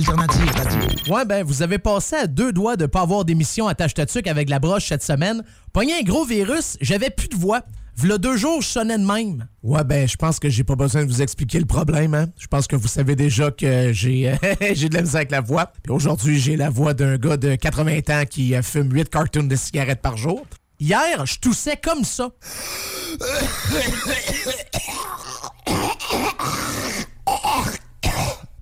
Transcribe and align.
Alternative 0.00 0.50
Radio. 0.56 1.14
Ouais, 1.14 1.26
ben, 1.26 1.44
vous 1.44 1.62
avez 1.62 1.78
passé 1.78 2.16
à 2.16 2.26
deux 2.26 2.52
doigts 2.54 2.76
de 2.76 2.86
pas 2.86 3.02
avoir 3.02 3.26
d'émission 3.26 3.68
à 3.68 3.74
tâche 3.74 3.92
avec 4.24 4.48
la 4.48 4.58
broche 4.58 4.88
cette 4.88 5.02
semaine. 5.02 5.42
Pogné 5.74 5.92
un 5.98 6.02
gros 6.02 6.24
virus, 6.24 6.78
j'avais 6.80 7.10
plus 7.10 7.28
de 7.28 7.36
voix. 7.36 7.60
V'là 7.98 8.16
deux 8.16 8.38
jours, 8.38 8.62
je 8.62 8.68
sonnais 8.68 8.96
de 8.96 9.04
même. 9.04 9.46
Ouais, 9.62 9.84
ben, 9.84 10.08
je 10.08 10.16
pense 10.16 10.38
que 10.38 10.48
j'ai 10.48 10.64
pas 10.64 10.74
besoin 10.74 11.04
de 11.04 11.10
vous 11.10 11.20
expliquer 11.20 11.58
le 11.58 11.66
problème, 11.66 12.14
hein. 12.14 12.28
Je 12.38 12.46
pense 12.46 12.66
que 12.66 12.76
vous 12.76 12.88
savez 12.88 13.14
déjà 13.14 13.50
que 13.50 13.92
j'ai 13.92 14.34
j'ai 14.72 14.88
de 14.88 14.94
la 14.94 15.02
misère 15.02 15.16
avec 15.16 15.32
la 15.32 15.42
voix. 15.42 15.70
Puis 15.82 15.92
aujourd'hui, 15.92 16.40
j'ai 16.40 16.56
la 16.56 16.70
voix 16.70 16.94
d'un 16.94 17.18
gars 17.18 17.36
de 17.36 17.54
80 17.56 17.98
ans 18.08 18.24
qui 18.24 18.54
euh, 18.54 18.62
fume 18.62 18.90
8 18.90 19.10
cartons 19.10 19.42
de 19.42 19.56
cigarettes 19.56 20.00
par 20.00 20.16
jour. 20.16 20.46
Hier, 20.78 21.26
je 21.26 21.38
toussais 21.38 21.76
comme 21.76 22.04
ça. 22.04 22.30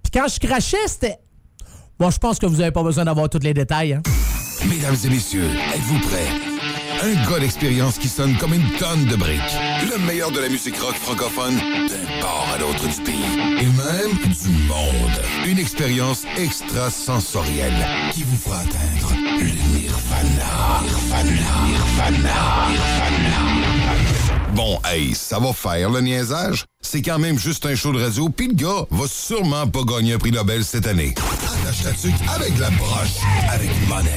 Puis 0.02 0.11
quand 0.12 0.27
je 0.27 0.41
crachais, 0.41 0.89
c'était. 0.89 1.20
Bon, 1.98 2.10
je 2.10 2.18
pense 2.18 2.38
que 2.38 2.46
vous 2.46 2.60
avez 2.60 2.70
pas 2.70 2.84
besoin 2.84 3.04
d'avoir 3.04 3.29
tous 3.29 3.40
les 3.43 3.52
détails, 3.52 3.94
hein. 3.94 4.02
Mesdames 4.68 4.94
et 5.04 5.08
messieurs, 5.08 5.50
êtes-vous 5.75 5.98
prêts? 5.98 6.29
Un 7.02 7.29
gars 7.29 7.40
d'expérience 7.40 7.98
qui 7.98 8.08
sonne 8.08 8.36
comme 8.36 8.54
une 8.54 8.70
tonne 8.72 9.04
de 9.06 9.16
briques. 9.16 9.40
Le 9.90 9.98
meilleur 10.06 10.30
de 10.30 10.39
la 10.39 10.48
musique 10.48 10.76
rock 10.79 10.94
francophone 10.94 11.56
d'un 11.56 12.20
port 12.20 12.46
à 12.54 12.58
l'autre 12.58 12.86
du 12.89 13.03
pays. 13.03 13.14
Et 13.61 13.66
même 13.66 14.16
du 14.16 14.48
monde. 14.66 15.20
Une 15.46 15.58
expérience 15.58 16.25
extrasensorielle 16.36 17.86
qui 18.12 18.22
vous 18.22 18.36
fera 18.36 18.61
atteindre 18.61 19.12
le. 19.40 19.58
Nirvana. 21.68 23.57
Bon, 24.58 24.76
hey, 24.85 25.14
ça 25.14 25.39
va 25.39 25.53
faire 25.53 25.89
le 25.89 26.00
niaisage. 26.00 26.64
C'est 26.80 27.00
quand 27.00 27.21
même 27.21 27.39
juste 27.39 27.64
un 27.64 27.76
show 27.76 27.93
de 27.93 28.03
radio, 28.03 28.29
puis 28.29 28.48
le 28.48 28.54
gars 28.54 28.86
va 28.90 29.07
sûrement 29.07 29.68
pas 29.68 29.84
gagner 29.84 30.14
un 30.14 30.18
prix 30.18 30.32
Nobel 30.32 30.64
cette 30.64 30.89
année. 30.89 31.14
Attache 31.62 31.84
ta 31.84 31.93
tuque 31.93 32.28
avec 32.34 32.58
la 32.58 32.69
broche, 32.70 33.20
avec 33.53 33.70
monette. 33.86 34.11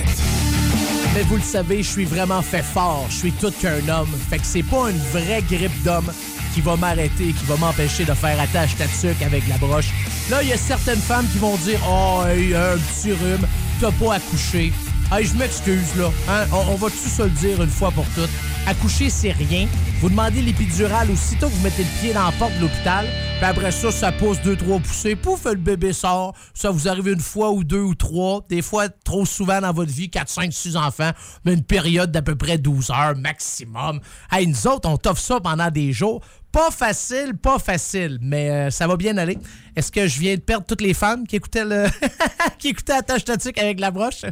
Mais 1.13 1.21
vous 1.21 1.35
le 1.35 1.43
savez, 1.43 1.83
je 1.83 1.89
suis 1.89 2.05
vraiment 2.05 2.41
fait 2.41 2.63
fort. 2.63 3.05
Je 3.11 3.17
suis 3.17 3.31
tout 3.33 3.53
qu'un 3.61 3.87
homme. 3.87 4.09
Fait 4.31 4.39
que 4.39 4.45
c'est 4.47 4.63
pas 4.63 4.89
une 4.89 4.97
vraie 5.11 5.43
grippe 5.43 5.83
d'homme 5.83 6.11
qui 6.55 6.61
va 6.61 6.75
m'arrêter, 6.75 7.33
qui 7.33 7.45
va 7.45 7.57
m'empêcher 7.57 8.05
de 8.05 8.13
faire 8.15 8.41
attache 8.41 8.75
ta 8.77 8.85
tuque 8.85 9.21
avec 9.21 9.47
la 9.47 9.59
broche. 9.59 9.91
Là, 10.31 10.41
il 10.41 10.49
y 10.49 10.53
a 10.53 10.57
certaines 10.57 11.01
femmes 11.01 11.27
qui 11.31 11.37
vont 11.37 11.55
dire 11.57 11.79
Oh, 11.87 12.23
hey, 12.25 12.55
un 12.55 12.77
petit 12.77 13.11
rhume, 13.11 13.45
t'as 13.79 13.91
pas 13.91 14.15
accouché. 14.15 14.73
Hey, 15.13 15.25
je 15.25 15.35
m'excuse, 15.35 15.93
là. 15.97 16.09
Hein? 16.29 16.45
On, 16.53 16.75
va 16.75 16.87
tout 16.87 16.95
se 16.95 17.23
le 17.23 17.29
dire 17.31 17.61
une 17.61 17.69
fois 17.69 17.91
pour 17.91 18.05
toutes? 18.15 18.29
Accoucher, 18.65 19.09
c'est 19.09 19.33
rien. 19.33 19.67
Vous 19.99 20.09
demandez 20.09 20.41
l'épidurale 20.41 21.11
aussitôt 21.11 21.49
que 21.49 21.53
vous 21.53 21.63
mettez 21.63 21.83
le 21.83 21.99
pied 21.99 22.13
dans 22.13 22.27
la 22.27 22.31
porte 22.31 22.55
de 22.55 22.61
l'hôpital. 22.61 23.07
Puis 23.35 23.45
après 23.45 23.71
ça, 23.73 23.91
ça 23.91 24.13
pousse 24.13 24.39
deux, 24.41 24.55
trois 24.55 24.79
poussées. 24.79 25.17
Pouf, 25.17 25.43
le 25.43 25.55
bébé 25.55 25.91
sort. 25.91 26.33
Ça 26.53 26.71
vous 26.71 26.87
arrive 26.87 27.09
une 27.09 27.19
fois 27.19 27.51
ou 27.51 27.65
deux 27.65 27.81
ou 27.81 27.93
trois. 27.93 28.45
Des 28.47 28.61
fois, 28.61 28.87
trop 28.87 29.25
souvent 29.25 29.59
dans 29.59 29.73
votre 29.73 29.91
vie, 29.91 30.09
4, 30.09 30.29
5, 30.29 30.53
6 30.53 30.77
enfants. 30.77 31.11
Mais 31.43 31.55
une 31.55 31.63
période 31.63 32.11
d'à 32.13 32.21
peu 32.21 32.35
près 32.35 32.57
12 32.57 32.91
heures 32.91 33.17
maximum. 33.17 33.99
Hey, 34.31 34.47
nous 34.47 34.65
autres, 34.65 34.87
on 34.87 34.95
t'offre 34.95 35.21
ça 35.21 35.41
pendant 35.41 35.69
des 35.69 35.91
jours. 35.91 36.21
Pas 36.51 36.69
facile, 36.69 37.35
pas 37.41 37.59
facile, 37.59 38.19
mais 38.21 38.49
euh, 38.49 38.69
ça 38.69 38.85
va 38.85 38.97
bien 38.97 39.17
aller. 39.17 39.37
Est-ce 39.75 39.89
que 39.89 40.05
je 40.05 40.19
viens 40.19 40.35
de 40.35 40.41
perdre 40.41 40.65
toutes 40.65 40.81
les 40.81 40.93
femmes 40.93 41.25
qui 41.25 41.37
écoutaient 41.37 41.63
le 41.63 41.85
qui 42.57 42.69
écoutaient 42.69 42.93
la 42.93 43.01
tâche 43.01 43.23
avec 43.57 43.79
la 43.79 43.89
broche? 43.89 44.25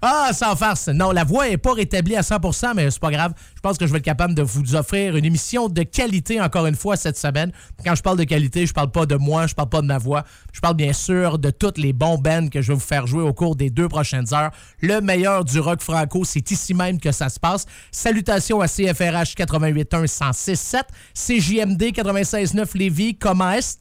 Ah, 0.00 0.30
sans 0.32 0.54
farce. 0.54 0.86
Non, 0.88 1.10
la 1.10 1.24
voix 1.24 1.48
est 1.48 1.56
pas 1.56 1.72
rétablie 1.72 2.14
à 2.14 2.20
100%, 2.20 2.74
mais 2.76 2.90
c'est 2.90 3.00
pas 3.00 3.10
grave. 3.10 3.32
Pense 3.68 3.76
que 3.76 3.86
je 3.86 3.92
vais 3.92 3.98
être 3.98 4.04
capable 4.04 4.32
de 4.32 4.40
vous 4.40 4.76
offrir 4.76 5.14
une 5.14 5.26
émission 5.26 5.68
de 5.68 5.82
qualité 5.82 6.40
encore 6.40 6.64
une 6.64 6.74
fois 6.74 6.96
cette 6.96 7.18
semaine. 7.18 7.52
Quand 7.84 7.94
je 7.94 8.00
parle 8.00 8.16
de 8.16 8.24
qualité, 8.24 8.64
je 8.64 8.72
parle 8.72 8.90
pas 8.90 9.04
de 9.04 9.14
moi, 9.14 9.46
je 9.46 9.54
parle 9.54 9.68
pas 9.68 9.82
de 9.82 9.86
ma 9.86 9.98
voix. 9.98 10.24
Je 10.54 10.60
parle 10.60 10.74
bien 10.74 10.94
sûr 10.94 11.38
de 11.38 11.50
toutes 11.50 11.76
les 11.76 11.92
bons 11.92 12.16
bands 12.16 12.48
que 12.48 12.62
je 12.62 12.68
vais 12.68 12.74
vous 12.74 12.80
faire 12.80 13.06
jouer 13.06 13.22
au 13.22 13.34
cours 13.34 13.56
des 13.56 13.68
deux 13.68 13.86
prochaines 13.86 14.32
heures. 14.32 14.52
Le 14.80 15.02
meilleur 15.02 15.44
du 15.44 15.60
rock 15.60 15.82
franco, 15.82 16.24
c'est 16.24 16.50
ici 16.50 16.72
même 16.72 16.98
que 16.98 17.12
ça 17.12 17.28
se 17.28 17.38
passe. 17.38 17.66
Salutations 17.92 18.62
à 18.62 18.68
CFRH 18.68 19.34
88.1 19.36 20.06
106.7, 20.06 20.84
CJMD 21.12 21.82
96.9 21.92 22.74
Lévis. 22.74 23.16
Comment 23.16 23.50
est-ce? 23.50 23.76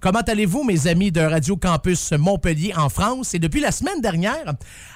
Comment 0.00 0.20
allez-vous, 0.20 0.64
mes 0.64 0.86
amis 0.86 1.12
de 1.12 1.20
Radio 1.20 1.58
Campus 1.58 2.12
Montpellier 2.12 2.72
en 2.74 2.88
France? 2.88 3.34
Et 3.34 3.38
depuis 3.38 3.60
la 3.60 3.70
semaine 3.70 4.00
dernière, 4.00 4.54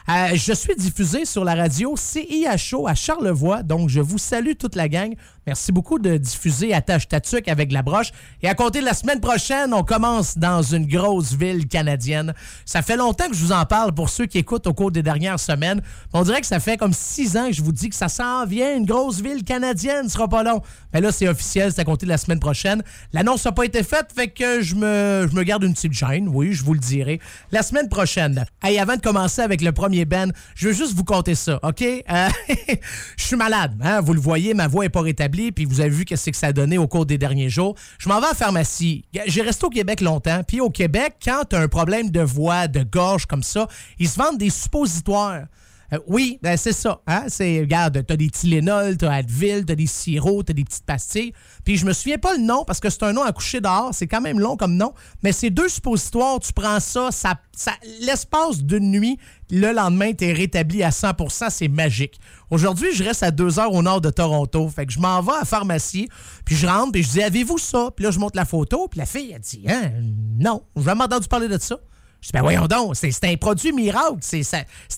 euh, 0.09 0.29
je 0.33 0.55
suis 0.55 0.75
diffusé 0.77 1.27
sur 1.27 1.45
la 1.45 1.55
radio 1.55 1.95
CIHO 1.95 2.89
à 2.89 2.95
Charlevoix. 2.95 3.63
Donc, 3.63 3.91
je 3.91 4.01
vous 4.01 4.17
salue 4.31 4.57
toute 4.57 4.77
la 4.77 4.89
gang. 4.89 5.17
Merci 5.51 5.73
beaucoup 5.73 5.99
de 5.99 6.17
diffuser 6.17 6.73
Attache 6.73 7.09
Tatuc 7.09 7.49
avec 7.49 7.73
la 7.73 7.83
broche. 7.83 8.13
Et 8.41 8.47
à 8.49 8.55
compter 8.55 8.79
de 8.79 8.85
la 8.85 8.95
semaine 8.95 9.19
prochaine, 9.19 9.75
on 9.75 9.83
commence 9.83 10.39
dans 10.39 10.63
une 10.63 10.87
grosse 10.87 11.33
ville 11.33 11.67
canadienne. 11.67 12.35
Ça 12.65 12.83
fait 12.83 12.97
longtemps 12.97 13.27
que 13.27 13.35
je 13.35 13.45
vous 13.45 13.51
en 13.51 13.65
parle 13.65 13.93
pour 13.93 14.11
ceux 14.11 14.27
qui 14.27 14.39
écoutent 14.39 14.69
au 14.69 14.75
cours 14.75 14.93
des 14.93 15.03
dernières 15.03 15.41
semaines. 15.41 15.83
On 16.13 16.23
dirait 16.23 16.41
que 16.41 16.47
ça 16.47 16.61
fait 16.61 16.77
comme 16.77 16.93
six 16.93 17.37
ans 17.37 17.49
que 17.49 17.53
je 17.53 17.65
vous 17.65 17.73
dis 17.73 17.89
que 17.89 17.97
ça 17.97 18.07
s'en 18.07 18.47
vient. 18.47 18.77
Une 18.77 18.87
grosse 18.87 19.21
ville 19.21 19.43
canadienne, 19.43 20.05
ce 20.05 20.11
sera 20.11 20.29
pas 20.29 20.45
long. 20.45 20.63
Mais 20.95 21.01
là, 21.01 21.11
c'est 21.11 21.27
officiel, 21.27 21.73
c'est 21.73 21.81
à 21.81 21.85
compter 21.85 22.07
de 22.07 22.11
la 22.11 22.19
semaine 22.19 22.39
prochaine. 22.39 22.85
L'annonce 23.13 23.45
n'a 23.45 23.51
pas 23.51 23.65
été 23.65 23.83
faite, 23.83 24.11
fait 24.15 24.29
que 24.29 24.63
je 24.63 24.77
me, 24.77 25.27
je 25.29 25.35
me 25.35 25.43
garde 25.43 25.65
une 25.65 25.75
petite 25.75 25.95
gêne. 25.95 26.29
Oui, 26.29 26.53
je 26.53 26.63
vous 26.63 26.75
le 26.75 26.79
dirai. 26.79 27.19
La 27.51 27.65
semaine 27.65 27.89
prochaine. 27.89 28.45
Hey, 28.63 28.79
avant 28.79 28.95
de 28.95 29.01
commencer 29.01 29.43
avec 29.43 29.63
le 29.63 29.73
premier 29.73 30.05
Ben, 30.05 30.31
je 30.55 30.69
veux 30.69 30.75
juste 30.75 30.95
vous 30.95 31.03
compter 31.03 31.35
ça, 31.35 31.59
OK? 31.65 31.83
Euh, 31.83 32.29
je 33.17 33.25
suis 33.25 33.37
malade, 33.37 33.77
hein? 33.83 34.01
Vous 34.01 34.15
le 34.15 34.21
voyez, 34.21 34.55
ma 34.55 34.69
voix 34.69 34.85
n'est 34.85 34.91
pas 34.91 35.03
rétablie, 35.03 35.40
puis 35.51 35.65
vous 35.65 35.81
avez 35.81 35.91
vu 35.91 36.05
qu'est-ce 36.05 36.31
que 36.31 36.37
ça 36.37 36.49
a 36.49 36.53
donné 36.53 36.79
au 36.79 36.87
cours 36.87 37.07
des 37.07 37.19
derniers 37.19 37.49
jours. 37.49 37.75
Je 37.99 38.09
m'en 38.09 38.21
vais 38.21 38.29
la 38.29 38.35
pharmacie. 38.35 39.05
J'ai 39.27 39.43
resté 39.43 39.65
au 39.65 39.71
Québec 39.71 40.01
longtemps, 40.01 40.43
puis 40.47 40.61
au 40.61 40.71
Québec, 40.71 41.15
quand 41.25 41.45
tu 41.49 41.57
as 41.57 41.61
un 41.61 41.69
problème 41.69 42.11
de 42.11 42.21
voix, 42.21 42.69
de 42.69 42.83
gorge 42.83 43.27
comme 43.27 43.43
ça, 43.43 43.67
ils 43.99 44.09
se 44.09 44.19
vendent 44.19 44.39
des 44.39 44.51
suppositoires. 44.51 45.45
Euh, 45.93 45.99
oui, 46.07 46.39
ben 46.43 46.57
c'est 46.57 46.73
ça. 46.73 47.01
Hein? 47.07 47.25
C'est, 47.29 47.61
regarde, 47.61 48.05
t'as 48.07 48.17
des 48.17 48.31
Tylenol, 48.31 48.97
t'as 48.97 49.13
Advil, 49.13 49.65
t'as 49.65 49.75
des 49.75 49.87
sirops, 49.87 50.45
t'as 50.45 50.53
des 50.53 50.65
petites 50.65 50.85
pastilles. 50.87 51.33
Puis 51.65 51.77
je 51.77 51.87
me 51.87 51.93
souviens 51.93 52.19
pas 52.19 52.37
le 52.37 52.43
nom 52.43 52.65
parce 52.65 52.81
que 52.81 52.91
c'est 52.91 53.03
un 53.03 53.13
nom 53.13 53.23
à 53.23 53.33
coucher 53.33 53.61
dehors. 53.61 53.91
C'est 53.93 54.07
quand 54.07 54.21
même 54.21 54.39
long 54.39 54.57
comme 54.57 54.77
nom. 54.77 54.93
Mais 55.23 55.33
c'est 55.33 55.51
deux 55.51 55.69
suppositoires. 55.69 56.39
Tu 56.41 56.53
prends 56.53 56.81
ça, 56.81 57.11
ça, 57.11 57.35
ça 57.57 57.73
l'espace 58.01 58.63
d'une 58.63 58.91
nuit, 58.91 59.19
le 59.51 59.73
lendemain, 59.73 60.13
t'es 60.13 60.33
rétabli 60.33 60.83
à 60.83 60.91
100% 60.91 61.51
C'est 61.51 61.69
magique. 61.69 62.21
Aujourd'hui, 62.51 62.89
je 62.95 63.03
reste 63.03 63.23
à 63.23 63.31
deux 63.31 63.59
heures 63.59 63.73
au 63.73 63.83
nord 63.83 64.01
de 64.01 64.11
Toronto. 64.11 64.69
Fait 64.69 64.87
que 64.87 64.93
je 64.93 65.01
m'en 65.01 65.21
vais 65.23 65.33
à 65.33 65.39
la 65.41 65.45
pharmacie. 65.45 66.09
Puis 66.45 66.57
je 66.57 66.67
rentre, 66.67 66.93
puis 66.93 67.03
je 67.03 67.11
dis, 67.11 67.23
avez-vous 67.23 67.59
ça? 67.59 67.91
Puis 67.95 68.05
là, 68.05 68.11
je 68.11 68.19
montre 68.19 68.37
la 68.37 68.45
photo. 68.45 68.89
Puis 68.89 68.99
la 68.99 69.07
fille, 69.07 69.33
elle 69.35 69.41
dit, 69.41 69.65
hein, 69.69 69.91
non, 70.39 70.63
j'ai 70.77 70.85
jamais 70.85 71.05
entendu 71.05 71.29
parler 71.29 71.49
de 71.49 71.59
ça. 71.59 71.79
Je 72.21 72.27
dis, 72.27 72.33
ben 72.35 72.43
voyons 72.43 72.67
donc, 72.67 72.97
c'est 72.97 73.25
un 73.25 73.37
produit 73.37 73.73
miracle, 73.73 74.17
c'est 74.21 74.45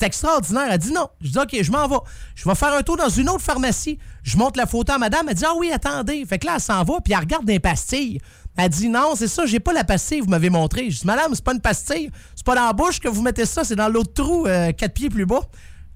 extraordinaire. 0.00 0.66
Elle 0.70 0.78
dit 0.78 0.92
non. 0.92 1.08
Je 1.20 1.30
dis, 1.30 1.38
OK, 1.38 1.56
je 1.60 1.70
m'en 1.70 1.86
vais. 1.86 1.96
Je 2.34 2.48
vais 2.48 2.54
faire 2.54 2.74
un 2.74 2.82
tour 2.82 2.96
dans 2.96 3.08
une 3.08 3.28
autre 3.28 3.42
pharmacie. 3.42 3.98
Je 4.24 4.36
montre 4.36 4.58
la 4.58 4.66
photo 4.66 4.92
à 4.92 4.98
madame. 4.98 5.28
Elle 5.28 5.36
dit, 5.36 5.44
ah 5.46 5.54
oui, 5.56 5.70
attendez. 5.72 6.24
Fait 6.26 6.38
que 6.38 6.46
là, 6.46 6.54
elle 6.56 6.60
s'en 6.60 6.82
va, 6.82 7.00
puis 7.00 7.12
elle 7.12 7.20
regarde 7.20 7.44
des 7.44 7.60
pastilles. 7.60 8.20
Elle 8.56 8.68
dit, 8.68 8.88
non, 8.88 9.14
c'est 9.14 9.28
ça, 9.28 9.46
j'ai 9.46 9.60
pas 9.60 9.72
la 9.72 9.84
pastille, 9.84 10.20
vous 10.20 10.28
m'avez 10.28 10.50
montré. 10.50 10.90
Je 10.90 11.00
dis, 11.00 11.06
madame, 11.06 11.34
c'est 11.34 11.44
pas 11.44 11.54
une 11.54 11.60
pastille. 11.60 12.10
C'est 12.34 12.44
pas 12.44 12.54
dans 12.54 12.66
la 12.66 12.72
bouche 12.72 13.00
que 13.00 13.08
vous 13.08 13.22
mettez 13.22 13.46
ça, 13.46 13.64
c'est 13.64 13.76
dans 13.76 13.88
l'autre 13.88 14.12
trou, 14.12 14.46
euh, 14.46 14.72
quatre 14.72 14.94
pieds 14.94 15.08
plus 15.08 15.24
bas. 15.24 15.40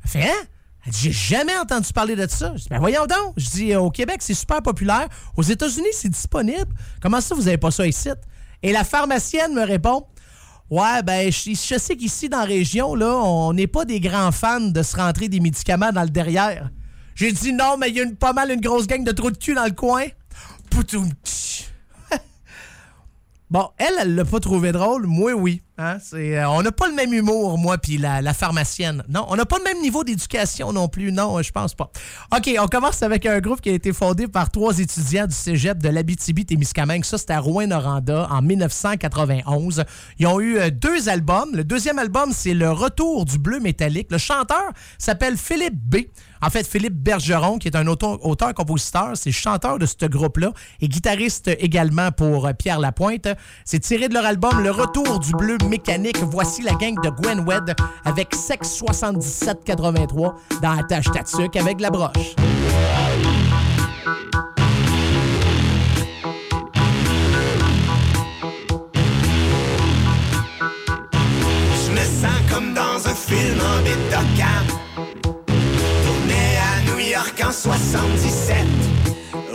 Elle 0.05 0.11
fait, 0.11 0.23
hein? 0.23 0.47
Elle 0.87 0.93
dit, 0.93 1.01
j'ai 1.01 1.13
jamais 1.13 1.59
entendu 1.59 1.93
parler 1.93 2.15
de 2.15 2.27
ça. 2.29 2.53
Je 2.55 2.63
dis, 2.63 2.69
ben 2.71 2.79
voyons 2.79 3.07
donc. 3.07 3.35
Je 3.37 3.51
dis, 3.51 3.75
au 3.75 3.91
Québec, 3.91 4.19
c'est 4.21 4.35
super 4.35 4.63
populaire. 4.63 5.09
Aux 5.37 5.43
États-Unis, 5.43 5.89
c'est 5.93 6.09
disponible. 6.09 6.73
Comment 7.03 7.21
ça, 7.21 7.35
vous 7.35 7.49
avez 7.49 7.59
pas 7.59 7.73
ça 7.73 7.87
ici? 7.87 8.09
Et 8.63 8.73
la 8.73 8.85
pharmacienne 8.85 9.53
me 9.53 9.63
répond, 9.63 10.07
Ouais, 10.69 11.03
ben, 11.05 11.31
je, 11.31 11.55
sais 11.55 11.97
qu'ici, 11.97 12.29
dans 12.29 12.39
la 12.39 12.45
région, 12.45 12.95
là, 12.97 13.17
on 13.17 13.53
n'est 13.53 13.69
pas 13.69 13.85
des 13.85 14.01
grands 14.01 14.33
fans 14.33 14.61
de 14.61 14.83
se 14.83 14.97
rentrer 14.97 15.29
des 15.29 15.39
médicaments 15.39 15.93
dans 15.93 16.03
le 16.03 16.11
derrière. 16.11 16.71
J'ai 17.15 17.31
dit 17.31 17.53
non, 17.53 17.77
mais 17.79 17.89
il 17.91 17.97
y 17.97 18.01
a 18.01 18.07
pas 18.19 18.33
mal 18.33 18.51
une 18.51 18.61
grosse 18.61 18.87
gang 18.87 19.05
de 19.05 19.13
trous 19.13 19.31
de 19.31 19.39
cul 19.39 19.55
dans 19.55 19.65
le 19.65 19.71
coin. 19.71 20.05
Poutoum. 20.71 21.09
Bon, 23.49 23.69
elle, 23.79 23.95
elle 24.01 24.15
l'a 24.17 24.25
pas 24.25 24.41
trouvé 24.41 24.73
drôle. 24.73 25.07
Moi, 25.07 25.33
oui. 25.33 25.63
Hein? 25.79 25.99
Euh, 26.15 26.45
on 26.47 26.63
n'a 26.63 26.73
pas 26.73 26.89
le 26.89 26.95
même 26.95 27.13
humour, 27.13 27.59
moi, 27.59 27.77
puis 27.77 27.99
la, 27.99 28.23
la, 28.23 28.33
pharmacienne. 28.33 29.03
Non, 29.11 29.27
on 29.29 29.37
n'a 29.37 29.45
pas 29.45 29.59
le 29.59 29.65
même 29.65 29.83
niveau 29.83 30.05
d'éducation 30.05 30.73
non 30.73 30.89
plus. 30.89 31.13
Non, 31.13 31.43
je 31.43 31.53
pense 31.53 31.75
pas. 31.75 31.91
OK, 32.35 32.51
on 32.59 32.67
commence 32.67 33.03
avec 33.03 33.27
un 33.27 33.41
groupe 33.41 33.61
qui 33.61 33.69
a 33.69 33.73
été 33.73 33.93
fondé 33.93 34.27
par 34.27 34.51
trois 34.51 34.79
étudiants 34.79 35.27
du 35.27 35.35
cégep 35.35 35.83
de 35.83 35.91
l'Abitibi-Témiscamingue. 35.91 37.05
Ça, 37.05 37.19
c'était 37.19 37.35
à 37.35 37.41
Rouen-Noranda 37.41 38.27
en 38.31 38.41
1991. 38.41 39.85
Ils 40.19 40.27
ont 40.27 40.41
eu 40.41 40.59
euh, 40.59 40.71
deux 40.71 41.11
albums. 41.11 41.55
Le 41.55 41.65
deuxième 41.65 41.99
album, 41.99 42.31
c'est 42.33 42.55
Le 42.55 42.71
Retour 42.71 43.27
du 43.27 43.39
bleu 43.39 43.61
métallique. 43.61 44.11
Le 44.11 44.19
chanteur 44.19 44.73
s'appelle 44.99 45.37
Philippe 45.37 45.77
B. 45.77 45.97
En 46.43 46.51
fait, 46.51 46.67
Philippe 46.67 46.95
Bergeron, 46.95 47.59
qui 47.59 47.69
est 47.69 47.77
un 47.77 47.87
auteur-compositeur, 47.87 49.13
c'est 49.15 49.33
chanteur 49.33 49.79
de 49.79 49.87
ce 49.87 50.07
groupe-là 50.07 50.53
et 50.81 50.89
guitariste 50.89 51.49
également 51.59 52.11
pour 52.13 52.47
euh, 52.47 52.53
Pierre 52.53 52.79
Lapointe. 52.79 53.29
C'est 53.65 53.81
tiré 53.81 54.09
de 54.09 54.15
leur 54.15 54.25
album 54.25 54.63
Le 54.63 54.71
Retour 54.71 55.19
du 55.21 55.33
bleu 55.33 55.57
mécanique. 55.69 56.19
Voici 56.23 56.63
la 56.63 56.73
gang 56.75 56.95
de 57.03 57.11
Gwen 57.11 57.41
Wed 57.41 57.75
avec 58.05 58.35
Sex 58.35 58.69
7783 58.69 60.35
dans 60.63 60.75
la 60.75 60.83
tâche 60.83 61.11
Tatsuc 61.13 61.57
avec 61.57 61.81
la 61.81 61.91
broche. 61.91 62.35
Je 72.99 73.11
film 73.15 73.61
en 73.61 73.83
bétocam. 73.83 74.16
En 77.45 77.53
77. 77.53 78.57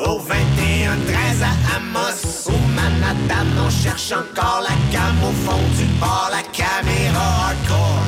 Au 0.05 0.19
21 0.19 0.97
13 1.05 1.43
à 1.43 1.75
Amos, 1.77 2.47
au 2.47 2.57
Manhattan, 2.75 3.47
on 3.65 3.69
cherche 3.69 4.11
encore 4.11 4.61
la 4.61 4.75
cam 4.91 5.15
au 5.23 5.31
fond 5.45 5.59
du 5.77 5.85
bar, 5.99 6.29
la 6.31 6.43
caméra. 6.51 7.21
Hardcore. 7.47 8.00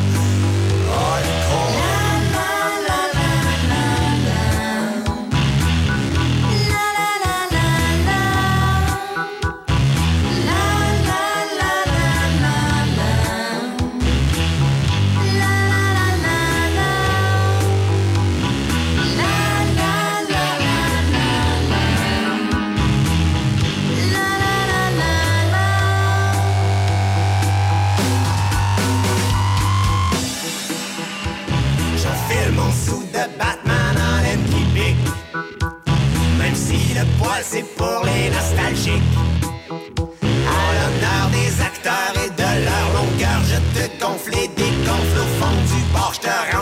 Batman 33.37 33.95
en 33.95 34.21
laine. 34.23 34.39
Même 36.37 36.55
si 36.55 36.93
le 36.93 37.05
poil 37.17 37.41
c'est 37.43 37.65
pour 37.75 38.01
les 38.03 38.29
nostalgiques. 38.29 39.01
À 40.47 40.63
l'honneur 40.77 41.29
des 41.31 41.61
acteurs 41.61 42.13
et 42.25 42.29
de 42.29 42.49
leur 42.65 42.85
longueur, 42.97 43.41
je 43.45 43.59
te 43.75 44.03
gonfle 44.03 44.33
et 44.33 44.47
dégonfle 44.49 45.19
au 45.19 45.29
fond 45.39 45.55
du 45.69 45.93
bar, 45.93 46.11
je 46.13 46.19
te 46.21 46.52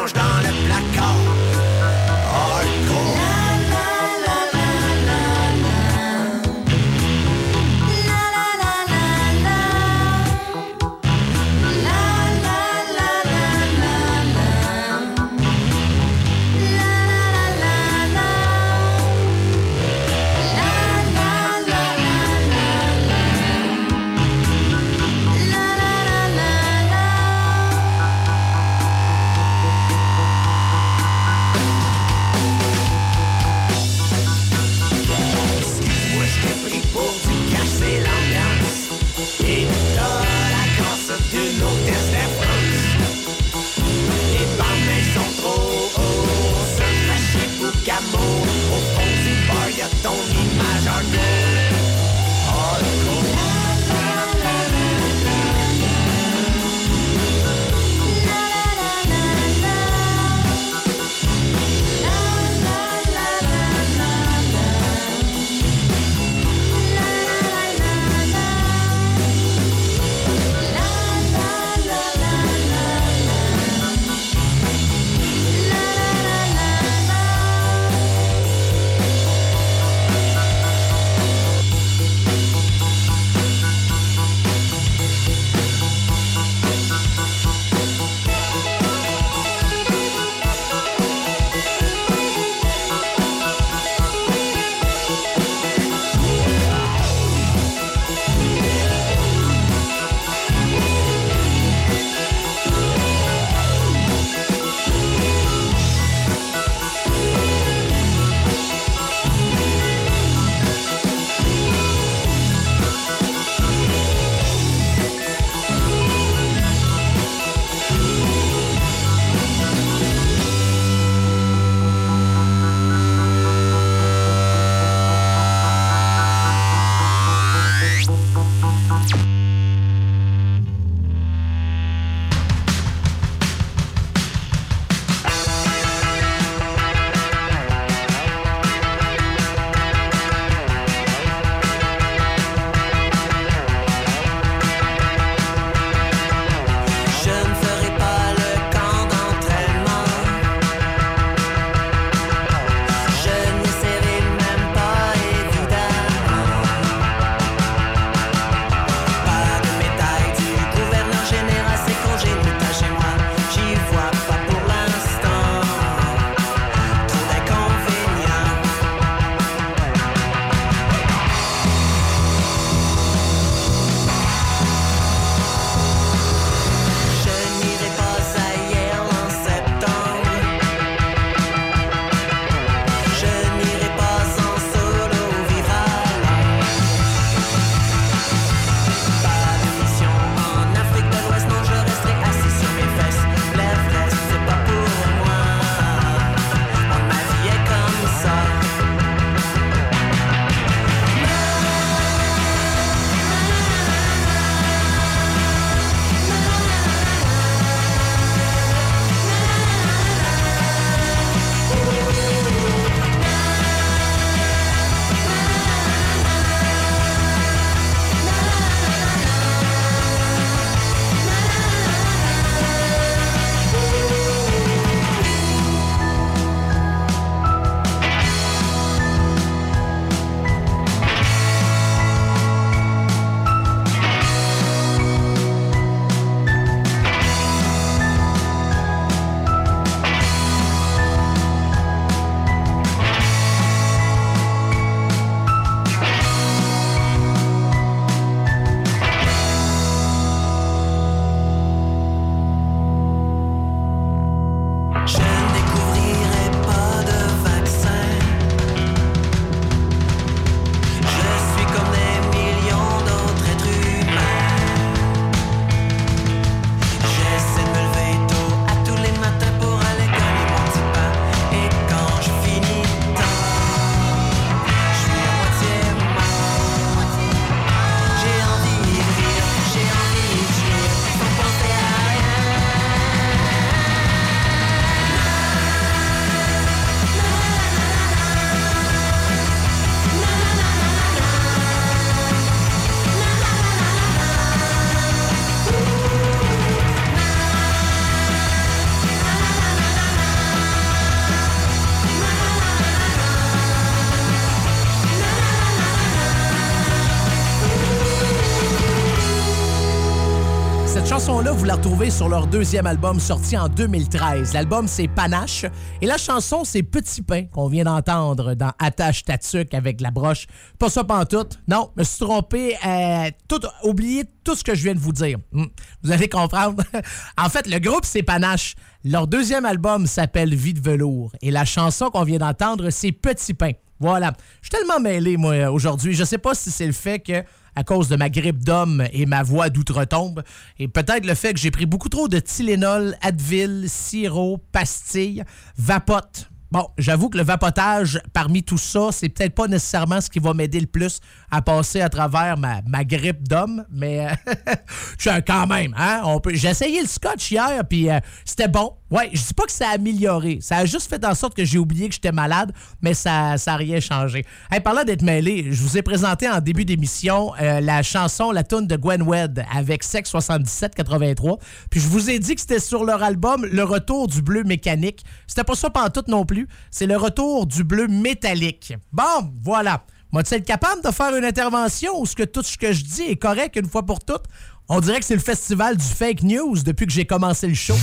chanson-là, 311.22 311.52
vous 311.52 311.66
la 311.66 311.76
retrouvez 311.76 312.10
sur 312.10 312.30
leur 312.30 312.48
deuxième 312.48 312.88
album 312.88 313.20
sorti 313.20 313.56
en 313.56 313.68
2013. 313.68 314.54
L'album, 314.54 314.88
c'est 314.88 315.08
Panache. 315.08 315.68
Et 316.02 316.08
la 316.08 316.18
chanson, 316.18 316.64
c'est 316.64 316.82
Petit 316.82 317.22
Pain, 317.22 317.46
qu'on 317.46 317.68
vient 317.68 317.84
d'entendre 317.84 318.56
dans 318.56 318.72
Attache 318.80 319.24
Tatuc 319.24 319.76
avec 319.76 320.02
la 320.02 320.10
broche. 320.10 320.48
Pas 320.80 320.90
ça 320.90 321.04
pantoute. 321.04 321.60
Non, 321.68 321.92
me 321.96 322.04
suis 322.04 322.26
trompé. 322.26 322.76
Euh, 322.84 323.30
tout, 323.48 323.60
oubliez 323.84 324.24
tout 324.44 324.56
ce 324.56 324.64
que 324.64 324.74
je 324.74 324.82
viens 324.82 324.96
de 324.96 325.00
vous 325.00 325.12
dire. 325.12 325.38
Hmm. 325.52 325.66
Vous 326.02 326.12
allez 326.12 326.28
comprendre. 326.28 326.82
en 327.38 327.50
fait, 327.50 327.68
le 327.68 327.78
groupe, 327.78 328.06
c'est 328.06 328.24
Panache. 328.24 328.74
Leur 329.06 329.28
deuxième 329.28 329.66
album 329.66 330.08
s'appelle 330.08 330.56
Vie 330.56 330.74
de 330.74 330.82
velours. 330.82 331.32
Et 331.44 331.52
la 331.52 331.66
chanson 331.66 332.10
qu'on 332.10 332.24
vient 332.24 332.40
d'entendre, 332.40 332.90
c'est 332.90 333.12
Petit 333.12 333.54
Pain. 333.54 333.74
Voilà. 334.00 334.34
Je 334.64 334.70
suis 334.70 334.72
tellement 334.72 335.00
mêlé, 335.00 335.38
moi, 335.38 335.70
aujourd'hui. 335.70 336.16
Je 336.16 336.24
sais 336.24 336.40
pas 336.40 336.56
si 336.56 336.72
c'est 336.72 336.88
le 336.88 336.94
fait 336.94 337.20
que 337.20 337.44
à 337.76 337.84
cause 337.84 338.10
de 338.10 338.16
ma 338.16 338.30
grippe 338.30 338.64
d'homme 338.64 339.06
et 339.14 339.26
ma 339.26 339.44
voix 339.44 339.70
d'outre-tombe. 339.70 340.44
Et 340.78 340.88
peut-être 340.88 341.26
le 341.26 341.36
fait 341.36 341.54
que 341.54 341.60
j'ai 341.60 341.72
pris 341.72 341.86
beaucoup 341.86 342.10
trop 342.10 342.28
de 342.28 342.40
Tylenol, 342.40 343.16
Advil, 343.22 343.86
sirop, 343.88 344.60
pastilles, 344.72 345.44
vapote. 345.78 346.51
Bon, 346.72 346.88
j'avoue 346.98 347.28
que 347.30 347.38
le 347.38 347.44
vapotage, 347.44 348.22
parmi 348.32 348.64
tout 348.64 348.78
ça, 348.78 349.10
c'est 349.12 349.28
peut-être 349.28 349.54
pas 349.54 349.68
nécessairement 349.68 350.22
ce 350.22 350.30
qui 350.30 350.40
va 350.40 350.54
m'aider 350.54 350.80
le 350.80 350.88
plus 350.88 351.20
à 351.52 351.62
passer 351.62 352.00
à 352.00 352.08
travers 352.08 352.58
ma, 352.58 352.82
ma 352.88 353.04
grippe 353.04 353.46
d'homme, 353.46 353.84
mais 353.92 354.28
je 355.20 355.30
suis 355.30 355.44
quand 355.46 355.68
même, 355.68 355.94
hein? 355.98 356.22
J'ai 356.54 356.70
essayé 356.70 357.02
le 357.02 357.08
scotch 357.08 357.52
hier, 357.52 357.84
puis 357.90 358.10
euh, 358.10 358.20
c'était 358.46 358.70
bon. 358.70 358.94
Ouais, 359.10 359.30
je 359.34 359.44
dis 359.46 359.54
pas 359.54 359.66
que 359.66 359.74
ça 359.74 359.90
a 359.90 359.96
amélioré. 359.96 360.60
Ça 360.62 360.78
a 360.78 360.86
juste 360.86 361.10
fait 361.10 361.26
en 361.26 361.36
sorte 361.36 361.54
que 361.54 361.66
j'ai 361.66 361.78
oublié 361.78 362.08
que 362.08 362.14
j'étais 362.14 362.32
malade, 362.32 362.72
mais 363.02 363.14
ça 363.14 363.56
n'a 363.68 363.76
rien 363.76 364.00
changé. 364.00 364.46
Hey, 364.72 364.80
parlant 364.80 365.04
d'être 365.04 365.24
mêlé, 365.24 365.68
je 365.70 365.84
vous 365.84 365.98
ai 365.98 366.02
présenté 366.02 366.48
en 366.48 366.62
début 366.62 366.86
d'émission 366.86 367.52
euh, 367.62 367.82
la 367.82 368.04
chanson, 368.04 368.52
la 368.52 368.64
tune 368.64 368.88
de 368.88 368.96
Gwen 368.96 369.22
Wed 369.24 369.66
avec 369.76 370.04
Sex 370.04 370.30
7783. 370.30 371.58
Puis 371.90 372.00
je 372.00 372.08
vous 372.08 372.30
ai 372.30 372.40
dit 372.40 372.56
que 372.56 372.62
c'était 372.62 372.80
sur 372.80 373.04
leur 373.04 373.22
album 373.22 373.66
Le 373.66 373.84
Retour 373.84 374.30
du 374.30 374.42
bleu 374.42 374.64
mécanique. 374.64 375.26
C'était 375.46 375.66
pas 375.66 375.76
ça 375.76 375.90
tout 376.14 376.24
non 376.30 376.46
plus. 376.46 376.61
C'est 376.90 377.08
le 377.08 377.18
retour 377.18 377.66
du 377.66 377.84
bleu 377.84 378.08
métallique. 378.08 378.94
Bon, 379.12 379.52
voilà. 379.64 380.04
Moi, 380.32 380.44
tu 380.44 380.54
être 380.54 380.66
capable 380.66 381.04
de 381.04 381.12
faire 381.12 381.36
une 381.36 381.44
intervention 381.44 382.20
où 382.20 382.26
ce 382.26 382.36
que 382.36 382.44
tout 382.44 382.64
ce 382.64 382.78
que 382.78 382.94
je 382.94 383.04
dis 383.04 383.24
est 383.24 383.36
correct 383.36 383.76
une 383.76 383.90
fois 383.90 384.06
pour 384.06 384.24
toutes? 384.24 384.46
On 384.88 385.00
dirait 385.00 385.20
que 385.20 385.26
c'est 385.26 385.36
le 385.36 385.42
festival 385.42 385.98
du 385.98 386.06
fake 386.06 386.44
news 386.44 386.78
depuis 386.84 387.06
que 387.06 387.14
j'ai 387.14 387.26
commencé 387.26 387.68
le 387.68 387.74
show. 387.74 387.96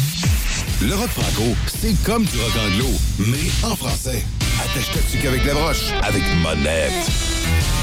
Le 0.83 0.95
rock 0.95 1.09
franco, 1.09 1.57
c'est 1.67 1.95
comme 2.05 2.25
du 2.25 2.39
rock 2.39 2.53
anglo, 2.67 2.89
mais 3.19 3.51
en 3.63 3.75
français. 3.77 4.25
Attache 4.61 4.91
ta 4.93 5.29
avec 5.29 5.45
la 5.45 5.55
broche, 5.55 5.93
avec 6.03 6.23
Monette. 6.43 7.78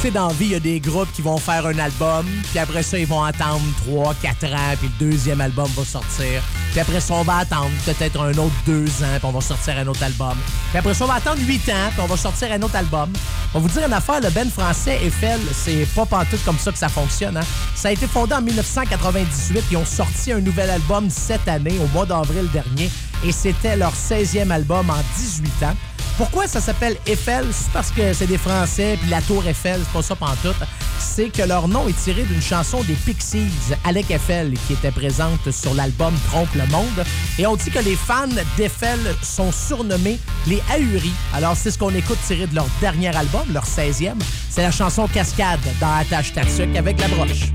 Sais, 0.00 0.10
dans 0.10 0.28
la 0.28 0.32
vie, 0.32 0.46
il 0.46 0.52
y 0.52 0.54
a 0.54 0.60
des 0.60 0.80
groupes 0.80 1.12
qui 1.12 1.20
vont 1.20 1.36
faire 1.36 1.66
un 1.66 1.78
album, 1.78 2.24
puis 2.48 2.58
après 2.58 2.82
ça, 2.82 2.98
ils 2.98 3.06
vont 3.06 3.22
attendre 3.22 3.60
3, 3.86 4.14
4 4.22 4.44
ans, 4.46 4.74
puis 4.78 4.90
le 4.98 5.10
deuxième 5.10 5.42
album 5.42 5.68
va 5.76 5.84
sortir. 5.84 6.42
Puis 6.70 6.80
après 6.80 7.00
ça, 7.00 7.12
on 7.12 7.22
va 7.22 7.36
attendre 7.36 7.68
peut-être 7.84 8.18
un 8.18 8.32
autre 8.38 8.54
2 8.64 8.86
ans, 8.86 9.18
puis 9.18 9.24
on 9.24 9.30
va 9.30 9.42
sortir 9.42 9.76
un 9.76 9.86
autre 9.86 10.02
album. 10.02 10.38
Puis 10.70 10.78
après 10.78 10.94
ça, 10.94 11.04
on 11.04 11.08
va 11.08 11.16
attendre 11.16 11.42
8 11.42 11.68
ans, 11.68 11.90
puis 11.90 12.00
on 12.00 12.06
va 12.06 12.16
sortir 12.16 12.50
un 12.50 12.62
autre 12.62 12.76
album. 12.76 13.12
On 13.52 13.58
va 13.58 13.68
vous 13.68 13.68
dire 13.68 13.86
une 13.86 13.92
affaire, 13.92 14.22
le 14.22 14.30
Ben 14.30 14.48
français 14.48 14.98
Eiffel, 15.04 15.38
c'est 15.52 15.86
pas 15.94 16.06
partout 16.06 16.38
comme 16.46 16.58
ça 16.58 16.72
que 16.72 16.78
ça 16.78 16.88
fonctionne. 16.88 17.36
Hein? 17.36 17.44
Ça 17.74 17.88
a 17.88 17.92
été 17.92 18.06
fondé 18.06 18.32
en 18.32 18.40
1998, 18.40 19.64
ils 19.70 19.76
ont 19.76 19.84
sorti 19.84 20.32
un 20.32 20.40
nouvel 20.40 20.70
album 20.70 21.10
cette 21.10 21.46
année, 21.46 21.78
au 21.78 21.86
mois 21.88 22.06
d'avril 22.06 22.48
dernier, 22.54 22.90
et 23.22 23.32
c'était 23.32 23.76
leur 23.76 23.92
16e 23.92 24.50
album 24.50 24.88
en 24.88 25.02
18 25.18 25.62
ans. 25.64 25.76
Pourquoi 26.20 26.46
ça 26.46 26.60
s'appelle 26.60 26.98
Eiffel? 27.06 27.46
C'est 27.50 27.72
parce 27.72 27.90
que 27.90 28.12
c'est 28.12 28.26
des 28.26 28.36
Français, 28.36 28.98
puis 29.00 29.08
la 29.08 29.22
tour 29.22 29.42
Eiffel, 29.46 29.80
c'est 29.82 29.90
pas 29.90 30.02
ça 30.02 30.14
pantoute. 30.14 30.54
C'est 30.98 31.30
que 31.30 31.40
leur 31.40 31.66
nom 31.66 31.88
est 31.88 31.98
tiré 31.98 32.24
d'une 32.24 32.42
chanson 32.42 32.82
des 32.82 32.92
Pixies, 32.92 33.48
Alec 33.84 34.10
Eiffel, 34.10 34.52
qui 34.66 34.74
était 34.74 34.90
présente 34.90 35.50
sur 35.50 35.72
l'album 35.72 36.12
Trompe 36.26 36.54
le 36.56 36.66
Monde. 36.66 37.06
Et 37.38 37.46
on 37.46 37.56
dit 37.56 37.70
que 37.70 37.78
les 37.78 37.96
fans 37.96 38.28
d'Eiffel 38.58 38.98
sont 39.22 39.50
surnommés 39.50 40.18
les 40.46 40.62
Ahuris. 40.70 41.14
Alors, 41.32 41.56
c'est 41.56 41.70
ce 41.70 41.78
qu'on 41.78 41.94
écoute 41.94 42.18
tiré 42.26 42.46
de 42.46 42.54
leur 42.54 42.66
dernier 42.82 43.16
album, 43.16 43.46
leur 43.50 43.64
16e. 43.64 44.18
C'est 44.50 44.60
la 44.60 44.72
chanson 44.72 45.08
Cascade 45.08 45.58
dans 45.80 45.90
Attache 45.90 46.34
Tatsuc 46.34 46.76
avec 46.76 47.00
la 47.00 47.08
broche. 47.08 47.50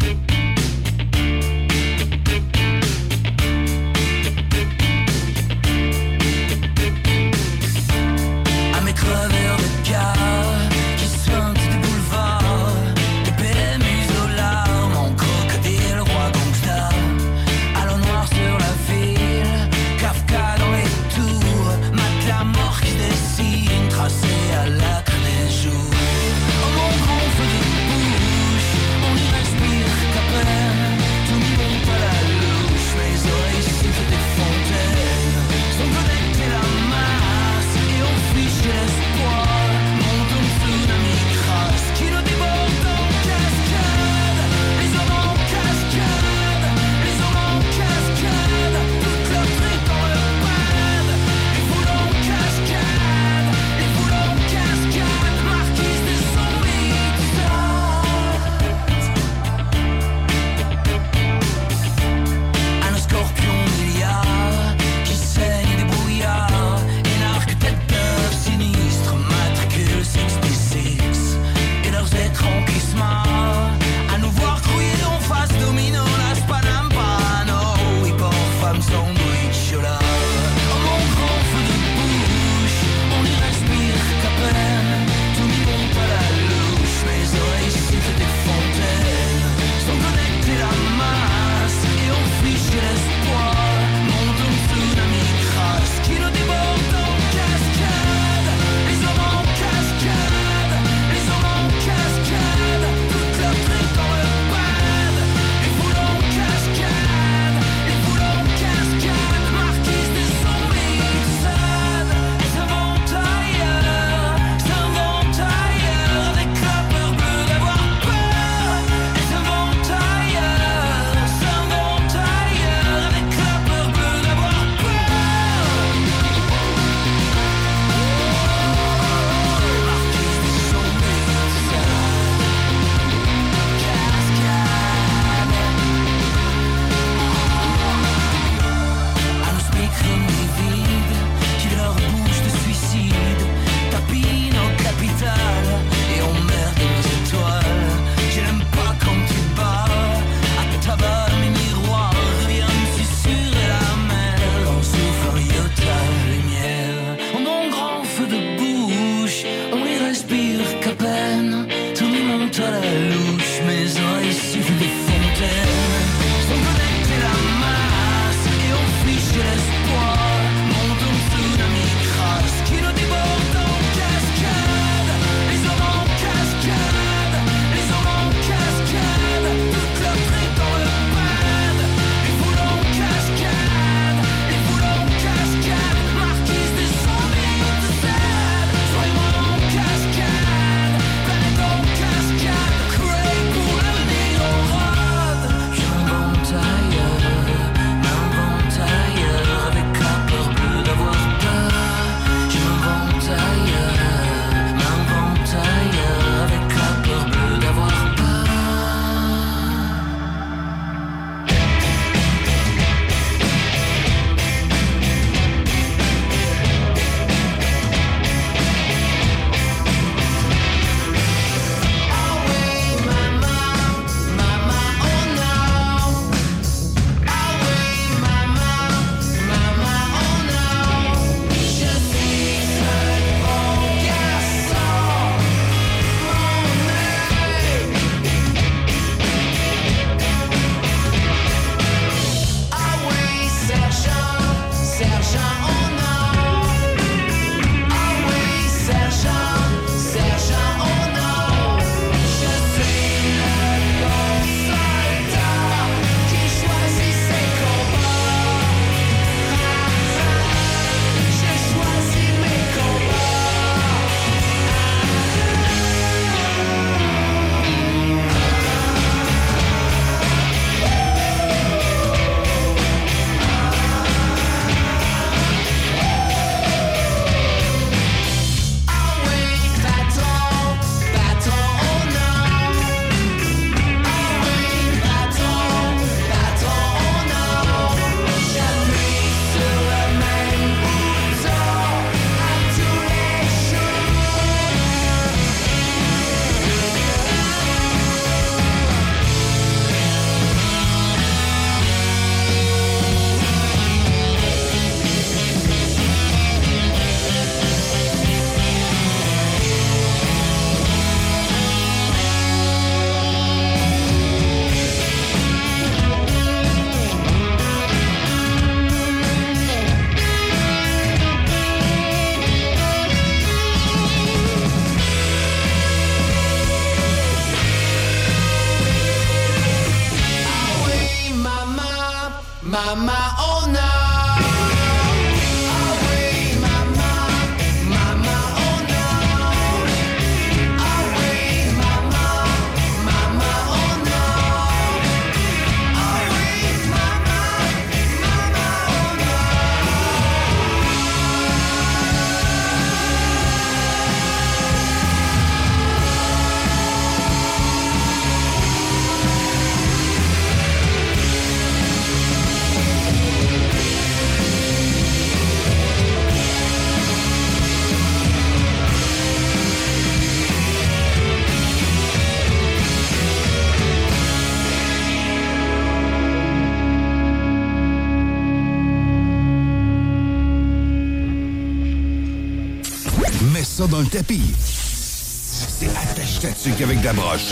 Tapis. 384.15 384.53
C'est 384.57 385.89
attache 385.89 386.39
ta 386.39 386.83
avec 386.85 387.03
la 387.03 387.11
broche. 387.11 387.51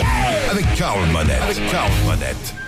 Avec 0.50 0.64
Carl 0.76 1.06
Monette. 1.10 1.42
Avec 1.42 1.70
Carl 1.70 1.92
Monette. 2.06 2.63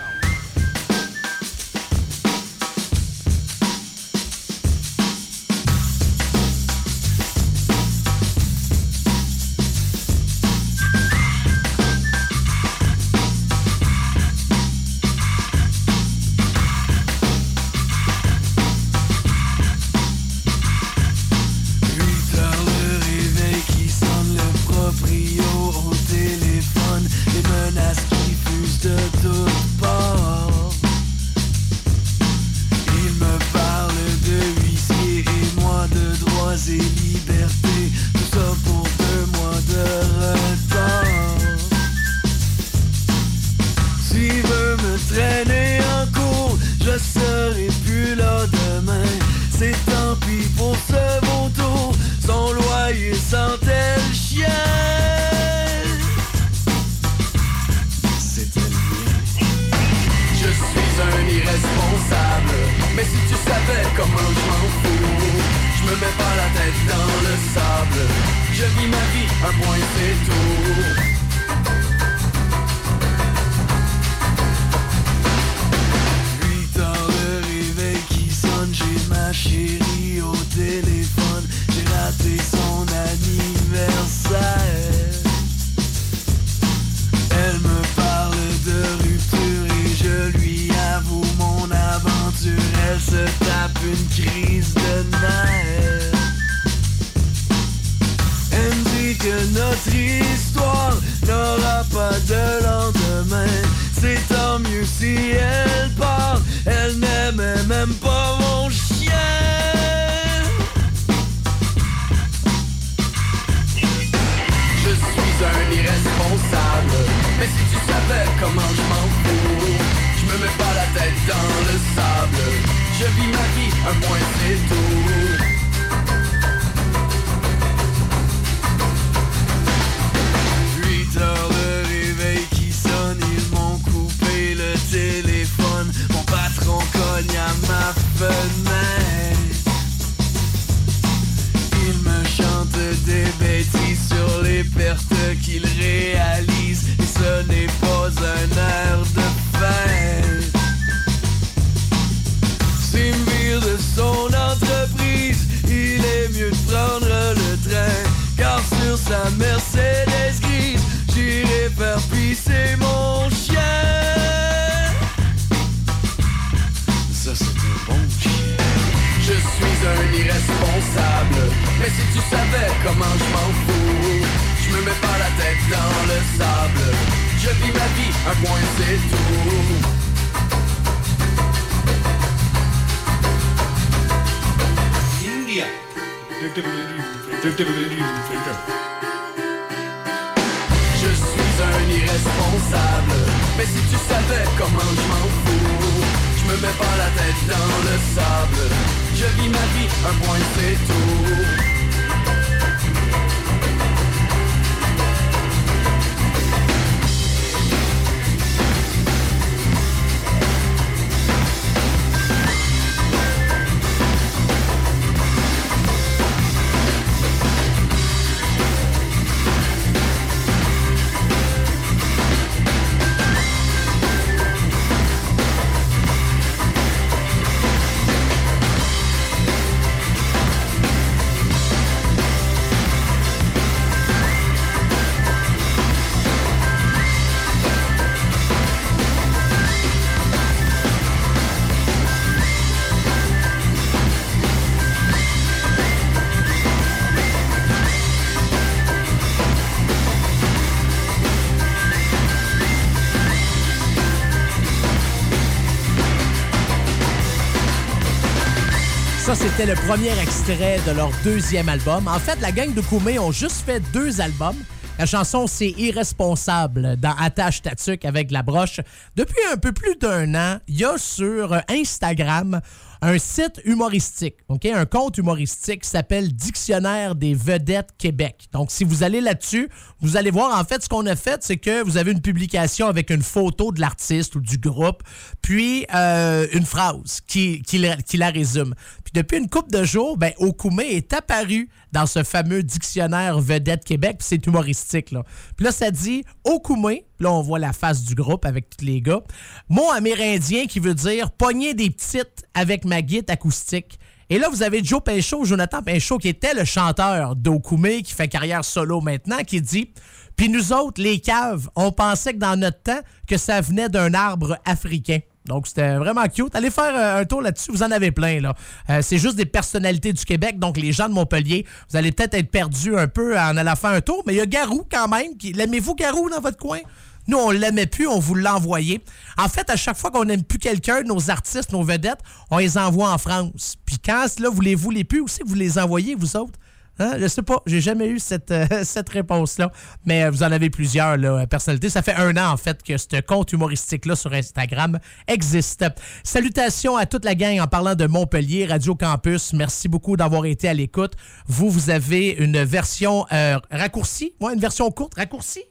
C'était 259.57 259.75
le 259.75 259.87
premier 259.89 260.11
extrait 260.21 260.79
de 260.87 260.93
leur 260.93 261.11
deuxième 261.25 261.71
album. 261.71 262.09
En 262.09 262.19
fait, 262.19 262.39
la 262.43 262.53
gang 262.53 262.75
de 262.75 262.81
Koumé 262.83 263.19
ont 263.19 263.33
juste 263.33 263.65
fait 263.65 263.81
deux 263.91 264.21
albums. 264.21 264.57
La 264.99 265.07
chanson, 265.07 265.47
c'est 265.47 265.71
Irresponsable 265.79 266.97
dans 266.97 267.15
Attache 267.19 267.63
Tatuc 267.63 268.05
avec 268.05 268.31
la 268.31 268.43
broche. 268.43 268.81
Depuis 269.15 269.41
un 269.51 269.57
peu 269.57 269.73
plus 269.73 269.97
d'un 269.97 270.35
an, 270.35 270.59
il 270.69 270.81
y 270.81 270.85
a 270.85 270.99
sur 270.99 271.59
Instagram 271.71 272.61
un 273.03 273.19
site 273.19 273.61
humoristique? 273.65 274.37
Un 274.49 274.87
compte 274.87 275.19
humoristique 275.19 275.83
qui 275.83 275.89
s'appelle 275.89 276.33
Dictionnaire 276.33 277.15
des 277.15 277.35
vedettes 277.35 277.91
Québec. 277.99 278.49
Donc, 278.53 278.71
si 278.71 278.85
vous 278.85 279.03
allez 279.03 279.21
là-dessus, 279.21 279.69
vous 280.01 280.17
allez 280.17 280.31
voir, 280.31 280.59
en 280.59 280.65
fait, 280.65 280.83
ce 280.83 280.89
qu'on 280.89 281.07
a 281.07 281.15
fait, 281.15 281.43
c'est 281.43 281.57
que 281.57 281.83
vous 281.83 281.97
avez 281.97 282.13
une 282.13 282.21
publication 282.21 282.87
avec 282.89 283.11
une 283.11 283.23
photo 283.23 283.71
de 283.71 283.81
l'artiste 283.81 284.35
ou 284.35 284.41
du 284.41 284.59
groupe, 284.59 285.03
puis 285.41 285.87
euh, 285.95 286.47
une 286.53 286.67
phrase 286.67 287.21
qui, 287.27 287.63
qui, 287.63 287.85
qui 288.07 288.17
la 288.17 288.31
résume. 288.31 288.75
Puis 289.17 289.23
depuis 289.23 289.39
une 289.39 289.49
couple 289.49 289.71
de 289.71 289.83
jours, 289.83 290.19
ben, 290.19 290.33
Okume 290.37 290.81
est 290.81 291.11
apparu 291.15 291.71
dans 291.91 292.05
ce 292.05 292.23
fameux 292.23 292.63
dictionnaire 292.63 293.41
vedette 293.41 293.83
Québec, 293.83 294.19
c'est 294.21 294.47
humoristique, 294.47 295.11
là. 295.11 295.23
Puis 295.57 295.65
là, 295.65 295.73
ça 295.73 295.91
dit 295.91 296.23
Okume, 296.45 296.99
là, 297.19 297.33
on 297.33 297.41
voit 297.41 297.59
la 297.59 297.73
face 297.73 298.03
du 298.03 298.15
groupe 298.15 298.45
avec 298.45 298.69
tous 298.69 298.85
les 298.85 299.01
gars. 299.01 299.23
Mot 299.71 299.91
amérindien 299.91 300.67
qui 300.67 300.81
veut 300.81 300.93
dire 300.93 301.31
pogner 301.31 301.73
des 301.73 301.89
petites 301.89 302.45
avec 302.53 302.85
ma 302.85 303.01
guitare 303.01 303.33
acoustique. 303.33 303.99
Et 304.29 304.39
là, 304.39 304.51
vous 304.51 304.63
avez 304.63 304.85
Joe 304.85 305.03
Pinchot, 305.03 305.47
Jonathan 305.47 305.81
Pinchot, 305.81 306.19
qui 306.19 306.29
était 306.29 306.53
le 306.53 306.67
chanteur 306.67 307.37
d'Okoumé, 307.37 308.03
qui 308.03 308.13
fait 308.13 308.29
carrière 308.29 308.67
solo 308.67 309.01
maintenant, 309.01 309.43
qui 309.47 309.63
dit 309.63 309.93
Puis 310.37 310.51
nous 310.51 310.75
autres, 310.75 311.01
les 311.01 311.21
caves, 311.21 311.71
on 311.75 311.91
pensait 311.91 312.35
que 312.35 312.39
dans 312.39 312.61
notre 312.61 312.83
temps, 312.83 313.01
que 313.27 313.39
ça 313.39 313.63
venait 313.63 313.89
d'un 313.89 314.13
arbre 314.13 314.59
africain. 314.67 315.21
Donc, 315.47 315.67
c'était 315.67 315.97
vraiment 315.97 316.25
cute. 316.27 316.55
Allez 316.55 316.71
faire 316.71 316.95
euh, 316.95 317.21
un 317.21 317.25
tour 317.25 317.43
là-dessus. 317.43 317.71
Vous 317.71 317.83
en 317.83 317.91
avez 317.91 318.11
plein, 318.11 318.41
là. 318.41 318.55
Euh, 318.91 319.01
c'est 319.03 319.19
juste 319.19 319.37
des 319.37 319.47
personnalités 319.47 320.13
du 320.13 320.25
Québec. 320.25 320.59
Donc, 320.59 320.77
les 320.77 320.93
gens 320.93 321.09
de 321.09 321.15
Montpellier, 321.15 321.67
vous 321.91 321.97
allez 321.97 322.13
peut-être 322.13 322.35
être 322.35 322.51
perdus 322.51 322.97
un 322.97 323.09
peu 323.09 323.39
en 323.39 323.57
allant 323.57 323.77
faire 323.77 323.91
un 323.91 324.01
tour. 324.01 324.23
Mais 324.27 324.35
il 324.35 324.37
y 324.37 324.41
a 324.41 324.47
Garou, 324.47 324.87
quand 324.91 325.09
même. 325.09 325.33
L'aimez-vous, 325.55 325.95
Garou, 325.95 326.29
dans 326.29 326.41
votre 326.41 326.59
coin? 326.59 326.81
Nous, 327.29 327.39
on 327.39 327.51
l'aimait 327.51 327.87
plus, 327.87 328.07
on 328.07 328.21
vous 328.21 328.37
l'a 328.37 328.55
envoyé. 328.55 329.03
En 329.37 329.49
fait, 329.49 329.69
à 329.69 329.77
chaque 329.77 329.97
fois 329.97 330.11
qu'on 330.11 330.25
n'aime 330.25 330.45
plus 330.45 330.59
quelqu'un, 330.59 331.03
nos 331.03 331.31
artistes, 331.31 331.73
nos 331.73 331.83
vedettes, 331.83 332.21
on 332.51 332.59
les 332.59 332.79
envoie 332.79 333.13
en 333.13 333.19
France. 333.19 333.77
Puis 333.85 333.99
quand, 333.99 334.27
là, 334.39 334.49
voulez-vous 334.49 334.91
les 334.91 335.05
plus 335.05 335.21
aussi 335.21 335.41
que 335.41 335.49
vous 335.49 335.55
les 335.55 335.79
envoyez, 335.79 336.15
vous 336.15 336.37
autres? 336.37 336.59
Hein? 336.99 337.17
Je 337.19 337.27
sais 337.29 337.43
pas, 337.43 337.63
j'ai 337.67 337.81
jamais 337.81 338.07
eu 338.07 338.19
cette, 338.19 338.51
euh, 338.51 338.67
cette 338.85 339.09
réponse-là, 339.09 339.71
mais 340.05 340.25
euh, 340.25 340.31
vous 340.31 340.43
en 340.43 340.53
avez 340.53 340.71
plusieurs, 340.71 341.17
là, 341.17 341.47
personnalités. 341.47 341.91
Ça 341.91 342.03
fait 342.03 342.15
un 342.15 342.37
an, 342.37 342.53
en 342.53 342.57
fait, 342.57 342.83
que 342.83 342.97
ce 342.97 343.21
compte 343.21 343.53
humoristique-là 343.53 344.17
sur 344.17 344.33
Instagram 344.33 344.99
existe. 345.29 345.85
Salutations 346.25 346.97
à 346.97 347.07
toute 347.07 347.25
la 347.25 347.35
gang 347.35 347.61
en 347.61 347.67
parlant 347.67 347.95
de 347.95 348.07
Montpellier, 348.07 348.67
Radio 348.67 348.95
Campus. 348.95 349.53
Merci 349.53 349.89
beaucoup 349.89 350.17
d'avoir 350.17 350.47
été 350.47 350.69
à 350.69 350.75
l'écoute. 350.75 351.13
Vous, 351.47 351.71
vous 351.71 351.91
avez 351.91 352.31
une 352.31 352.63
version 352.65 353.27
euh, 353.33 353.59
raccourcie, 353.71 354.35
ouais, 354.41 354.55
une 354.55 354.61
version 354.61 354.91
courte, 354.91 355.15
raccourcie? 355.15 355.65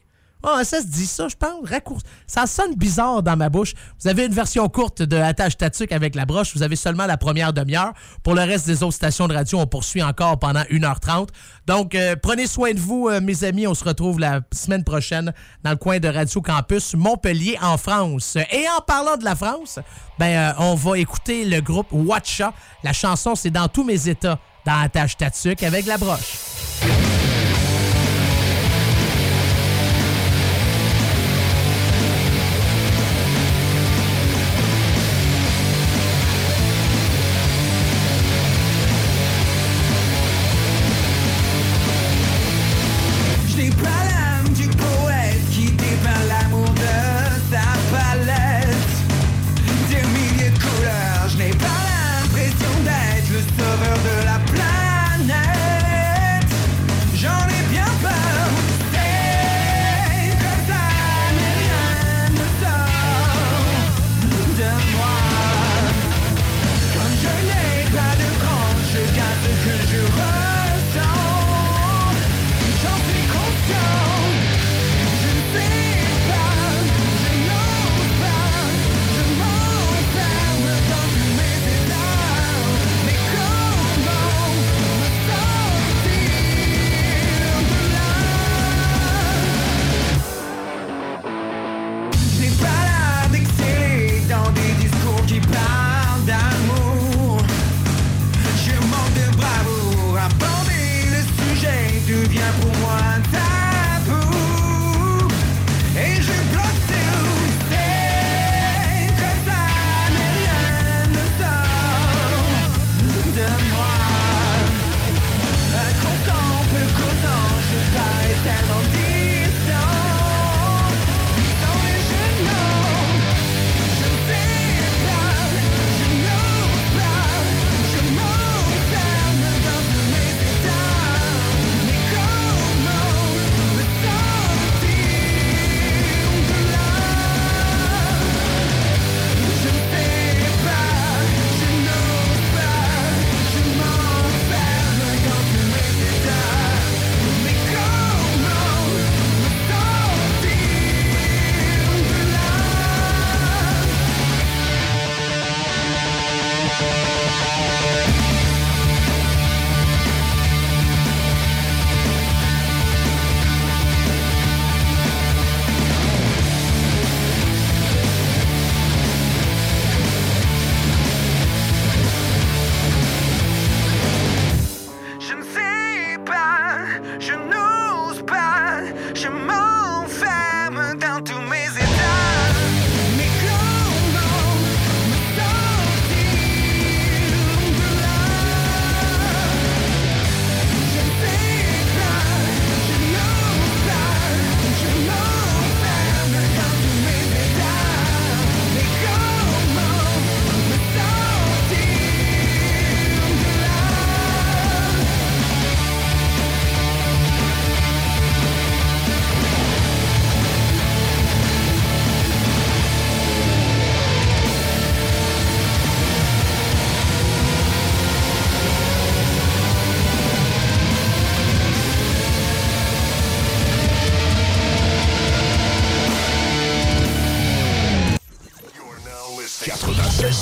Ah, 0.48 0.64
ça 0.64 0.80
se 0.80 0.86
dit 0.86 1.08
ça, 1.08 1.28
je 1.28 1.36
pense. 1.36 1.68
Raccourci. 1.68 2.06
Ça 2.28 2.46
sonne 2.46 2.76
bizarre 2.76 3.24
dans 3.24 3.36
ma 3.36 3.50
bouche. 3.50 3.74
Vous 4.00 4.08
avez 4.08 4.26
une 4.26 4.34
version 4.34 4.70
courte 4.70 5.02
de 5.02 5.18
Attache 5.18 5.58
Tatuc 5.58 5.92
avec 5.92 6.14
la 6.14 6.26
broche. 6.26 6.56
Vous 6.56 6.62
avez 6.62 6.76
seulement 6.76 7.08
la 7.08 7.18
première 7.18 7.52
demi-heure. 7.52 7.94
Pour 8.24 8.36
le 8.36 8.42
reste 8.42 8.68
des 8.68 8.84
autres 8.84 8.94
stations 8.94 9.28
de 9.28 9.34
radio, 9.34 9.60
on 9.60 9.66
poursuit 9.66 10.04
encore 10.04 10.38
pendant 10.38 10.62
1h30. 10.70 11.30
Donc, 11.66 11.96
euh, 11.96 12.16
prenez 12.22 12.46
soin 12.46 12.74
de 12.74 12.80
vous, 12.80 13.10
euh, 13.10 13.22
mes 13.22 13.44
amis. 13.44 13.66
On 13.66 13.74
se 13.74 13.84
retrouve 13.84 14.20
la 14.20 14.42
semaine 14.54 14.84
prochaine 14.84 15.34
dans 15.64 15.72
le 15.72 15.78
coin 15.78 15.98
de 16.00 16.08
Radio 16.08 16.42
Campus 16.42 16.94
Montpellier, 16.94 17.58
en 17.64 17.78
France. 17.78 18.38
Et 18.52 18.66
en 18.78 18.82
parlant 18.82 19.18
de 19.18 19.24
la 19.24 19.36
France, 19.36 19.80
ben, 20.20 20.52
euh, 20.52 20.54
on 20.60 20.76
va 20.76 21.00
écouter 21.00 21.46
le 21.46 21.60
groupe 21.62 21.88
Watcha. 21.92 22.54
La 22.84 22.94
chanson, 22.94 23.34
c'est 23.34 23.50
dans 23.50 23.68
tous 23.68 23.84
mes 23.84 24.10
états 24.10 24.40
dans 24.64 24.80
Attache 24.80 25.18
Tatuc 25.18 25.64
avec 25.64 25.88
la 25.88 25.98
broche. 25.98 27.25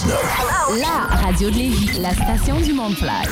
Radio 0.10 1.50
de 1.50 1.56
Lévis, 1.56 2.00
la 2.00 2.14
station 2.14 2.60
du 2.60 2.74
monde 2.74 2.96
fly. 2.96 3.28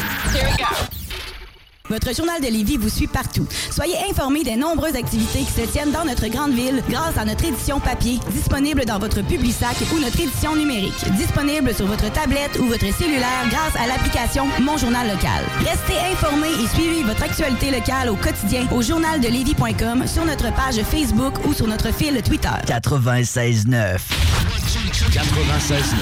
Votre 1.90 2.16
journal 2.16 2.40
de 2.40 2.48
Lévis 2.48 2.78
vous 2.78 2.90
suit 2.90 3.08
partout. 3.08 3.46
Soyez 3.70 3.96
informés 4.10 4.44
des 4.44 4.56
nombreuses 4.56 4.96
activités 4.96 5.40
qui 5.40 5.52
se 5.52 5.68
tiennent 5.68 5.92
dans 5.92 6.06
notre 6.06 6.28
grande 6.28 6.54
ville 6.54 6.82
grâce 6.90 7.18
à 7.18 7.26
notre 7.26 7.44
édition 7.44 7.82
papier, 7.82 8.20
disponible 8.30 8.86
dans 8.86 9.00
votre 9.00 9.18
sac 9.18 9.76
ou 9.94 10.00
notre 10.00 10.20
édition 10.22 10.56
numérique, 10.56 11.12
disponible 11.18 11.74
sur 11.74 11.88
votre 11.88 12.10
tablette 12.14 12.58
ou 12.60 12.68
votre 12.68 12.94
cellulaire 12.96 13.50
grâce 13.50 13.76
à 13.76 13.88
l'application 13.88 14.46
Mon 14.62 14.78
Journal 14.78 15.08
Local. 15.08 15.44
Restez 15.60 16.00
informés 16.12 16.54
et 16.64 16.68
suivez 16.74 17.04
votre 17.04 17.24
actualité 17.24 17.72
locale 17.72 18.10
au 18.10 18.16
quotidien 18.16 18.66
au 18.72 18.82
journaldelévis.com, 18.82 20.08
sur 20.08 20.26
notre 20.26 20.54
page 20.54 20.82
Facebook 20.84 21.34
ou 21.46 21.54
sur 21.54 21.68
notre 21.68 21.94
fil 21.94 22.22
Twitter. 22.22 22.50
96.9 22.68 24.61
96.9 24.90 25.94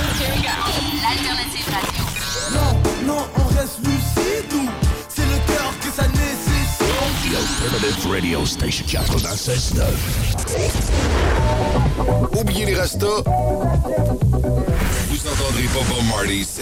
L'alternative 1.01 1.67
radio. 1.67 2.03
Non, 2.53 2.71
non, 3.05 3.21
on 3.35 3.43
reste 3.55 3.79
lucide, 3.83 4.45
nous 4.51 4.69
ça 5.95 6.07
nécessite. 6.07 7.35
Alternative 7.35 8.07
Radio 8.09 8.45
Station 8.45 8.85
96.9. 8.85 9.83
Oubliez 12.39 12.65
les 12.67 12.75
rastas. 12.75 13.23
Vous 15.07 15.27
entendrez 15.27 15.63
pas 15.63 15.83
Bob 15.89 16.05
Marley 16.09 16.37
ici. 16.37 16.61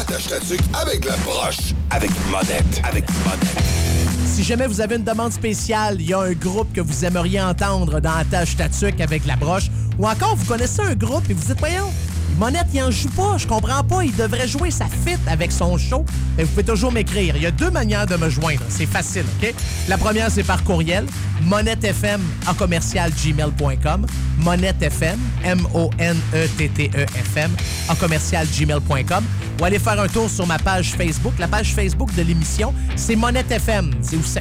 Attache 0.00 0.28
ta 0.28 0.40
tuque 0.40 0.60
avec 0.80 1.04
la 1.04 1.16
broche. 1.18 1.74
Avec 1.90 2.10
monette. 2.30 2.80
Avec 2.84 3.04
monette. 3.24 3.58
Si 4.26 4.42
jamais 4.44 4.66
vous 4.66 4.80
avez 4.80 4.96
une 4.96 5.04
demande 5.04 5.32
spéciale, 5.32 5.96
il 6.00 6.08
y 6.08 6.14
a 6.14 6.20
un 6.20 6.32
groupe 6.32 6.72
que 6.72 6.80
vous 6.80 7.04
aimeriez 7.04 7.40
entendre 7.42 8.00
dans 8.00 8.14
Attache 8.14 8.56
ta 8.56 8.68
tuque 8.68 9.00
avec 9.00 9.26
la 9.26 9.36
broche, 9.36 9.70
ou 10.00 10.06
encore 10.06 10.34
vous 10.34 10.46
connaissez 10.46 10.80
un 10.80 10.94
groupe 10.94 11.28
et 11.28 11.34
vous 11.34 11.44
dites, 11.44 11.58
voyons, 11.58 11.92
Monette, 12.38 12.68
il 12.72 12.82
en 12.82 12.90
joue 12.90 13.10
pas. 13.10 13.36
Je 13.36 13.46
comprends 13.46 13.84
pas. 13.84 14.02
Il 14.02 14.16
devrait 14.16 14.48
jouer 14.48 14.70
sa 14.70 14.86
fit 14.86 15.18
avec 15.26 15.52
son 15.52 15.76
show. 15.76 16.06
Mais 16.38 16.44
vous 16.44 16.50
pouvez 16.50 16.64
toujours 16.64 16.90
m'écrire. 16.90 17.36
Il 17.36 17.42
y 17.42 17.46
a 17.46 17.50
deux 17.50 17.70
manières 17.70 18.06
de 18.06 18.16
me 18.16 18.30
joindre. 18.30 18.62
C'est 18.70 18.86
facile, 18.86 19.24
OK? 19.42 19.52
La 19.88 19.98
première, 19.98 20.30
c'est 20.30 20.42
par 20.42 20.64
courriel. 20.64 21.04
MonetteFM 21.42 22.22
à 22.46 22.54
commercial 22.54 23.10
gmail.com. 23.12 24.06
MonetteFM, 24.38 25.18
M-O-N-E-T-T-E-F-M, 25.44 25.90
à 27.90 27.94
commercial 27.94 28.46
gmail.com. 28.46 29.24
Ou 29.60 29.64
aller 29.64 29.78
faire 29.78 30.00
un 30.00 30.08
tour 30.08 30.30
sur 30.30 30.46
ma 30.46 30.58
page 30.58 30.92
Facebook. 30.92 31.34
La 31.38 31.48
page 31.48 31.74
Facebook 31.74 32.14
de 32.14 32.22
l'émission, 32.22 32.72
c'est 32.96 33.16
Monette 33.16 33.50
FM. 33.50 33.90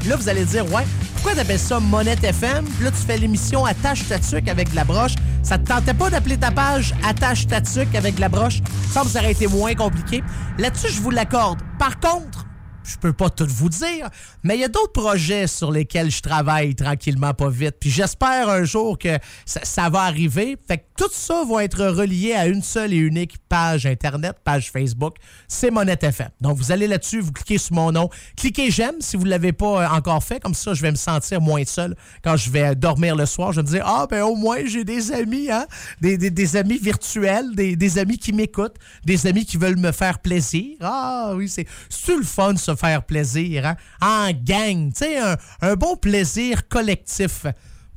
Là, 0.08 0.16
vous 0.16 0.30
allez 0.30 0.46
dire, 0.46 0.72
ouais, 0.72 0.86
pourquoi 1.16 1.36
t'appelles 1.36 1.60
ça 1.60 1.82
Monette 1.82 2.24
FM? 2.24 2.64
Puis 2.64 2.86
là, 2.86 2.92
tu 2.92 3.06
fais 3.06 3.18
l'émission 3.18 3.66
Attache 3.66 4.06
ta 4.08 4.16
avec 4.50 4.74
la 4.74 4.86
broche. 4.86 5.16
Ça 5.44 5.58
te 5.58 5.68
tentait 5.68 5.94
pas 5.94 6.10
d'appeler 6.10 6.38
ta 6.38 6.52
page 6.52 6.94
Attache 7.04 7.48
ta 7.48 7.58
avec 7.98 8.20
la 8.20 8.30
broche? 8.30 8.62
Ça 8.92 9.04
me 9.04 9.10
ça 9.10 9.20
aurait 9.20 9.32
été 9.32 9.48
moins 9.48 9.74
compliqué. 9.74 10.24
Là-dessus, 10.58 10.92
je 10.92 11.02
vous 11.02 11.12
l'accorde. 11.12 11.60
Par 11.78 12.00
contre, 12.00 12.46
je 12.84 12.98
peux 12.98 13.14
pas 13.14 13.30
tout 13.30 13.48
vous 13.48 13.70
dire, 13.70 14.10
mais 14.44 14.56
il 14.56 14.62
y 14.62 14.64
a 14.64 14.68
d'autres 14.68 14.94
projets 14.94 15.48
sur 15.48 15.72
lesquels 15.72 16.10
je 16.10 16.22
travaille 16.22 16.76
tranquillement, 16.76 17.34
pas 17.34 17.50
vite. 17.50 17.76
Puis 17.80 17.90
j'espère 17.90 18.50
un 18.50 18.64
jour 18.64 18.98
que 18.98 19.18
ça, 19.46 19.90
va 19.90 20.02
arriver. 20.02 20.58
Fait 20.68 20.80
que 20.80 20.84
tout 21.00 21.08
ça 21.14 21.46
va 21.50 21.64
être 21.64 21.86
relié 21.86 22.34
à 22.34 22.46
une 22.48 22.62
seule 22.62 22.92
et 22.92 22.98
unique 22.98 23.38
page 23.48 23.86
Internet, 23.86 24.36
page 24.44 24.70
Facebook. 24.70 25.16
C'est 25.48 25.72
Monette 25.72 26.04
FM. 26.04 26.28
Donc 26.42 26.58
vous 26.58 26.74
allez 26.74 26.88
là-dessus, 26.88 27.22
vous 27.22 27.32
cliquez 27.32 27.58
sur 27.58 27.74
mon 27.74 27.94
nom, 27.94 28.10
cliquez 28.36 28.70
j'aime 28.70 28.96
si 29.00 29.16
vous 29.16 29.24
l'avez 29.24 29.54
pas 29.54 29.84
euh, 29.86 29.96
encore 29.96 30.22
fait. 30.22 30.42
Comme 30.42 30.54
ça, 30.54 30.74
je 30.74 30.82
vais 30.82 30.92
me 30.92 30.98
sentir 30.98 31.40
moins 31.40 31.64
seul 31.64 31.96
quand 32.22 32.36
je 32.36 32.50
vais 32.50 32.76
dormir 32.76 33.16
le 33.16 33.26
soir. 33.26 33.54
Je 33.54 33.62
vais 33.62 33.68
me 33.68 33.72
dire, 33.72 33.84
ah 33.86 34.08
ben 34.10 34.24
au 34.24 34.36
moins 34.36 34.66
j'ai 34.66 34.84
des 34.84 35.14
amis, 35.14 35.50
hein? 35.50 35.66
Des, 36.02 36.58
amis 36.58 36.78
virtuels, 36.78 37.56
des, 37.56 37.98
amis 37.98 38.18
qui 38.18 38.34
m'écoutent, 38.34 38.76
des 39.06 39.26
amis 39.26 39.46
qui 39.46 39.56
veulent 39.56 39.80
me 39.80 39.94
faire 39.94 40.20
plaisir. 40.20 40.76
Ah 40.82 41.32
oui, 41.34 41.48
c'est 41.48 41.66
le 42.10 42.24
fun, 42.24 42.58
ça 42.58 42.76
faire 42.76 43.04
plaisir, 43.04 43.66
hein? 43.66 43.76
en 44.02 44.32
gang, 44.32 44.92
tu 44.92 45.06
sais, 45.06 45.18
un, 45.62 45.76
bon 45.76 45.96
plaisir 45.96 46.68
collectif. 46.68 47.46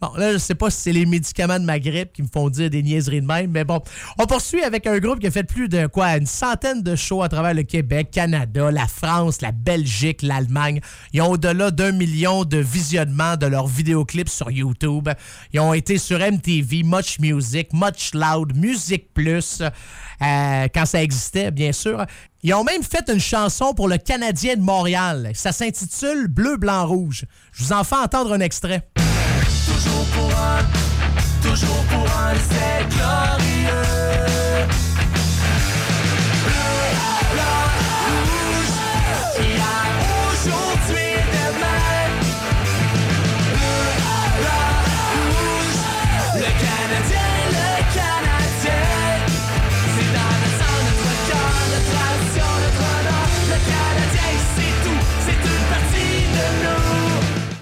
Bon, 0.02 0.10
là, 0.16 0.32
je 0.32 0.38
sais 0.38 0.56
pas 0.56 0.68
si 0.68 0.80
c'est 0.80 0.92
les 0.92 1.06
médicaments 1.06 1.60
de 1.60 1.64
ma 1.64 1.78
grippe 1.78 2.12
qui 2.12 2.22
me 2.22 2.26
font 2.26 2.50
dire 2.50 2.68
des 2.68 2.82
niaiseries 2.82 3.20
de 3.20 3.26
même, 3.26 3.52
mais 3.52 3.62
bon. 3.62 3.80
On 4.18 4.26
poursuit 4.26 4.64
avec 4.64 4.88
un 4.88 4.98
groupe 4.98 5.20
qui 5.20 5.28
a 5.28 5.30
fait 5.30 5.44
plus 5.44 5.68
de 5.68 5.86
quoi, 5.86 6.16
une 6.16 6.26
centaine 6.26 6.82
de 6.82 6.96
shows 6.96 7.22
à 7.22 7.28
travers 7.28 7.54
le 7.54 7.62
Québec, 7.62 8.08
Canada, 8.10 8.72
la 8.72 8.88
France, 8.88 9.40
la 9.42 9.52
Belgique, 9.52 10.22
l'Allemagne. 10.22 10.80
Ils 11.12 11.22
ont 11.22 11.30
au-delà 11.30 11.70
d'un 11.70 11.92
million 11.92 12.44
de 12.44 12.56
visionnements 12.58 13.36
de 13.36 13.46
leurs 13.46 13.68
vidéoclips 13.68 14.28
sur 14.28 14.50
YouTube. 14.50 15.08
Ils 15.52 15.60
ont 15.60 15.72
été 15.72 15.98
sur 15.98 16.18
MTV, 16.18 16.82
Much 16.82 17.20
Music, 17.20 17.68
Much 17.72 18.12
Loud, 18.12 18.56
Music 18.56 19.14
Plus, 19.14 19.62
euh, 19.62 20.66
quand 20.74 20.84
ça 20.84 21.00
existait, 21.00 21.52
bien 21.52 21.70
sûr. 21.70 22.04
Ils 22.42 22.52
ont 22.54 22.64
même 22.64 22.82
fait 22.82 23.08
une 23.08 23.20
chanson 23.20 23.72
pour 23.72 23.86
le 23.86 23.98
Canadien 23.98 24.56
de 24.56 24.62
Montréal. 24.62 25.30
Ça 25.34 25.52
s'intitule 25.52 26.26
Bleu, 26.26 26.56
blanc, 26.56 26.88
rouge. 26.88 27.24
Je 27.52 27.62
vous 27.62 27.72
en 27.72 27.84
fais 27.84 27.94
entendre 27.94 28.32
un 28.32 28.40
extrait. 28.40 28.82
Toujours 29.82 30.04
pour 30.14 30.30
un, 30.38 31.48
toujours 31.48 31.84
pour 31.90 32.06
un, 32.06 32.34
c'est 32.36 32.88
glorieux. 32.88 33.61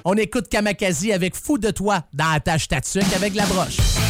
On 0.05 0.15
écoute 0.15 0.49
Kamakazi 0.49 1.13
avec 1.13 1.35
Fou 1.37 1.59
de 1.59 1.71
toi 1.71 2.03
dans 2.13 2.31
la 2.33 2.41
tâche 2.41 2.69
avec 3.15 3.35
la 3.35 3.47
broche. 3.47 4.10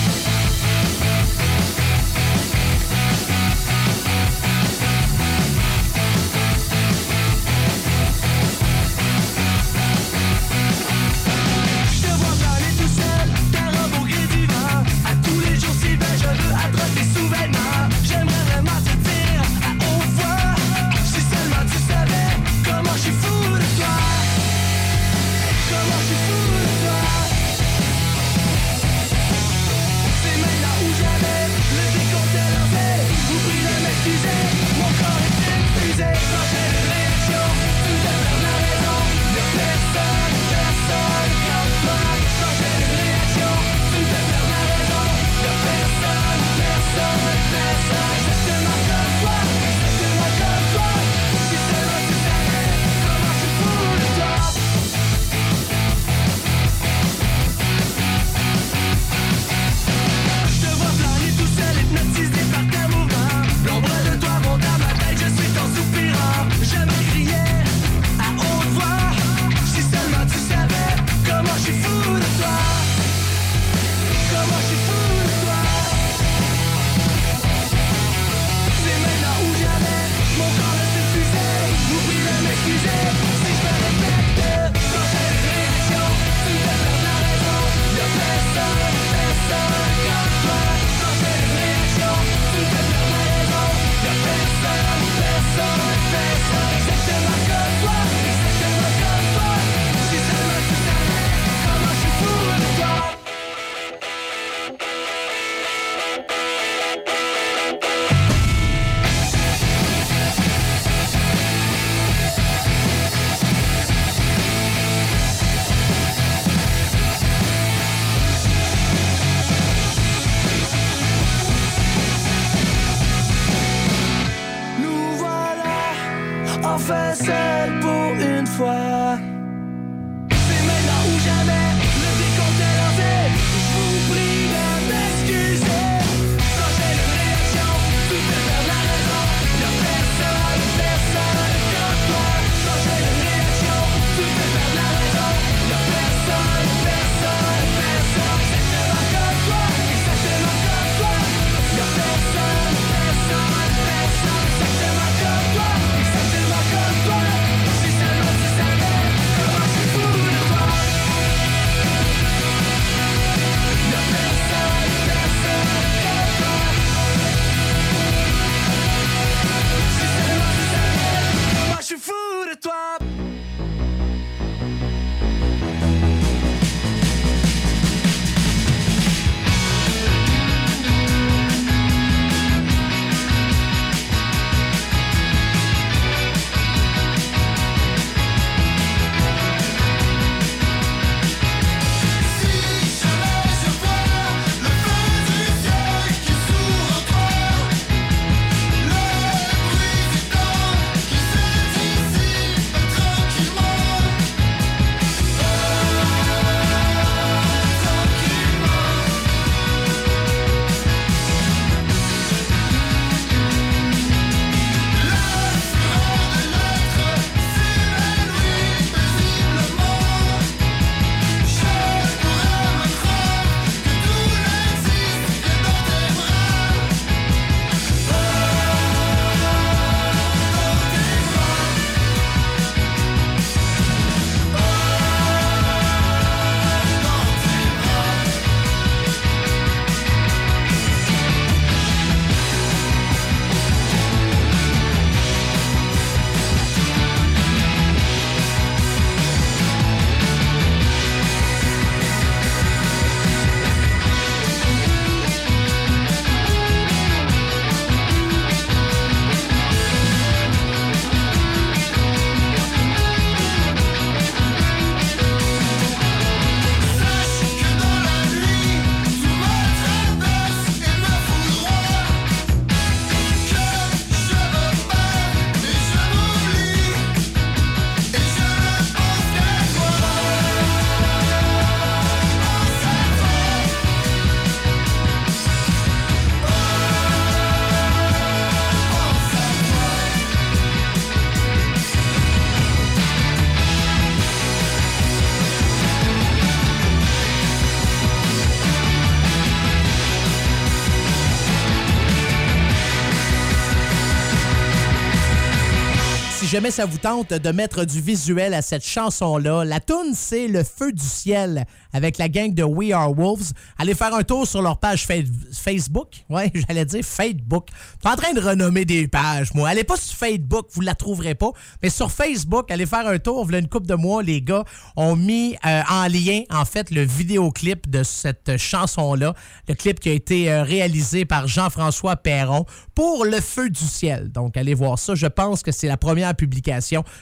Jamais 306.61 306.71
ça 306.71 306.85
vous 306.85 306.99
tente 306.99 307.31
de 307.33 307.53
mettre 307.53 307.87
du 307.87 308.03
visuel 308.03 308.53
à 308.53 308.61
cette 308.61 308.85
chanson-là, 308.85 309.65
la 309.65 309.81
tune 309.81 310.13
c'est 310.13 310.47
Le 310.47 310.63
Feu 310.63 310.93
du 310.93 311.03
ciel 311.03 311.65
avec 311.95 312.19
la 312.19 312.29
gang 312.29 312.53
de 312.53 312.63
We 312.63 312.93
Are 312.93 313.13
Wolves. 313.13 313.53
Allez 313.79 313.95
faire 313.95 314.15
un 314.15 314.23
tour 314.23 314.47
sur 314.47 314.61
leur 314.61 314.79
page 314.79 315.07
fa- 315.07 315.15
Facebook. 315.53 316.09
Ouais, 316.29 316.53
j'allais 316.69 316.85
dire 316.85 317.03
Facebook. 317.03 317.69
Je 317.73 318.09
suis 318.09 318.15
en 318.15 318.17
train 318.17 318.33
de 318.35 318.41
renommer 318.41 318.85
des 318.85 319.09
pages, 319.09 319.55
moi. 319.55 319.71
Allez 319.71 319.85
pas 319.85 319.97
sur 319.97 320.15
Facebook, 320.17 320.67
vous 320.73 320.83
la 320.83 320.95
trouverez 320.95 321.35
pas. 321.35 321.51
Mais 321.83 321.89
sur 321.89 322.13
Facebook, 322.13 322.71
allez 322.71 322.87
faire 322.87 323.07
un 323.07 323.19
tour. 323.19 323.43
Voilà 323.45 323.59
une 323.59 323.69
couple 323.69 323.87
de 323.87 323.95
mois, 323.95 324.23
les 324.23 324.43
gars 324.43 324.65
ont 324.97 325.17
mis 325.17 325.57
euh, 325.67 325.83
en 325.89 326.07
lien, 326.09 326.43
en 326.51 326.65
fait, 326.65 326.91
le 326.91 327.03
vidéoclip 327.03 327.89
de 327.89 328.03
cette 328.03 328.57
chanson-là. 328.59 329.35
Le 329.67 329.75
clip 329.75 329.99
qui 329.99 330.11
a 330.11 330.13
été 330.13 330.53
euh, 330.53 330.63
réalisé 330.63 331.25
par 331.25 331.49
Jean-François 331.49 332.17
Perron 332.17 332.67
pour 332.95 333.25
Le 333.25 333.41
Feu 333.41 333.71
du 333.71 333.81
ciel. 333.85 334.31
Donc, 334.31 334.57
allez 334.57 334.75
voir 334.75 334.99
ça. 334.99 335.15
Je 335.15 335.27
pense 335.27 335.63
que 335.63 335.73
c'est 335.73 335.89
la 335.89 335.97
première 335.97 336.35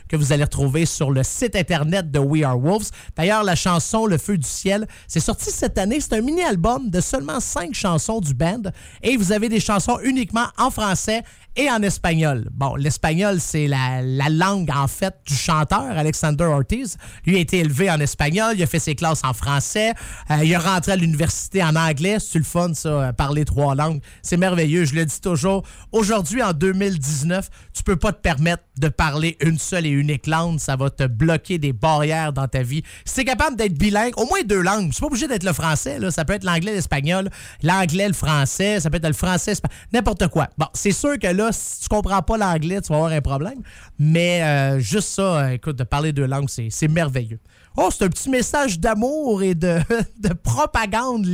que 0.08 0.16
vous 0.16 0.32
allez 0.32 0.44
retrouver 0.44 0.86
sur 0.86 1.10
le 1.10 1.22
site 1.22 1.56
internet 1.56 2.10
de 2.10 2.18
We 2.18 2.42
Are 2.42 2.58
Wolves. 2.58 2.90
D'ailleurs, 3.16 3.44
la 3.44 3.54
chanson 3.54 4.06
Le 4.06 4.18
Feu 4.18 4.38
du 4.38 4.48
ciel, 4.48 4.86
c'est 5.06 5.20
sorti 5.20 5.50
cette 5.50 5.78
année. 5.78 6.00
C'est 6.00 6.14
un 6.14 6.20
mini-album 6.20 6.90
de 6.90 7.00
seulement 7.00 7.40
cinq 7.40 7.74
chansons 7.74 8.20
du 8.20 8.34
band. 8.34 8.62
Et 9.02 9.16
vous 9.16 9.32
avez 9.32 9.48
des 9.48 9.60
chansons 9.60 9.98
uniquement 10.02 10.46
en 10.56 10.70
français 10.70 11.22
et 11.58 11.68
en 11.68 11.82
espagnol. 11.82 12.48
Bon, 12.52 12.76
l'espagnol, 12.76 13.40
c'est 13.40 13.66
la, 13.66 14.00
la 14.00 14.28
langue, 14.28 14.70
en 14.70 14.86
fait, 14.86 15.12
du 15.26 15.34
chanteur, 15.34 15.82
Alexander 15.82 16.44
Ortiz. 16.44 16.96
Lui 17.26 17.36
a 17.36 17.40
été 17.40 17.58
élevé 17.58 17.90
en 17.90 17.98
espagnol, 17.98 18.54
il 18.56 18.62
a 18.62 18.66
fait 18.66 18.78
ses 18.78 18.94
classes 18.94 19.22
en 19.24 19.32
français, 19.34 19.92
euh, 20.30 20.36
il 20.44 20.52
est 20.52 20.56
rentré 20.56 20.92
à 20.92 20.96
l'université 20.96 21.60
en 21.64 21.74
anglais. 21.74 22.18
C'est 22.20 22.38
le 22.38 22.44
fun, 22.44 22.72
ça, 22.74 22.88
euh, 22.88 23.12
parler 23.12 23.44
trois 23.44 23.74
langues. 23.74 24.00
C'est 24.22 24.36
merveilleux, 24.36 24.84
je 24.84 24.94
le 24.94 25.04
dis 25.04 25.20
toujours. 25.20 25.64
Aujourd'hui, 25.90 26.44
en 26.44 26.52
2019, 26.52 27.50
tu 27.74 27.82
peux 27.82 27.96
pas 27.96 28.12
te 28.12 28.20
permettre 28.20 28.62
de 28.78 28.88
parler 28.88 29.36
une 29.40 29.58
seule 29.58 29.86
et 29.86 29.90
unique 29.90 30.28
langue. 30.28 30.60
Ça 30.60 30.76
va 30.76 30.90
te 30.90 31.08
bloquer 31.08 31.58
des 31.58 31.72
barrières 31.72 32.32
dans 32.32 32.46
ta 32.46 32.62
vie. 32.62 32.84
Si 33.04 33.14
tu 33.14 33.20
es 33.22 33.24
capable 33.24 33.56
d'être 33.56 33.74
bilingue, 33.74 34.12
au 34.16 34.26
moins 34.26 34.42
deux 34.44 34.62
langues. 34.62 34.90
C'est 34.92 35.00
pas 35.00 35.06
obligé 35.06 35.26
d'être 35.26 35.42
le 35.42 35.52
français, 35.52 35.98
là. 35.98 36.12
Ça 36.12 36.24
peut 36.24 36.34
être 36.34 36.44
l'anglais, 36.44 36.72
l'espagnol, 36.72 37.28
l'anglais, 37.64 38.06
le 38.06 38.14
français, 38.14 38.78
ça 38.78 38.90
peut 38.90 38.98
être 38.98 39.08
le 39.08 39.12
français, 39.12 39.54
n'importe 39.92 40.28
quoi. 40.28 40.48
Bon, 40.56 40.66
c'est 40.72 40.92
sûr 40.92 41.18
que 41.18 41.26
là, 41.26 41.47
si 41.52 41.82
tu 41.82 41.88
comprends 41.88 42.22
pas 42.22 42.36
l'anglais, 42.36 42.80
tu 42.80 42.88
vas 42.88 42.96
avoir 42.96 43.12
un 43.12 43.20
problème. 43.20 43.62
Mais 43.98 44.42
euh, 44.42 44.78
juste 44.80 45.08
ça, 45.08 45.22
euh, 45.22 45.48
écoute, 45.50 45.76
de 45.76 45.84
parler 45.84 46.12
deux 46.12 46.26
langues, 46.26 46.48
c'est 46.48 46.68
c'est 46.70 46.88
merveilleux. 46.88 47.40
Oh, 47.76 47.88
c'est 47.90 48.04
un 48.04 48.08
petit 48.08 48.30
message 48.30 48.80
d'amour 48.80 49.42
et 49.42 49.54
de, 49.54 49.78
de 50.18 50.32
propagande. 50.34 51.26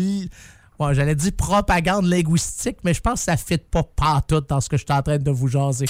Ouais, 0.78 0.94
j'allais 0.94 1.14
dire 1.14 1.32
propagande 1.36 2.06
linguistique, 2.06 2.78
mais 2.84 2.94
je 2.94 3.00
pense 3.00 3.20
que 3.20 3.24
ça 3.26 3.32
ne 3.32 3.38
fit 3.38 3.58
pas 3.58 3.82
partout 3.82 4.40
dans 4.40 4.60
ce 4.60 4.68
que 4.68 4.76
je 4.76 4.84
suis 4.84 4.92
en 4.92 5.02
train 5.02 5.18
de 5.18 5.30
vous 5.30 5.48
jaser. 5.48 5.86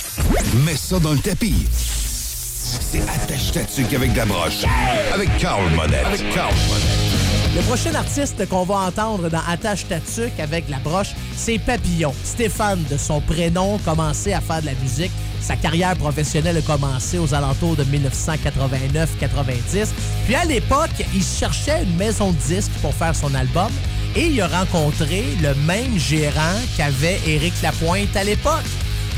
Mets 0.64 0.77
ça 0.77 1.01
dans 1.01 1.12
le 1.12 1.18
tapis. 1.18 1.66
C'est 1.70 3.01
attache 3.03 3.53
ta 3.53 3.64
tuque 3.64 3.95
avec 3.95 4.12
de 4.12 4.18
la 4.18 4.27
broche. 4.27 4.64
Avec 5.12 5.37
Carl 5.39 5.62
Monette. 5.75 6.07
Avec 6.07 6.31
Carl 6.35 6.55
Monette. 6.68 7.34
Le 7.55 7.63
prochain 7.63 7.95
artiste 7.95 8.49
qu'on 8.49 8.65
va 8.65 8.75
entendre 8.75 9.31
dans 9.31 9.41
Attache 9.49 9.87
ta 9.87 10.01
tuque 10.01 10.41
avec 10.41 10.69
la 10.69 10.79
broche, 10.79 11.15
c'est 11.37 11.61
Papillon. 11.61 12.13
Stéphane, 12.25 12.83
de 12.91 12.97
son 12.97 13.21
prénom, 13.21 13.79
commençait 13.85 14.33
à 14.33 14.41
faire 14.41 14.61
de 14.61 14.67
la 14.67 14.75
musique. 14.83 15.13
Sa 15.41 15.55
carrière 15.55 15.95
professionnelle 15.95 16.57
a 16.57 16.63
commencé 16.63 17.17
aux 17.17 17.33
alentours 17.33 17.77
de 17.77 17.85
1989-90. 17.85 19.87
Puis 20.25 20.35
à 20.35 20.45
l'époque, 20.47 21.07
il 21.15 21.23
cherchait 21.23 21.85
une 21.85 21.97
maison 21.97 22.33
de 22.33 22.39
disques 22.39 22.73
pour 22.83 22.93
faire 22.93 23.15
son 23.15 23.33
album 23.37 23.71
et 24.17 24.27
il 24.27 24.41
a 24.41 24.49
rencontré 24.49 25.23
le 25.41 25.55
même 25.65 25.97
gérant 25.97 26.59
qu'avait 26.77 27.21
Éric 27.25 27.55
Lapointe 27.63 28.17
à 28.17 28.25
l'époque. 28.25 28.67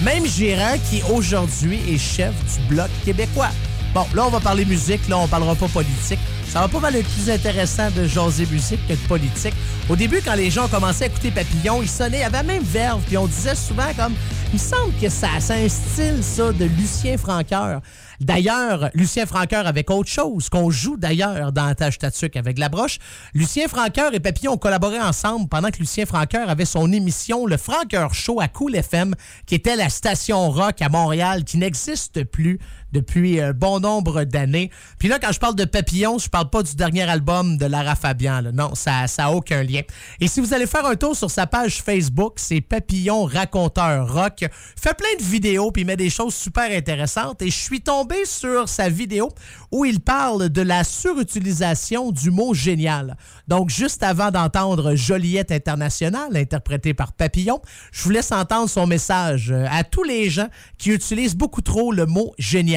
Même 0.03 0.27
gérant 0.27 0.77
qui 0.91 1.01
aujourd'hui 1.11 1.81
est 1.89 1.97
chef 1.97 2.35
du 2.55 2.61
Bloc 2.69 2.91
québécois. 3.07 3.49
Bon, 3.95 4.07
là, 4.15 4.27
on 4.27 4.31
va 4.31 4.41
parler 4.41 4.65
musique, 4.65 5.09
là, 5.09 5.19
on 5.19 5.29
parlera 5.29 5.55
pas 5.55 5.69
politique. 5.69 6.19
Ça 6.49 6.61
va 6.61 6.69
pas 6.69 6.81
mal 6.81 6.97
être 6.97 7.09
plus 7.09 7.31
intéressant 7.31 7.91
de 7.91 8.07
jaser 8.07 8.47
musique 8.47 8.81
que 8.87 8.93
de 8.93 9.09
politique. 9.09 9.55
Au 9.89 9.97
début, 9.97 10.21
quand 10.25 10.35
les 10.35 10.51
gens 10.51 10.69
commençaient 10.69 11.05
à 11.05 11.07
écouter 11.09 11.31
Papillon, 11.31 11.83
ils 11.83 11.89
sonnaient, 11.89 12.23
avait 12.25 12.39
la 12.39 12.43
même 12.43 12.63
verve, 12.63 13.03
puis 13.07 13.17
on 13.17 13.27
disait 13.27 13.55
souvent 13.55 13.93
comme, 13.97 14.15
il 14.53 14.55
me 14.55 14.59
semble 14.59 14.93
que 15.01 15.09
ça, 15.09 15.29
c'est 15.41 15.65
un 15.65 15.69
style, 15.69 16.23
ça, 16.23 16.53
de 16.53 16.65
Lucien 16.65 17.19
Franqueur. 17.19 17.81
D'ailleurs, 18.21 18.91
Lucien 18.95 19.27
Franqueur 19.27 19.67
avec 19.67 19.91
autre 19.91 20.09
chose, 20.09 20.49
qu'on 20.49 20.71
joue 20.71 20.97
d'ailleurs 20.97 21.53
dans 21.53 21.75
Tâche 21.75 21.99
Tatuc 21.99 22.37
avec 22.37 22.59
la 22.59 22.69
broche. 22.69 22.99
Lucien 23.35 23.69
Franqueur 23.69 24.15
et 24.15 24.21
Papillon 24.21 24.53
ont 24.53 24.59
collaboré 24.59 25.01
ensemble 25.01 25.49
pendant 25.49 25.71
que 25.71 25.79
Lucien 25.79 26.07
Franqueur 26.07 26.49
avait 26.49 26.65
son 26.65 26.93
émission 26.93 27.47
Le 27.47 27.57
Franqueur 27.57 28.15
Show 28.15 28.41
à 28.41 28.49
Cool 28.49 28.77
FM, 28.77 29.15
qui 29.45 29.55
était 29.55 29.77
la 29.77 29.91
station 29.91 30.51
rock 30.51 30.81
à 30.81 30.89
Montréal, 30.89 31.45
qui 31.45 31.59
n'existe 31.59 32.25
plus 32.25 32.59
depuis 32.93 33.41
un 33.41 33.53
bon 33.53 33.81
nombre 33.81 34.25
d'années. 34.25 34.71
Puis 34.99 35.09
là, 35.09 35.19
quand 35.19 35.33
je 35.33 35.41
parle 35.41 35.57
de 35.57 35.65
Papillon, 35.65 36.19
je 36.19 36.29
parle 36.29 36.51
pas 36.51 36.63
du 36.63 36.75
dernier 36.77 37.03
album 37.03 37.57
de 37.57 37.67
Lara 37.67 37.95
Fabian. 37.95 38.43
Non, 38.53 38.75
ça 38.75 39.07
n'a 39.19 39.31
aucun 39.31 39.63
lien. 39.63 39.83
Et 40.21 40.29
si 40.29 40.41
vous 40.41 40.55
allez 40.55 40.67
faire 40.67 40.87
un 40.87 40.97
tour 40.97 41.17
sur 41.17 41.31
sa 41.31 41.47
page 41.47 41.83
Facebook, 41.83 42.35
c'est 42.37 42.61
Papillon 42.61 43.25
Raconteur 43.25 44.13
Rock. 44.13 44.45
Fait 44.81 44.97
plein 44.97 45.17
de 45.19 45.25
vidéos 45.25 45.71
puis 45.71 45.83
il 45.83 45.87
met 45.87 45.97
des 45.97 46.11
choses 46.11 46.35
super 46.35 46.71
intéressantes. 46.71 47.43
Et 47.43 47.51
je 47.51 47.59
suis 47.59 47.81
tombé 47.81 48.25
sur 48.25 48.69
sa 48.69 48.89
vidéo 48.89 49.31
où 49.73 49.85
il 49.85 50.01
parle 50.01 50.49
de 50.49 50.63
la 50.63 50.85
surutilisation 50.85 52.13
du 52.13 52.31
mot 52.31 52.55
génial. 52.55 53.17
Donc, 53.49 53.71
juste 53.71 54.03
avant 54.03 54.31
d'entendre 54.31 54.95
Joliette 54.95 55.53
International, 55.53 56.37
interprété 56.37 56.95
par 56.95 57.13
Papillon, 57.13 57.61
je 57.93 58.03
vous 58.05 58.11
laisse 58.11 58.33
entendre 58.33 58.69
son 58.69 58.87
message 58.87 59.51
euh, 59.51 59.67
à 59.71 59.85
tous 59.85 60.03
les 60.03 60.31
gens 60.31 60.49
qui 60.79 60.91
utilisent 60.91 61.37
beaucoup 61.37 61.63
trop 61.63 61.93
le 61.93 62.07
mot 62.07 62.35
génial. 62.39 62.76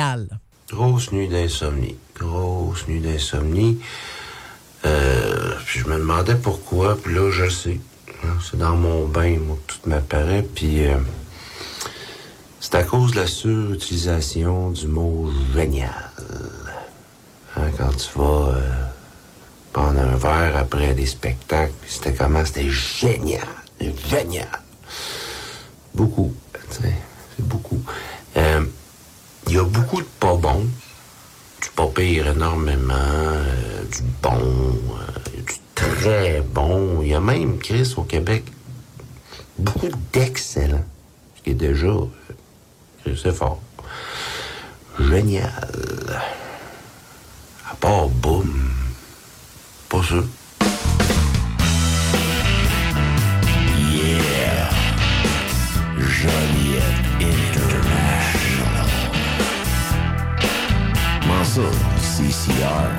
Grosse 0.71 1.11
nuit 1.11 1.27
d'insomnie. 1.27 1.97
Grosse 2.17 2.87
nuit 2.87 2.99
d'insomnie. 2.99 3.79
Euh, 4.85 5.55
puis 5.65 5.79
je 5.79 5.87
me 5.87 5.97
demandais 5.97 6.35
pourquoi, 6.35 6.97
puis 6.97 7.13
là, 7.13 7.31
je 7.31 7.49
sais. 7.49 7.79
Hein, 8.23 8.37
C'est 8.41 8.57
dans 8.57 8.75
mon 8.75 9.07
bain, 9.07 9.37
moi, 9.39 9.57
que 9.67 9.73
tout 9.73 9.89
m'apparaît, 9.89 10.43
puis 10.43 10.87
euh, 10.87 10.95
c'est 12.59 12.75
à 12.75 12.83
cause 12.83 13.11
de 13.11 13.17
la 13.17 13.27
surutilisation 13.27 14.71
du 14.71 14.87
mot 14.87 15.29
génial. 15.53 16.11
Hein, 17.57 17.71
quand 17.77 17.89
tu 17.97 18.17
vas 18.17 18.53
euh, 18.55 18.85
prendre 19.73 19.99
un 19.99 20.15
verre 20.15 20.55
après 20.57 20.93
des 20.93 21.07
spectacles, 21.07 21.73
c'était 21.87 22.13
comment? 22.13 22.45
C'était 22.45 22.69
génial. 22.69 23.47
Génial. 24.09 24.47
Beaucoup, 25.93 26.33
c'est 26.69 26.93
beaucoup. 27.39 27.81
Il 29.49 29.55
y 29.55 29.57
a 29.57 29.63
beaucoup 29.63 29.99
de 29.99 30.07
pas 30.19 30.35
bons, 30.35 30.67
du 31.59 31.69
pas 31.75 31.87
pire 31.87 32.27
énormément, 32.27 32.93
euh, 32.93 33.83
du 33.83 34.03
bon, 34.21 34.37
euh, 34.37 35.41
du 35.41 35.55
très 35.73 36.41
bon. 36.41 37.01
Il 37.01 37.07
y 37.07 37.13
a 37.15 37.19
même, 37.19 37.57
Chris, 37.57 37.95
au 37.97 38.03
Québec, 38.03 38.43
beaucoup 39.57 39.89
d'excellents, 40.13 40.85
ce 41.35 41.41
qui 41.41 41.49
est 41.49 41.55
déjà, 41.55 41.87
euh, 41.87 43.15
c'est 43.19 43.33
fort. 43.33 43.59
Génial. 44.99 46.21
À 47.71 47.73
part 47.73 48.07
boum, 48.07 48.53
pas 49.89 50.03
sûr. 50.03 50.27
Ça, 61.59 62.23
CCR? 62.23 62.89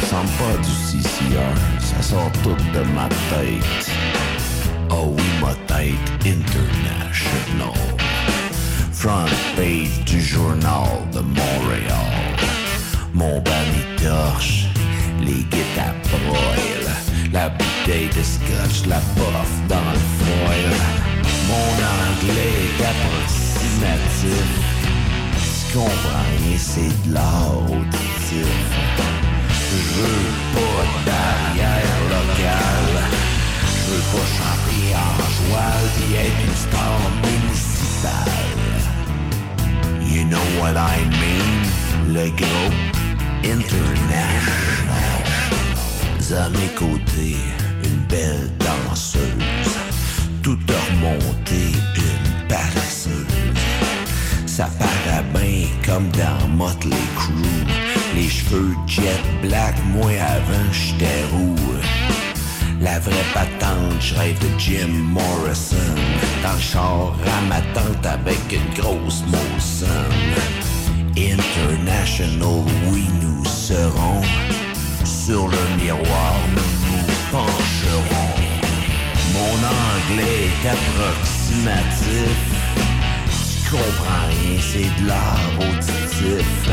Ça 0.00 0.06
semble 0.06 0.30
pas 0.38 0.56
du 0.62 0.70
CCR, 0.70 1.54
ça 1.80 2.02
sort 2.02 2.30
tout 2.42 2.56
de 2.72 2.82
ma 2.94 3.08
tête. 3.30 3.90
Oh 4.90 5.14
oui, 5.16 5.22
ma 5.40 5.54
tête 5.66 5.94
international. 6.24 7.74
Front 8.92 9.30
page 9.56 10.04
du 10.06 10.20
journal 10.20 10.88
de 11.12 11.20
Montréal. 11.20 12.36
Mon 13.14 13.40
banni 13.40 13.84
torche, 14.02 14.66
les 15.20 15.44
guitares 15.44 15.94
broilent. 16.10 16.96
La 17.32 17.50
bouteille 17.50 18.08
de 18.08 18.22
scotch, 18.22 18.86
la 18.88 19.00
bof 19.16 19.50
dans 19.68 19.90
le 19.92 20.02
foil. 20.18 20.74
Mon 21.48 21.70
anglais 22.08 22.56
est 22.64 22.84
approximatif. 22.84 24.77
Comprends 25.72 26.24
rien, 26.38 26.58
c'est 26.58 26.92
de 27.06 27.14
l'art 27.14 27.62
auditif. 27.70 28.48
Je 29.50 29.76
veux 29.94 30.30
pas 30.54 30.82
de 30.82 30.98
barrière 31.04 32.00
locale. 32.08 32.96
Je 33.62 33.90
veux 33.90 34.04
pas 34.12 34.28
chanter 34.38 34.86
en 34.96 35.16
joie 35.36 35.74
puis 35.94 36.10
être 36.14 36.40
une 36.46 36.56
star 36.56 36.98
municipale. 37.22 38.38
You 40.00 40.22
know 40.24 40.46
what 40.58 40.76
I 40.76 41.04
mean? 41.20 42.14
Le 42.14 42.26
gros 42.30 42.72
international. 43.44 44.48
À 46.30 46.48
mes 46.50 46.72
côtés, 46.74 47.36
une 47.84 48.00
belle 48.08 48.50
danseuse. 48.58 49.76
Tout 50.42 50.58
remonté, 50.66 51.72
une 51.96 52.48
paresseuse. 52.48 53.26
Ça 54.46 54.66
paraît 54.78 54.97
comme 55.84 56.08
dans 56.10 56.48
Motley 56.48 56.96
Crue. 57.16 57.64
Les 58.14 58.28
cheveux 58.28 58.74
jet 58.86 59.22
black, 59.42 59.74
moi 59.86 60.10
avant 60.20 60.72
j'étais 60.72 61.24
roux. 61.32 61.56
La 62.80 62.98
vraie 63.00 63.28
patente, 63.34 64.00
je 64.00 64.14
rêve 64.14 64.38
de 64.38 64.48
Jim 64.58 64.88
Morrison. 64.88 65.76
Dans 66.42 66.52
le 66.52 66.60
char 66.60 67.14
à 67.26 67.40
ma 67.48 67.60
tante 67.74 68.06
avec 68.06 68.38
une 68.52 68.74
grosse 68.80 69.24
Molson. 69.26 69.86
International, 71.16 72.64
oui, 72.90 73.06
nous 73.20 73.44
serons. 73.44 74.22
Sur 75.04 75.48
le 75.48 75.82
miroir, 75.82 76.34
nous 76.54 76.96
nous 76.96 77.12
pencherons. 77.32 78.34
Mon 79.34 79.56
anglais 79.66 80.46
est 80.46 80.68
approximatif. 80.68 82.57
Comprends 83.70 84.26
rien, 84.28 84.58
c'est 84.60 84.90
de 84.98 85.06
l'art 85.06 85.52
auditif. 85.58 86.70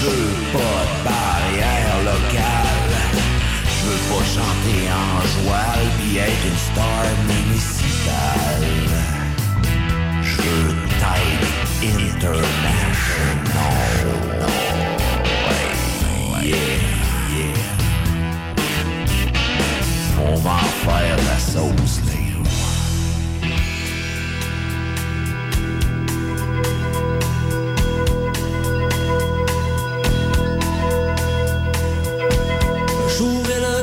Je 0.00 0.06
veux 0.06 0.36
pas 0.52 0.80
de 0.90 0.96
barrière 1.04 1.98
locale. 2.04 2.94
Je 3.64 3.80
veux 3.86 4.02
pas 4.08 4.24
chanter 4.24 4.82
en 4.90 5.20
joie 5.34 5.70
puis 5.98 6.12
être 6.18 6.46
une 6.46 6.58
star 6.58 7.04
municipale. 7.28 8.68
Je 10.20 10.36
veux 10.42 10.74
tête 10.98 11.46
international. 11.80 12.98
Ouais, 16.32 16.46
yeah, 16.48 16.74
yeah. 17.36 17.62
On 20.28 20.34
va 20.34 20.58
faire 20.84 21.16
la 21.16 21.38
sauce, 21.38 22.00
les 22.06 22.27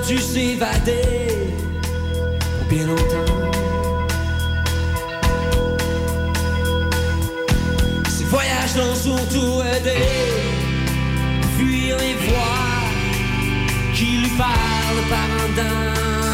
dû 0.08 0.20
s'évader 0.20 1.48
pour 2.58 2.68
bien 2.70 2.86
longtemps. 2.86 3.34
Ses 8.08 8.26
voyages 8.26 8.76
l'ont 8.78 8.96
surtout 8.96 9.62
aidé 9.64 9.98
fuir 11.58 11.98
les 11.98 12.14
voix 12.28 12.86
qui 13.96 14.06
lui 14.18 14.30
parlent 14.38 15.10
par 15.10 15.28
en 15.44 15.50
dedans. 15.50 16.25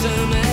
some 0.00 0.47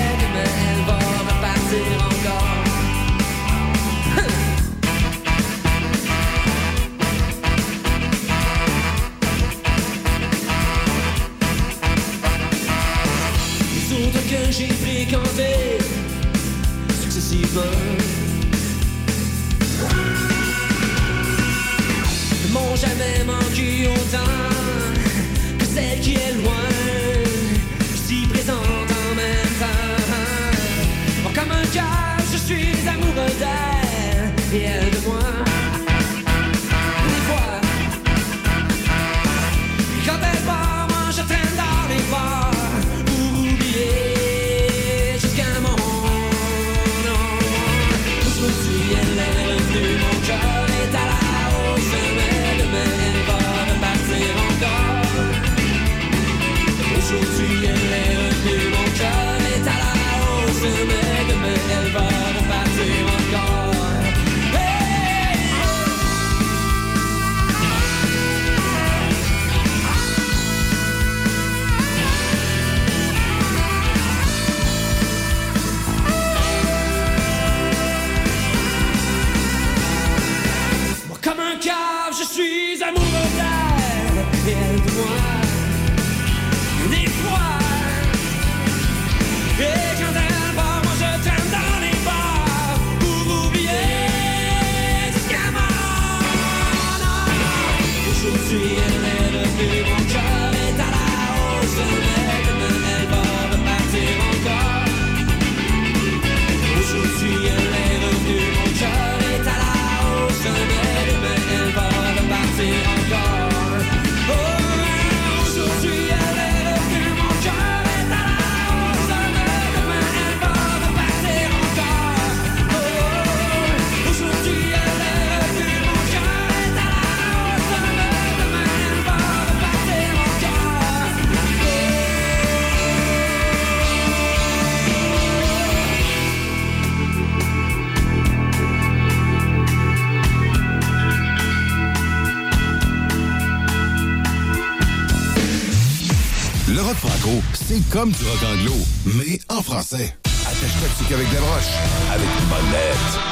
comme 147.96 148.12
du 148.12 148.26
rock 148.26 148.44
anglo, 148.44 148.74
mais 149.06 149.40
en 149.48 149.62
français. 149.62 150.14
Attache 150.46 150.82
toxique 150.82 151.14
avec 151.14 151.30
des 151.30 151.38
broches, 151.38 151.72
avec 152.12 152.28
une 152.28 152.50
bonnette. 152.50 153.25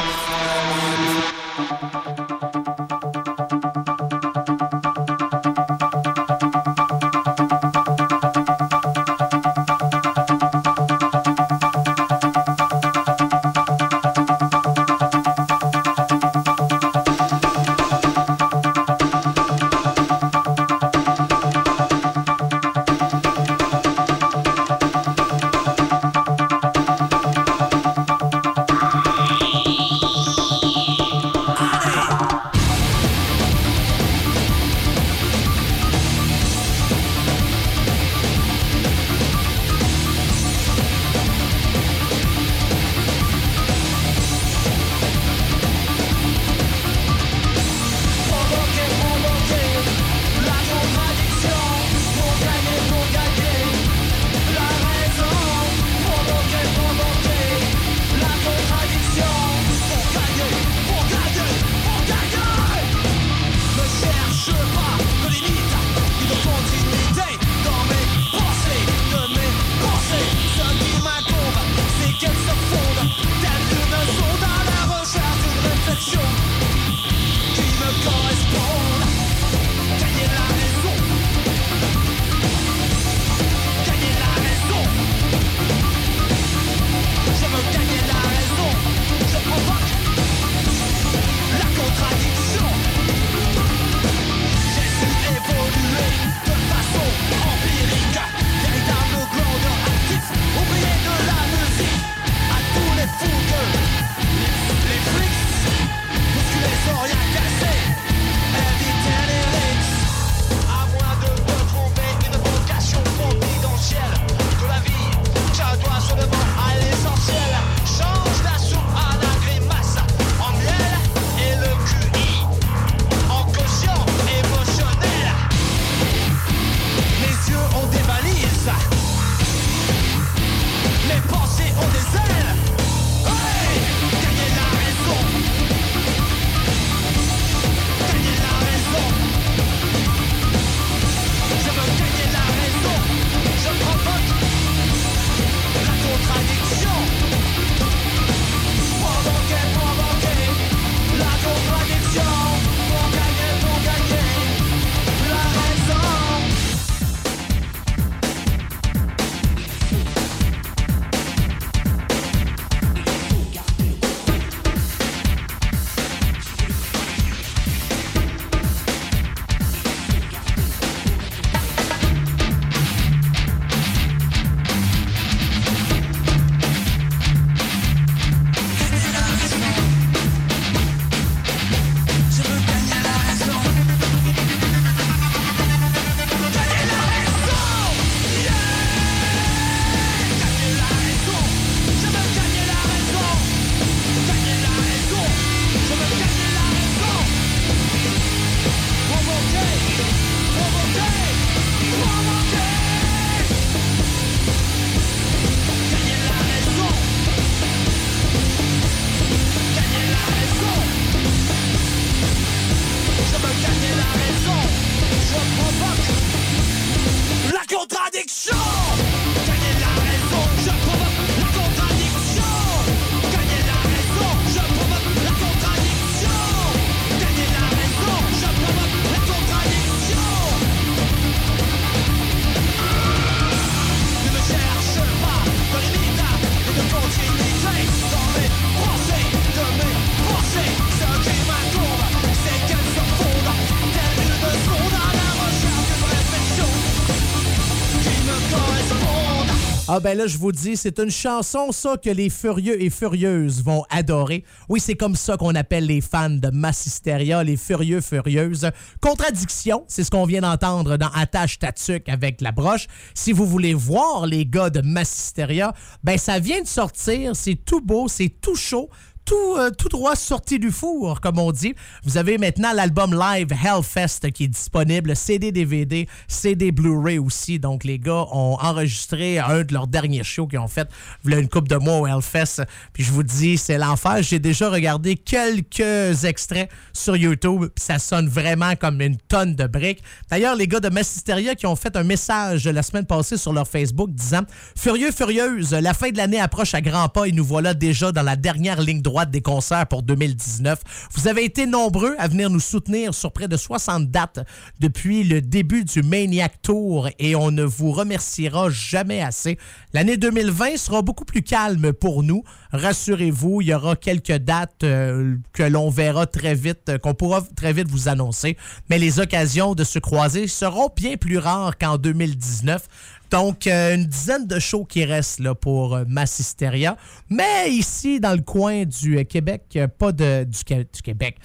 Ah 249.95 249.99
ben 249.99 250.17
là, 250.17 250.25
je 250.25 250.39
vous 250.39 250.51
dis, 250.51 250.75
c'est 250.75 250.97
une 250.97 251.11
chanson, 251.11 251.71
ça, 251.71 251.97
que 252.03 252.09
les 252.09 252.31
furieux 252.31 252.81
et 252.81 252.89
furieuses 252.89 253.63
vont 253.63 253.83
adorer. 253.91 254.43
Oui, 254.67 254.79
c'est 254.79 254.95
comme 254.95 255.15
ça 255.15 255.37
qu'on 255.37 255.53
appelle 255.53 255.85
les 255.85 256.01
fans 256.01 256.31
de 256.31 256.49
Massisteria, 256.49 257.43
les 257.43 257.57
furieux 257.57 258.01
furieuses. 258.01 258.71
Contradiction, 259.01 259.85
c'est 259.87 260.03
ce 260.03 260.09
qu'on 260.09 260.25
vient 260.25 260.41
d'entendre 260.41 260.97
dans 260.97 261.11
Attache 261.13 261.59
Tatuc 261.59 262.09
avec 262.09 262.41
la 262.41 262.51
broche. 262.51 262.87
Si 263.13 263.33
vous 263.33 263.45
voulez 263.45 263.75
voir 263.75 264.25
les 264.25 264.47
gars 264.47 264.71
de 264.71 264.81
Massisteria, 264.81 265.73
ben 266.03 266.17
ça 266.17 266.39
vient 266.39 266.63
de 266.63 266.67
sortir, 266.67 267.35
c'est 267.35 267.63
tout 267.63 267.81
beau, 267.81 268.07
c'est 268.07 268.29
tout 268.41 268.55
chaud 268.55 268.89
tout, 269.25 269.55
euh, 269.57 269.71
tout 269.71 269.89
droit 269.89 270.15
sorti 270.15 270.59
du 270.59 270.71
four, 270.71 271.21
comme 271.21 271.39
on 271.39 271.51
dit. 271.51 271.75
Vous 272.03 272.17
avez 272.17 272.37
maintenant 272.37 272.73
l'album 272.73 273.17
live 273.17 273.47
Hellfest 273.51 274.31
qui 274.33 274.45
est 274.45 274.47
disponible, 274.47 275.15
CD, 275.15 275.51
DVD, 275.51 276.07
CD 276.27 276.71
Blu-ray 276.71 277.19
aussi. 277.19 277.59
Donc, 277.59 277.83
les 277.83 277.99
gars 277.99 278.25
ont 278.31 278.57
enregistré 278.59 279.39
un 279.39 279.63
de 279.63 279.73
leurs 279.73 279.87
derniers 279.87 280.23
shows 280.23 280.47
qu'ils 280.47 280.59
ont 280.59 280.67
fait 280.67 280.89
a 281.31 281.35
une 281.35 281.49
couple 281.49 281.69
de 281.69 281.77
mois 281.77 281.99
au 281.99 282.07
Hellfest. 282.07 282.63
Puis 282.93 283.03
je 283.03 283.11
vous 283.11 283.23
dis, 283.23 283.57
c'est 283.57 283.77
l'enfer. 283.77 284.21
J'ai 284.21 284.39
déjà 284.39 284.69
regardé 284.69 285.15
quelques 285.15 286.25
extraits 286.25 286.69
sur 286.93 287.15
YouTube. 287.15 287.69
Puis 287.73 287.83
ça 287.83 287.99
sonne 287.99 288.27
vraiment 288.27 288.75
comme 288.75 289.01
une 289.01 289.17
tonne 289.17 289.55
de 289.55 289.65
briques. 289.65 290.03
D'ailleurs, 290.29 290.55
les 290.55 290.67
gars 290.67 290.79
de 290.79 290.89
Massisteria 290.89 291.55
qui 291.55 291.65
ont 291.65 291.75
fait 291.75 291.95
un 291.95 292.03
message 292.03 292.67
la 292.67 292.83
semaine 292.83 293.05
passée 293.05 293.37
sur 293.37 293.53
leur 293.53 293.67
Facebook 293.67 294.11
disant 294.11 294.41
Furieux, 294.77 295.11
furieuse, 295.11 295.73
la 295.73 295.93
fin 295.93 296.09
de 296.11 296.17
l'année 296.17 296.39
approche 296.39 296.73
à 296.75 296.81
grands 296.81 297.09
pas 297.09 297.25
et 297.27 297.31
nous 297.31 297.45
voilà 297.45 297.73
déjà 297.73 298.11
dans 298.11 298.21
la 298.21 298.35
dernière 298.35 298.81
ligne 298.81 299.01
droite 299.01 299.12
des 299.25 299.41
concerts 299.41 299.87
pour 299.87 300.03
2019. 300.03 300.79
Vous 301.13 301.27
avez 301.27 301.45
été 301.45 301.65
nombreux 301.65 302.15
à 302.17 302.27
venir 302.27 302.49
nous 302.49 302.59
soutenir 302.59 303.13
sur 303.13 303.31
près 303.31 303.47
de 303.47 303.57
60 303.57 304.09
dates 304.09 304.39
depuis 304.79 305.23
le 305.23 305.41
début 305.41 305.85
du 305.85 306.01
Maniac 306.01 306.61
Tour 306.61 307.09
et 307.19 307.35
on 307.35 307.51
ne 307.51 307.63
vous 307.63 307.91
remerciera 307.91 308.69
jamais 308.69 309.21
assez. 309.21 309.57
L'année 309.93 310.17
2020 310.17 310.77
sera 310.77 311.01
beaucoup 311.01 311.25
plus 311.25 311.43
calme 311.43 311.93
pour 311.93 312.23
nous. 312.23 312.43
Rassurez-vous, 312.71 313.61
il 313.61 313.67
y 313.67 313.73
aura 313.73 313.95
quelques 313.95 314.37
dates 314.37 314.83
euh, 314.83 315.35
que 315.53 315.63
l'on 315.63 315.89
verra 315.89 316.25
très 316.25 316.55
vite, 316.55 316.89
euh, 316.89 316.97
qu'on 316.97 317.13
pourra 317.13 317.43
très 317.55 317.73
vite 317.73 317.89
vous 317.89 318.07
annoncer, 318.07 318.57
mais 318.89 318.97
les 318.97 319.19
occasions 319.19 319.75
de 319.75 319.83
se 319.83 319.99
croiser 319.99 320.47
seront 320.47 320.89
bien 320.95 321.17
plus 321.17 321.37
rares 321.37 321.77
qu'en 321.77 321.97
2019. 321.97 322.87
Donc, 323.33 323.65
euh, 323.65 323.95
une 323.95 324.05
dizaine 324.05 324.45
de 324.45 324.59
shows 324.59 324.85
qui 324.85 325.05
restent 325.05 325.41
pour 325.55 325.95
euh, 325.95 326.03
Massisteria. 326.07 326.95
Mais 327.31 327.71
ici, 327.71 328.19
dans 328.19 328.33
le 328.33 328.43
coin 328.43 328.85
du 328.85 329.17
euh, 329.17 329.23
Québec, 329.23 329.79
pas 329.97 330.11
de, 330.11 330.43
du 330.43 331.01
Québec. 331.01 331.37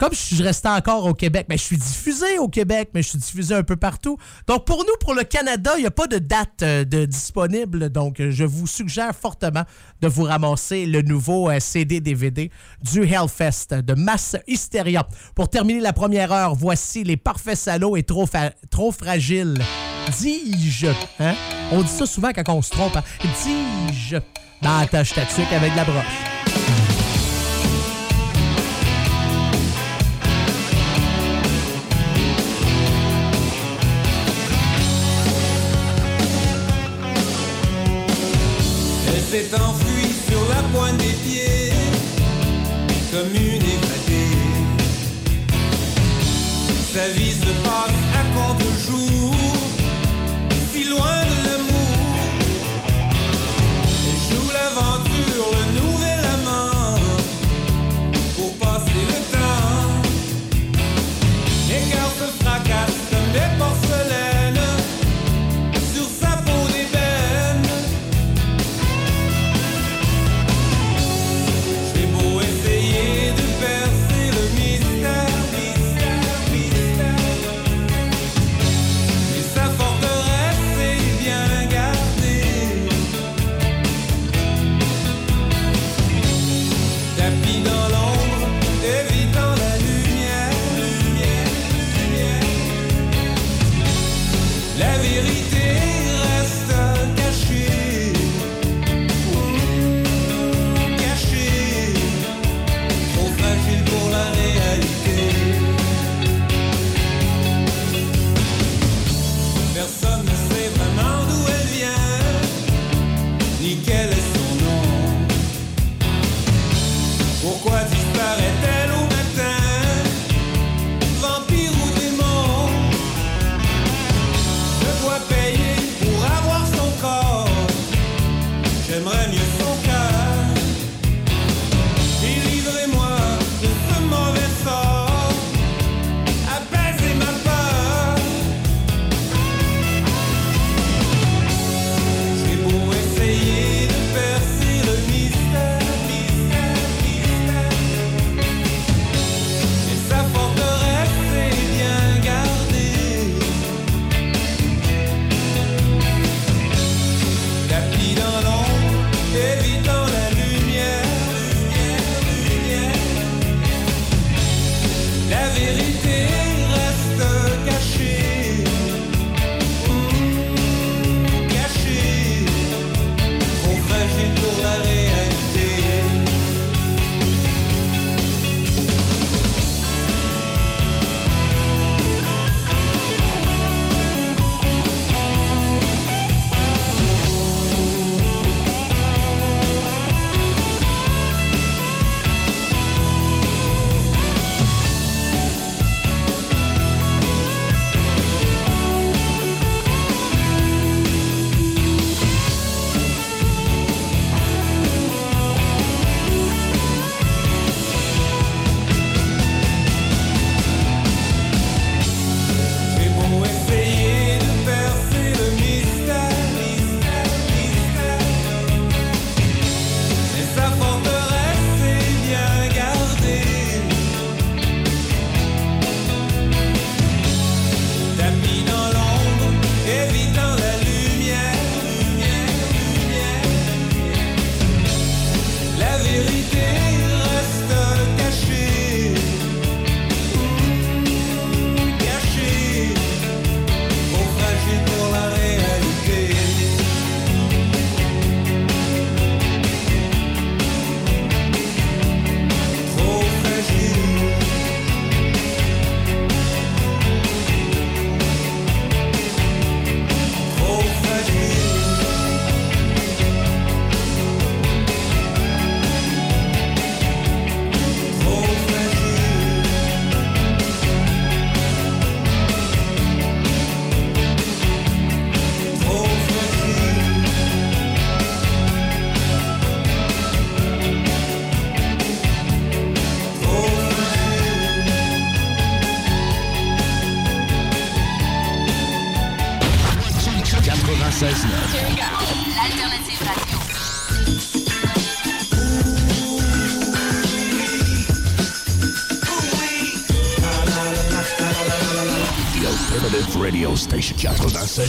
Comme 0.00 0.14
je 0.14 0.42
restais 0.42 0.70
encore 0.70 1.04
au 1.04 1.12
Québec, 1.12 1.44
mais 1.50 1.58
je 1.58 1.62
suis 1.62 1.76
diffusé 1.76 2.38
au 2.38 2.48
Québec, 2.48 2.88
mais 2.94 3.02
je 3.02 3.10
suis 3.10 3.18
diffusé 3.18 3.54
un 3.54 3.62
peu 3.62 3.76
partout. 3.76 4.16
Donc, 4.46 4.64
pour 4.64 4.78
nous, 4.78 4.96
pour 4.98 5.12
le 5.12 5.24
Canada, 5.24 5.72
il 5.76 5.82
n'y 5.82 5.86
a 5.86 5.90
pas 5.90 6.06
de 6.06 6.16
date 6.16 6.62
euh, 6.62 6.86
de 6.86 7.04
disponible. 7.04 7.90
Donc, 7.90 8.18
euh, 8.18 8.30
je 8.30 8.44
vous 8.44 8.66
suggère 8.66 9.14
fortement 9.14 9.64
de 10.00 10.08
vous 10.08 10.22
ramasser 10.22 10.86
le 10.86 11.02
nouveau 11.02 11.50
euh, 11.50 11.60
CD-DVD 11.60 12.50
du 12.82 13.02
Hellfest 13.02 13.74
de 13.74 13.92
Mass 13.92 14.36
Hysteria. 14.46 15.06
Pour 15.34 15.50
terminer 15.50 15.80
la 15.80 15.92
première 15.92 16.32
heure, 16.32 16.54
voici 16.54 17.04
les 17.04 17.18
parfaits 17.18 17.58
salauds 17.58 17.94
et 17.94 18.02
trop, 18.02 18.24
fragiles. 18.90 19.58
Dis-je. 20.18 20.86
Hein? 21.18 21.34
On 21.72 21.82
dit 21.82 21.88
ça 21.88 22.06
souvent 22.06 22.30
quand 22.30 22.54
on 22.54 22.62
se 22.62 22.70
trompe. 22.70 22.96
hein? 22.96 23.04
Dis-je. 23.44 24.16
Dans 24.62 24.80
la 24.80 24.86
tâche 24.86 25.12
avec 25.18 25.76
la 25.76 25.84
broche. 25.84 26.39
S'est 39.30 39.54
enfuie 39.54 40.12
sur 40.28 40.40
la 40.48 40.60
pointe 40.72 40.96
des 40.96 41.14
pieds, 41.24 41.72
comme 43.12 43.32
une 43.32 43.62
évadée. 43.76 44.36
Sa 46.92 47.08
vie 47.10 47.30
se 47.30 47.52
passe 47.62 48.00
à 48.18 48.22
contre-jour, 48.34 49.34
si 50.72 50.82
loin 50.84 51.29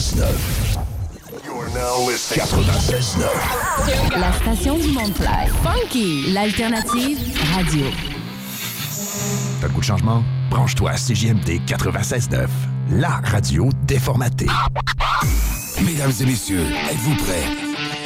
96.9. 0.02 1.46
You're 1.46 1.70
now 1.76 2.08
listening. 2.08 2.44
96.9. 2.44 4.20
La 4.20 4.34
station 4.34 4.78
du 4.78 4.88
Mont-Fly. 4.88 5.48
Funky. 5.64 6.34
L'alternative 6.34 7.20
radio. 7.54 7.86
T'as 9.62 9.68
le 9.68 9.74
goût 9.74 9.80
de 9.80 9.86
changement? 9.86 10.24
Branche-toi 10.50 10.90
à 10.90 10.96
CJMD 10.96 11.62
96.9, 11.68 12.48
la 12.94 13.22
radio 13.24 13.70
déformatée. 13.84 14.48
Mesdames 15.86 16.12
et 16.20 16.26
messieurs, 16.26 16.66
êtes-vous 16.90 17.16
prêts? 17.18 17.71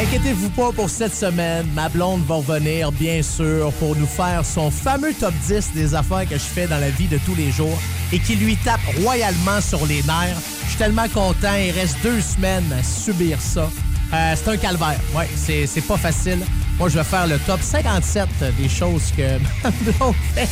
Inquiétez-vous 0.00 0.50
pas 0.50 0.70
pour 0.70 0.88
cette 0.88 1.12
semaine. 1.12 1.66
Ma 1.74 1.88
blonde 1.88 2.24
va 2.24 2.36
revenir, 2.36 2.92
bien 2.92 3.20
sûr, 3.20 3.72
pour 3.80 3.96
nous 3.96 4.06
faire 4.06 4.46
son 4.46 4.70
fameux 4.70 5.12
top 5.12 5.34
10 5.48 5.72
des 5.74 5.92
affaires 5.92 6.24
que 6.24 6.36
je 6.36 6.44
fais 6.44 6.68
dans 6.68 6.78
la 6.78 6.90
vie 6.90 7.08
de 7.08 7.18
tous 7.18 7.34
les 7.34 7.50
jours 7.50 7.76
et 8.12 8.20
qui 8.20 8.36
lui 8.36 8.56
tape 8.58 8.80
royalement 9.02 9.60
sur 9.60 9.84
les 9.86 10.04
nerfs. 10.04 10.38
Je 10.62 10.68
suis 10.68 10.78
tellement 10.78 11.08
content. 11.08 11.52
Il 11.56 11.72
reste 11.72 11.96
deux 12.04 12.20
semaines 12.20 12.72
à 12.72 12.82
subir 12.84 13.40
ça. 13.40 13.68
Euh, 14.12 14.34
c'est 14.36 14.48
un 14.48 14.56
calvaire. 14.56 15.00
Ouais, 15.16 15.28
c'est 15.34 15.86
pas 15.86 15.96
facile. 15.96 16.38
Moi, 16.78 16.88
je 16.90 16.98
vais 16.98 17.04
faire 17.04 17.26
le 17.26 17.36
top 17.40 17.60
57 17.60 18.28
des 18.56 18.68
choses 18.68 19.10
que 19.16 19.22
ma 19.64 19.70
blonde 19.70 20.14
fait 20.32 20.48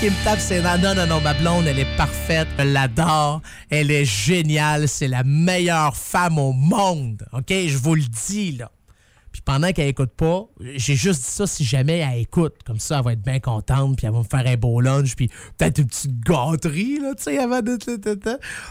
qui 0.00 0.06
me 0.06 0.24
tape 0.24 0.40
ses 0.40 0.62
nerfs. 0.62 0.78
Non, 0.78 0.94
non, 0.94 1.06
non, 1.06 1.20
ma 1.20 1.34
blonde, 1.34 1.66
elle 1.66 1.80
est 1.80 1.96
parfaite. 1.98 2.48
Je 2.58 2.64
l'adore. 2.64 3.42
Elle 3.68 3.90
est 3.90 4.06
géniale. 4.06 4.88
C'est 4.88 5.08
la 5.08 5.22
meilleure 5.22 5.94
femme 5.94 6.38
au 6.38 6.54
monde. 6.54 7.26
OK? 7.34 7.50
Je 7.50 7.76
vous 7.76 7.94
le 7.94 8.04
dis, 8.26 8.52
là. 8.52 8.70
Pendant 9.46 9.70
qu'elle 9.72 9.86
écoute 9.86 10.10
pas, 10.16 10.48
j'ai 10.60 10.96
juste 10.96 11.20
dit 11.20 11.30
ça 11.30 11.46
si 11.46 11.64
jamais 11.64 11.98
elle 11.98 12.18
écoute. 12.18 12.56
Comme 12.66 12.80
ça, 12.80 12.98
elle 12.98 13.04
va 13.04 13.12
être 13.12 13.22
bien 13.22 13.38
contente, 13.38 13.96
puis 13.96 14.04
elle 14.04 14.12
va 14.12 14.18
me 14.18 14.24
faire 14.24 14.44
un 14.44 14.56
beau 14.56 14.80
lunch, 14.80 15.14
puis 15.14 15.30
peut-être 15.56 15.78
une 15.78 15.86
petite 15.86 16.20
gâterie, 16.20 16.98
là, 17.00 17.14
tu 17.14 17.22
sais, 17.22 17.38
avant 17.38 17.62
de... 17.62 17.78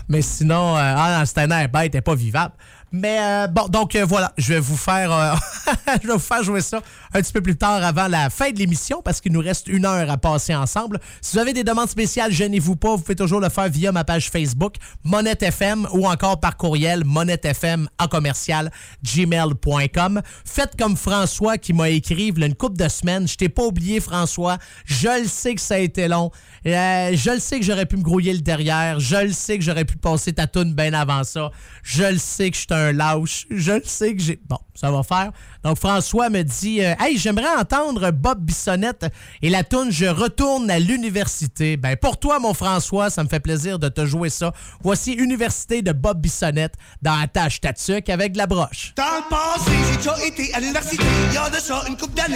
Mais 0.10 0.22
sinon, 0.22 0.76
euh, 0.76 0.94
ah, 0.98 1.24
c'est 1.26 1.38
un 1.38 1.50
air 1.50 1.70
bête, 1.70 1.96
elle 1.96 2.00
est 2.00 2.02
pas 2.02 2.14
vivable. 2.14 2.54
Mais 2.98 3.18
euh, 3.20 3.48
bon, 3.48 3.68
donc 3.68 3.94
euh, 3.96 4.06
voilà, 4.06 4.32
je 4.38 4.54
vais 4.54 4.60
vous 4.62 4.78
faire 4.78 5.12
euh, 5.12 5.34
je 6.02 6.08
vais 6.08 6.14
vous 6.14 6.20
faire 6.20 6.42
jouer 6.44 6.62
ça 6.62 6.82
un 7.14 7.22
petit 7.22 7.34
peu 7.34 7.42
plus 7.42 7.58
tard 7.58 7.84
avant 7.84 8.08
la 8.08 8.30
fin 8.30 8.52
de 8.52 8.58
l'émission 8.58 9.02
parce 9.02 9.20
qu'il 9.20 9.34
nous 9.34 9.42
reste 9.42 9.68
une 9.68 9.86
heure 9.86 10.10
à 10.10 10.18
passer 10.18 10.56
ensemble. 10.56 11.02
Si 11.20 11.34
vous 11.34 11.40
avez 11.40 11.52
des 11.52 11.66
demandes 11.66 11.90
spéciales, 11.90 12.32
gênez-vous 12.32 12.78
pas, 12.78 12.96
vous 12.96 13.02
pouvez 13.02 13.16
toujours 13.16 13.42
le 13.42 13.50
faire 13.50 13.68
via 13.68 13.92
ma 13.92 14.06
page 14.06 14.30
Facebook 14.30 14.76
Monette 15.04 15.44
FM 15.44 15.86
ou 15.92 16.08
encore 16.08 16.40
par 16.40 16.56
courriel 16.56 17.04
monettefm 17.04 17.90
en 18.00 18.08
commercial 18.08 18.72
gmail.com. 19.04 20.22
Faites 20.46 20.78
comme 20.78 20.96
François 20.96 21.58
qui 21.58 21.74
m'a 21.74 21.90
écrit 21.90 22.28
il 22.28 22.40
y 22.40 22.44
a 22.44 22.48
une 22.48 22.56
couple 22.56 22.78
de 22.78 22.88
semaines. 22.88 23.28
Je 23.28 23.36
t'ai 23.36 23.50
pas 23.50 23.64
oublié 23.64 24.00
François. 24.00 24.58
Je 24.86 25.22
le 25.24 25.28
sais 25.28 25.54
que 25.54 25.62
ça 25.62 25.76
a 25.76 25.80
été 25.80 26.08
long. 26.08 26.32
Je 26.64 27.34
le 27.34 27.40
sais 27.40 27.60
que 27.60 27.66
j'aurais 27.66 27.86
pu 27.86 27.98
me 27.98 28.04
grouiller 28.04 28.32
le 28.32 28.40
derrière. 28.42 29.02
Je 29.02 29.18
le 29.18 29.34
sais 29.34 29.58
que 29.58 29.64
j'aurais 29.66 29.86
pu 29.86 29.98
passer 29.98 30.32
ta 30.32 30.48
toune 30.48 30.74
bien 30.74 30.94
avant 30.94 31.26
ça. 31.26 31.52
Je 31.84 32.04
le 32.04 32.18
sais 32.18 32.52
que 32.52 32.56
je 32.56 32.62
suis 32.62 32.68
un 32.72 32.85
lâche. 32.92 33.46
Je 33.50 33.74
le 33.74 33.84
sais 33.86 34.16
que 34.16 34.22
j'ai. 34.22 34.40
Bon, 34.48 34.60
ça 34.74 34.92
va 34.92 35.04
faire. 35.04 35.32
Donc, 35.64 35.78
François 35.78 36.30
me 36.30 36.44
dit 36.44 36.84
euh, 36.84 36.94
Hey, 37.00 37.18
j'aimerais 37.18 37.56
entendre 37.60 38.12
Bob 38.12 38.40
Bissonnette 38.42 39.06
et 39.42 39.50
la 39.50 39.64
toune 39.64 39.92
Je 39.92 40.06
retourne 40.06 40.70
à 40.70 40.80
l'université. 40.80 41.78
Ben, 41.78 41.96
pour 41.96 42.18
toi, 42.18 42.40
mon 42.40 42.54
François, 42.54 43.10
ça 43.10 43.24
me 43.24 43.30
fait 43.30 43.40
plaisir 43.40 43.80
de 43.80 43.90
te 43.90 44.06
jouer 44.06 44.30
ça. 44.30 44.54
Voici 44.82 45.14
Université 45.14 45.82
de 45.82 45.92
Bob 45.92 46.22
Bissonnette 46.22 46.76
dans 47.02 47.20
Attache 47.20 47.62
Tatuc 47.62 48.10
avec 48.10 48.34
de 48.34 48.38
la 48.38 48.48
broche. 48.48 48.94
Dans 48.96 49.04
le 49.04 49.30
passé, 49.30 49.72
j'ai 49.90 49.98
déjà 49.98 50.16
été 50.26 50.54
à 50.54 50.60
l'université, 50.60 51.04
il 51.30 51.34
y 51.34 51.38
a 51.38 51.50
de 51.50 51.56
ça 51.58 51.84
une 51.88 51.98
couple 51.98 52.16
d'années. 52.16 52.36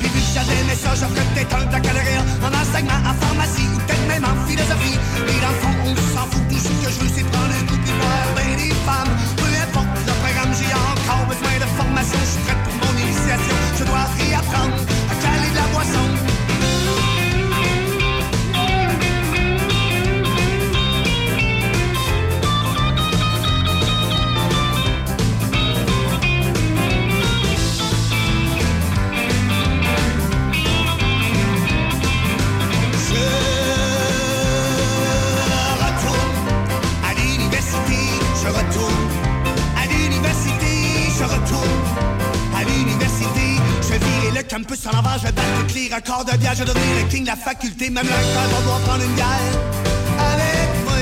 Puis 0.00 0.08
vu 0.08 0.20
que 0.20 0.26
j'avais 0.34 0.60
aimé 0.60 0.74
ça, 0.74 0.90
j'offrais 0.94 1.24
peut-être 1.34 1.56
un 1.56 1.66
baccalauréat 1.66 2.24
en 2.42 2.48
enseignement, 2.48 3.00
en 3.08 3.14
pharmacie 3.14 3.66
ou 3.74 3.78
peut-être 3.78 4.08
même 4.08 4.24
en 4.24 4.46
philosophie. 4.46 4.98
Et 5.28 5.40
dans 5.40 5.48
le 5.48 5.54
fond, 5.54 5.74
on 5.84 6.16
s'en 6.16 6.26
fout, 6.30 6.42
tout 6.48 6.58
ce 6.58 6.68
que 6.68 6.90
je 6.92 7.00
veux, 7.00 7.10
c'est 7.14 7.24
prendre 7.24 7.54
un 7.54 7.66
coup 7.66 7.76
de 7.76 7.94
ben 8.34 8.56
des 8.56 8.74
femmes. 8.86 9.33
Initiation, 13.94 14.72
je 14.78 14.83
campus 44.48 44.86
en 44.86 44.96
l'envers, 44.96 45.18
je 45.18 45.26
vais 45.26 45.32
battre 45.32 45.48
toutes 45.60 45.74
les 45.74 45.88
records 45.94 46.24
de 46.24 46.36
bière, 46.36 46.54
je 46.54 46.64
vais 46.64 46.72
devenir 46.72 46.96
le 47.02 47.08
king 47.08 47.22
de 47.22 47.28
la 47.28 47.36
faculté, 47.36 47.90
même 47.90 48.06
le 48.06 48.12
recteur 48.12 48.46
va 48.50 48.58
vouloir 48.60 48.80
prendre 48.80 49.04
une 49.04 49.14
bière 49.14 49.52
avec 50.18 50.68
moi. 50.84 51.00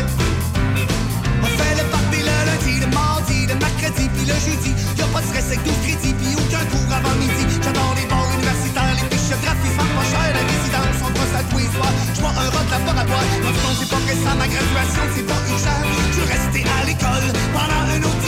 On 1.43 1.51
fait 1.59 1.75
le 1.77 1.85
party 1.91 2.19
le 2.23 2.37
lundi, 2.47 2.75
le 2.81 2.89
mardi, 2.95 3.47
le 3.47 3.55
mercredi, 3.57 4.05
puis 4.15 4.27
le 4.27 4.37
jeudi. 4.39 4.73
Y'a 4.99 5.07
pas 5.07 5.21
de 5.21 5.27
stress 5.27 5.47
avec 5.47 5.63
12 5.65 5.75
crédits, 5.83 6.15
puis 6.15 6.33
aucun 6.39 6.65
cours 6.71 6.93
avant 6.93 7.17
midi. 7.19 7.43
J'adore 7.63 7.95
les 7.99 8.07
bars 8.07 8.31
universitaires, 8.33 8.95
les 8.95 9.07
fiches 9.11 9.39
graphiques, 9.43 9.77
sont 9.77 9.93
pas 9.97 10.07
cher, 10.13 10.29
la 10.33 10.43
résidence, 10.47 10.99
on 11.03 11.13
passe 11.13 11.35
à 11.35 11.43
tous 11.51 11.59
les 11.59 11.71
soirs. 11.75 11.95
J'vois 12.15 12.35
un 12.37 12.49
rock 12.51 12.69
laboratoire, 12.71 13.27
le 13.43 13.53
fond, 13.59 13.73
c'est 13.79 13.91
pas 13.91 14.03
pressant, 14.07 14.35
ma 14.39 14.47
graduation, 14.47 15.05
c'est 15.15 15.27
pas 15.27 15.41
urgent. 15.51 15.81
Je 16.15 16.17
veux 16.21 16.29
rester 16.31 16.63
à 16.63 16.79
l'école 16.87 17.27
pendant 17.51 17.83
un 17.91 18.01
autre 18.07 18.22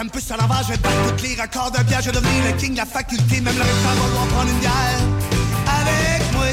campus 0.00 0.30
à 0.30 0.36
l'envers, 0.38 0.62
je 0.62 0.72
vais 0.72 0.78
battre 0.78 0.96
toutes 1.08 1.22
les 1.22 1.34
records 1.36 1.72
de 1.72 1.82
bière, 1.84 2.00
je 2.00 2.10
vais 2.10 2.16
devenir 2.16 2.44
le 2.46 2.52
king 2.56 2.72
de 2.72 2.78
la 2.78 2.86
faculté, 2.86 3.40
même 3.42 3.54
le 3.54 3.60
recteur 3.60 3.92
va 3.92 4.06
vouloir 4.08 4.26
prendre 4.28 4.48
une 4.48 4.58
bière 4.58 5.00
avec 5.68 6.32
moi. 6.32 6.46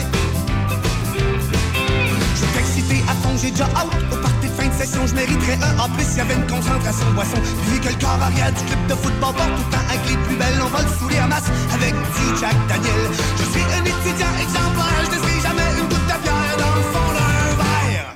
Je 2.36 2.44
suis 2.44 2.60
excité 2.60 3.04
à 3.08 3.14
fond, 3.16 3.38
j'ai 3.42 3.52
déjà 3.52 3.68
out 3.80 3.94
au 4.12 4.18
party 4.18 4.48
fin 4.58 4.68
de 4.68 4.74
session. 4.74 5.08
Je 5.08 5.16
mériterais 5.16 5.58
un 5.64 5.80
A+, 5.80 5.88
s'il 6.04 6.18
y 6.18 6.22
avait 6.22 6.34
une 6.34 6.48
concentration 6.48 7.10
boisson. 7.16 7.40
Puis 7.72 7.80
que 7.80 7.88
le 7.88 7.96
corps 7.96 8.22
arrière 8.22 8.52
du 8.52 8.64
club 8.66 8.88
de 8.88 8.96
football 8.96 9.34
porte 9.34 9.56
tout 9.56 9.64
le 9.64 9.72
temps 9.72 9.86
avec 9.88 10.04
les 10.10 10.18
plus 10.28 10.36
belles, 10.36 10.62
on 10.62 10.68
va 10.68 10.82
le 10.82 10.92
saouler 11.00 11.22
en 11.22 11.28
masse 11.28 11.48
avec 11.72 11.94
petit 11.96 12.30
Jack 12.42 12.58
Daniel. 12.68 13.04
Je 13.40 13.46
suis 13.48 13.64
un 13.64 13.84
étudiant 13.88 14.34
exemplaire, 14.44 15.00
je 15.08 15.16
ne 15.16 15.42
jamais 15.48 15.68
une 15.80 15.88
goutte 15.88 16.08
de 16.12 16.18
bière 16.20 16.56
dans 16.60 16.74
le 16.76 16.84
fond 16.92 17.10
d'un 17.16 17.56
verre. 17.64 18.12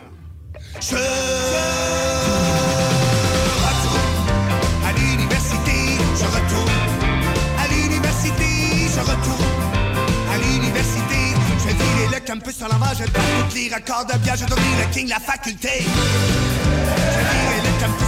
Je 0.82 2.11
campus 12.32 12.62
à 12.62 12.68
l'envers, 12.70 12.94
je 12.94 13.04
battre 13.12 13.26
toutes 13.42 13.56
les 13.56 13.68
records 13.68 14.06
de 14.06 14.18
bière, 14.20 14.38
je 14.38 14.46
devenir 14.46 14.88
le 14.88 14.94
king 14.94 15.10
la 15.10 15.20
faculté. 15.20 15.70
Je 15.80 17.20
virer 17.20 17.62
le 17.62 17.86
campus 17.86 18.01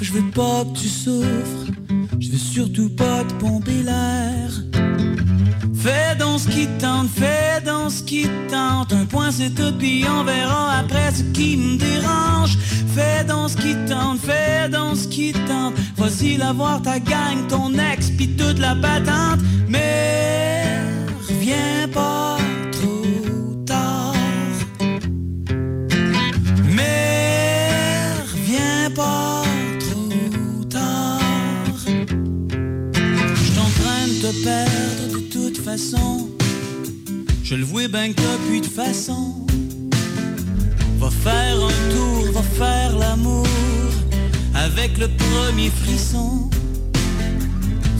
je 0.00 0.12
veux 0.12 0.30
pas 0.30 0.64
que 0.64 0.78
tu 0.78 0.88
souffres. 0.88 1.66
Je 2.18 2.30
veux 2.30 2.38
surtout 2.38 2.90
pas 2.90 3.24
te 3.24 3.34
pomper 3.34 3.82
l'air. 3.82 4.50
Fais 5.74 6.14
dans 6.18 6.38
ce 6.38 6.48
qui 6.48 6.66
tente, 6.78 7.08
fais 7.08 7.60
dans 7.64 7.88
ce 7.88 8.02
qui 8.02 8.28
tente. 8.48 8.92
Un 8.92 9.06
point 9.06 9.30
c'est 9.30 9.50
tout, 9.50 9.72
puis 9.78 10.04
on 10.08 10.24
verra 10.24 10.78
après 10.78 11.10
ce 11.12 11.22
qui 11.32 11.56
me 11.56 11.78
dérange. 11.78 12.58
Fais 12.94 13.24
dans 13.24 13.48
ce 13.48 13.56
qui 13.56 13.74
tente, 13.88 14.18
fais 14.20 14.68
dans 14.68 14.94
ce 14.94 15.08
qui 15.08 15.32
tente. 15.32 15.74
Vas-y 15.96 16.36
la 16.36 16.52
voir 16.52 16.82
ta 16.82 16.98
gang, 16.98 17.46
ton 17.48 17.72
ex, 17.74 18.10
puis 18.10 18.28
toute 18.36 18.58
la 18.58 18.74
patente. 18.74 19.40
Mais 19.68 20.64
reviens 21.28 21.79
Je 37.50 37.56
le 37.56 37.64
vois 37.64 37.88
ben 37.88 38.14
que 38.14 38.48
plus 38.48 38.60
de 38.60 38.66
façon. 38.66 39.44
Va 41.00 41.10
faire 41.10 41.56
un 41.56 41.92
tour, 41.92 42.32
va 42.32 42.42
faire 42.42 42.96
l'amour 42.96 43.44
avec 44.54 44.96
le 44.98 45.08
premier 45.08 45.68
frisson. 45.82 46.48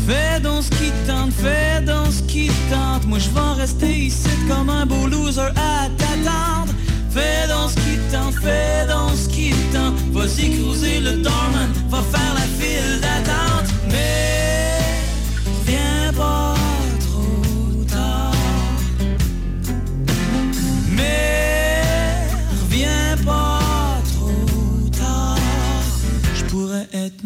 Fais 0.07 0.39
dans 0.41 0.63
ce 0.63 0.71
qui 0.71 0.93
tente, 1.05 1.33
fais 1.33 1.81
dans 1.85 2.09
ce 2.13 2.23
qui 2.23 2.47
tente. 2.71 3.07
Moi 3.09 3.19
je 3.19 3.29
vais 3.31 3.61
rester 3.61 3.93
ici 3.93 4.29
comme 4.49 4.71
un 4.71 4.87
beau 4.87 5.09
loser 5.09 5.51
à 5.57 5.89
t'attendre. 5.99 6.73
Fais 7.11 7.49
dans 7.49 7.69
ce 7.69 7.75
qui 7.75 7.99
tente, 8.13 8.35
fais 8.35 8.87
dans 8.87 9.11
ce 9.17 9.29
qui 9.29 9.51
tente. 9.73 9.95
Vas-y 10.13 10.51
cruiser 10.51 11.01
le 11.01 11.23
dormant, 11.23 11.69
va 11.89 12.03
faire 12.03 12.35
la 12.35 12.47
file 12.59 13.01
d'attente. 13.01 13.60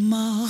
my 0.09 0.44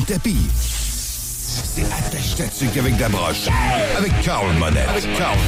tapis. 0.00 0.48
C'est 0.54 1.84
attache 1.84 2.36
avec 2.78 2.96
de 2.96 3.00
la 3.00 3.08
broche. 3.08 3.48
Avec 3.98 4.20
Carl 4.22 4.46
Monette. 4.58 4.88
Avec 4.88 5.18
Carl 5.18 5.38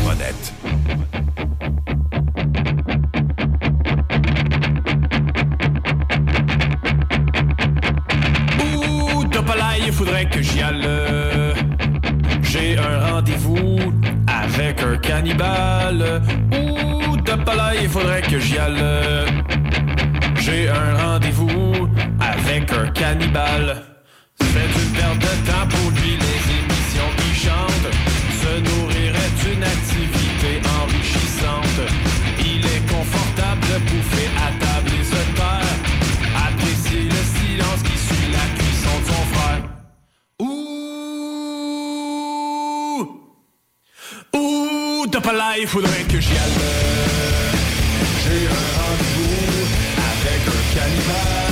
il 9.86 9.92
faudrait 9.92 10.28
que 10.28 10.42
j'y 10.42 10.61
aille. 10.61 10.88
J'ai 12.42 12.76
un 12.78 13.11
rendez-vous 13.11 13.78
avec 14.26 14.82
un 14.82 14.97
cannibale. 14.97 16.22
Ouh, 16.53 17.16
t'as 17.24 17.36
pas 17.36 17.55
l'ail, 17.55 17.78
il 17.82 17.88
faudrait 17.88 18.22
que 18.22 18.38
j'y 18.38 18.59
aille. 18.59 18.82
J'ai 20.40 20.68
un 20.68 20.97
rendez-vous 20.97 21.88
avec 22.20 22.72
un 22.72 22.86
cannibale. 22.88 23.93
Une 24.77 24.91
perte 24.93 25.18
de 25.18 25.35
temps 25.49 25.66
pour 25.68 25.89
lui, 25.93 26.12
les 26.16 26.43
émissions 26.61 27.11
qui 27.18 27.33
chantent. 27.45 27.91
Se 28.43 28.53
nourrir 28.61 29.11
est 29.14 29.39
une 29.53 29.62
activité 29.62 30.51
enrichissante. 30.83 31.81
Il 32.41 32.62
est 32.66 32.85
confortable 32.91 33.61
de 33.61 33.77
bouffer 33.89 34.29
à 34.37 34.49
table 34.64 34.91
les 34.97 35.07
auteurs. 35.20 35.77
Apprécier 36.47 37.03
le 37.05 37.22
silence 37.37 37.81
qui 37.83 37.97
suit 38.07 38.29
la 38.33 38.47
cuisson 38.59 38.95
de 39.01 39.07
son 39.12 39.25
frère. 39.35 39.62
Ouh, 40.41 40.45
ouh, 44.35 45.07
pas 45.09 45.33
là, 45.33 45.51
il 45.59 45.66
faudrait 45.66 46.05
que 46.09 46.20
j'y 46.20 46.33
aille. 46.33 46.59
J'ai 48.22 48.47
un 48.47 48.66
rendez-vous 48.79 49.64
avec 50.11 50.41
un 50.49 50.62
cannibale. 50.75 51.43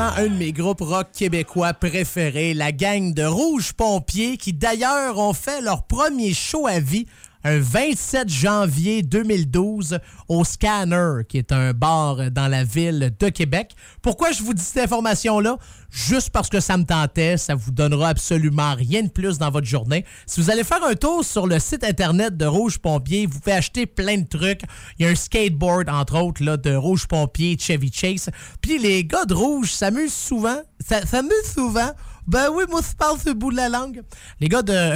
Un 0.00 0.24
de 0.24 0.34
mes 0.34 0.52
groupes 0.52 0.80
rock 0.80 1.08
québécois 1.12 1.72
préférés, 1.72 2.52
la 2.52 2.72
gang 2.72 3.14
de 3.14 3.22
Rouge 3.22 3.72
Pompiers, 3.74 4.36
qui 4.36 4.52
d'ailleurs 4.52 5.18
ont 5.18 5.32
fait 5.32 5.60
leur 5.60 5.84
premier 5.84 6.34
show 6.34 6.66
à 6.66 6.80
vie 6.80 7.06
un 7.44 7.58
27 7.58 8.28
janvier 8.28 9.02
2012 9.02 9.98
au 10.28 10.44
Scanner, 10.44 11.24
qui 11.28 11.38
est 11.38 11.52
un 11.52 11.72
bar 11.72 12.30
dans 12.30 12.48
la 12.48 12.64
ville 12.64 13.12
de 13.18 13.28
Québec. 13.28 13.72
Pourquoi 14.02 14.32
je 14.32 14.42
vous 14.42 14.54
dis 14.54 14.62
cette 14.62 14.84
information-là? 14.84 15.58
Juste 15.90 16.30
parce 16.30 16.48
que 16.48 16.58
ça 16.58 16.76
me 16.76 16.84
tentait, 16.84 17.36
ça 17.36 17.54
vous 17.54 17.70
donnera 17.70 18.08
absolument 18.08 18.74
rien 18.74 19.02
de 19.02 19.10
plus 19.10 19.38
dans 19.38 19.50
votre 19.50 19.66
journée. 19.66 20.04
Si 20.26 20.40
vous 20.40 20.50
allez 20.50 20.64
faire 20.64 20.82
un 20.82 20.94
tour 20.94 21.24
sur 21.24 21.46
le 21.46 21.58
site 21.60 21.84
internet 21.84 22.36
de 22.36 22.46
Rouge 22.46 22.78
Pompier, 22.78 23.26
vous 23.26 23.38
pouvez 23.38 23.54
acheter 23.54 23.86
plein 23.86 24.18
de 24.18 24.26
trucs. 24.26 24.62
Il 24.98 25.04
y 25.04 25.08
a 25.08 25.12
un 25.12 25.14
skateboard, 25.14 25.88
entre 25.88 26.18
autres, 26.20 26.42
là, 26.42 26.56
de 26.56 26.74
Rouge 26.74 27.06
Pompier, 27.06 27.56
Chevy 27.60 27.92
Chase. 27.92 28.30
Puis 28.60 28.78
les 28.78 29.04
gars 29.04 29.24
de 29.24 29.34
Rouge 29.34 29.70
s'amusent 29.70 30.14
souvent. 30.14 30.60
S'amusent 30.80 31.52
souvent. 31.54 31.92
Ben 32.26 32.48
oui, 32.50 32.64
moi, 32.70 32.80
je 32.80 32.96
parle 32.96 33.18
ce 33.18 33.30
bout 33.30 33.50
de 33.50 33.56
la 33.56 33.68
langue. 33.68 34.02
Les 34.40 34.48
gars 34.48 34.62
de... 34.62 34.92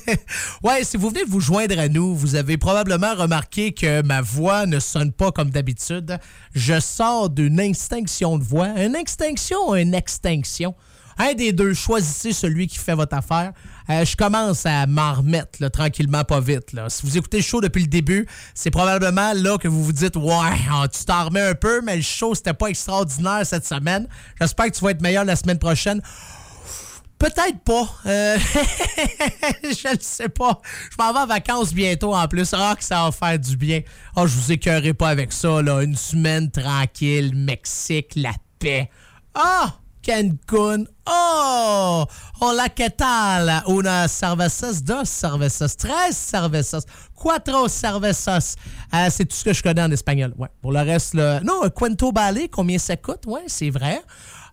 ouais, 0.62 0.84
si 0.84 0.96
vous 0.96 1.10
venez 1.10 1.24
vous 1.24 1.40
joindre 1.40 1.78
à 1.78 1.88
nous, 1.88 2.14
vous 2.14 2.34
avez 2.34 2.56
probablement 2.56 3.14
remarqué 3.14 3.72
que 3.72 4.00
ma 4.02 4.22
voix 4.22 4.64
ne 4.64 4.80
sonne 4.80 5.12
pas 5.12 5.32
comme 5.32 5.50
d'habitude. 5.50 6.18
Je 6.54 6.80
sors 6.80 7.28
d'une 7.28 7.60
extinction 7.60 8.38
de 8.38 8.44
voix. 8.44 8.68
Une 8.68 8.96
extinction 8.96 9.58
ou 9.68 9.74
une 9.74 9.92
extinction? 9.92 10.74
Un 11.18 11.34
des 11.34 11.52
deux, 11.52 11.74
choisissez 11.74 12.32
celui 12.32 12.66
qui 12.66 12.78
fait 12.78 12.94
votre 12.94 13.14
affaire. 13.14 13.52
Euh, 13.90 14.04
je 14.06 14.16
commence 14.16 14.64
à 14.64 14.86
m'en 14.86 15.12
remettre 15.12 15.68
tranquillement, 15.68 16.24
pas 16.24 16.40
vite. 16.40 16.74
Si 16.88 17.06
vous 17.06 17.18
écoutez 17.18 17.38
le 17.38 17.42
show 17.42 17.60
depuis 17.60 17.82
le 17.82 17.88
début, 17.88 18.26
c'est 18.54 18.70
probablement 18.70 19.34
là 19.34 19.58
que 19.58 19.68
vous 19.68 19.84
vous 19.84 19.92
dites 19.92 20.16
Ouais, 20.16 20.32
oh, 20.72 20.86
tu 20.90 21.04
t'en 21.04 21.26
remets 21.26 21.42
un 21.42 21.54
peu, 21.54 21.82
mais 21.82 21.96
le 21.96 22.02
show, 22.02 22.34
c'était 22.34 22.54
pas 22.54 22.68
extraordinaire 22.68 23.42
cette 23.44 23.66
semaine. 23.66 24.08
J'espère 24.40 24.66
que 24.66 24.76
tu 24.76 24.82
vas 24.82 24.92
être 24.92 25.02
meilleur 25.02 25.26
la 25.26 25.36
semaine 25.36 25.58
prochaine. 25.58 26.00
Peut-être 27.22 27.60
pas. 27.60 27.88
Euh, 28.06 28.36
je 29.62 29.94
ne 29.94 30.00
sais 30.00 30.28
pas. 30.28 30.60
Je 30.90 30.96
m'en 30.98 31.12
vais 31.12 31.20
en 31.20 31.26
vacances 31.28 31.72
bientôt 31.72 32.16
en 32.16 32.26
plus. 32.26 32.52
Ah, 32.52 32.74
que 32.76 32.82
ça 32.82 33.04
va 33.04 33.12
faire 33.12 33.38
du 33.38 33.56
bien. 33.56 33.82
Ah, 34.16 34.26
je 34.26 34.36
vous 34.36 34.50
écœurerai 34.50 34.92
pas 34.92 35.10
avec 35.10 35.32
ça. 35.32 35.60
Une 35.60 35.94
semaine 35.94 36.50
tranquille, 36.50 37.32
Mexique, 37.32 38.14
la 38.16 38.32
paix. 38.58 38.90
Ah! 39.36 39.74
Cancun. 40.04 40.86
Oh! 41.06 42.04
Hola, 42.40 42.68
¿qué 42.70 42.90
tal? 42.90 43.62
Una 43.68 44.08
cervezas, 44.08 44.82
dos 44.82 45.08
cervezas, 45.08 45.76
tres 45.76 46.16
cervezas, 46.16 46.84
cuatro 47.14 47.68
cervezas. 47.68 48.56
Euh, 48.92 49.08
c'est 49.10 49.26
tout 49.26 49.36
ce 49.36 49.44
que 49.44 49.52
je 49.52 49.62
connais 49.62 49.82
en 49.82 49.92
espagnol. 49.92 50.34
Pour 50.60 50.72
le 50.72 50.80
reste, 50.80 51.14
non, 51.14 51.70
Cuento 51.70 52.10
Ballet, 52.10 52.48
combien 52.48 52.78
ça 52.78 52.96
coûte? 52.96 53.26
Ouais, 53.26 53.44
c'est 53.46 53.70
vrai. 53.70 54.02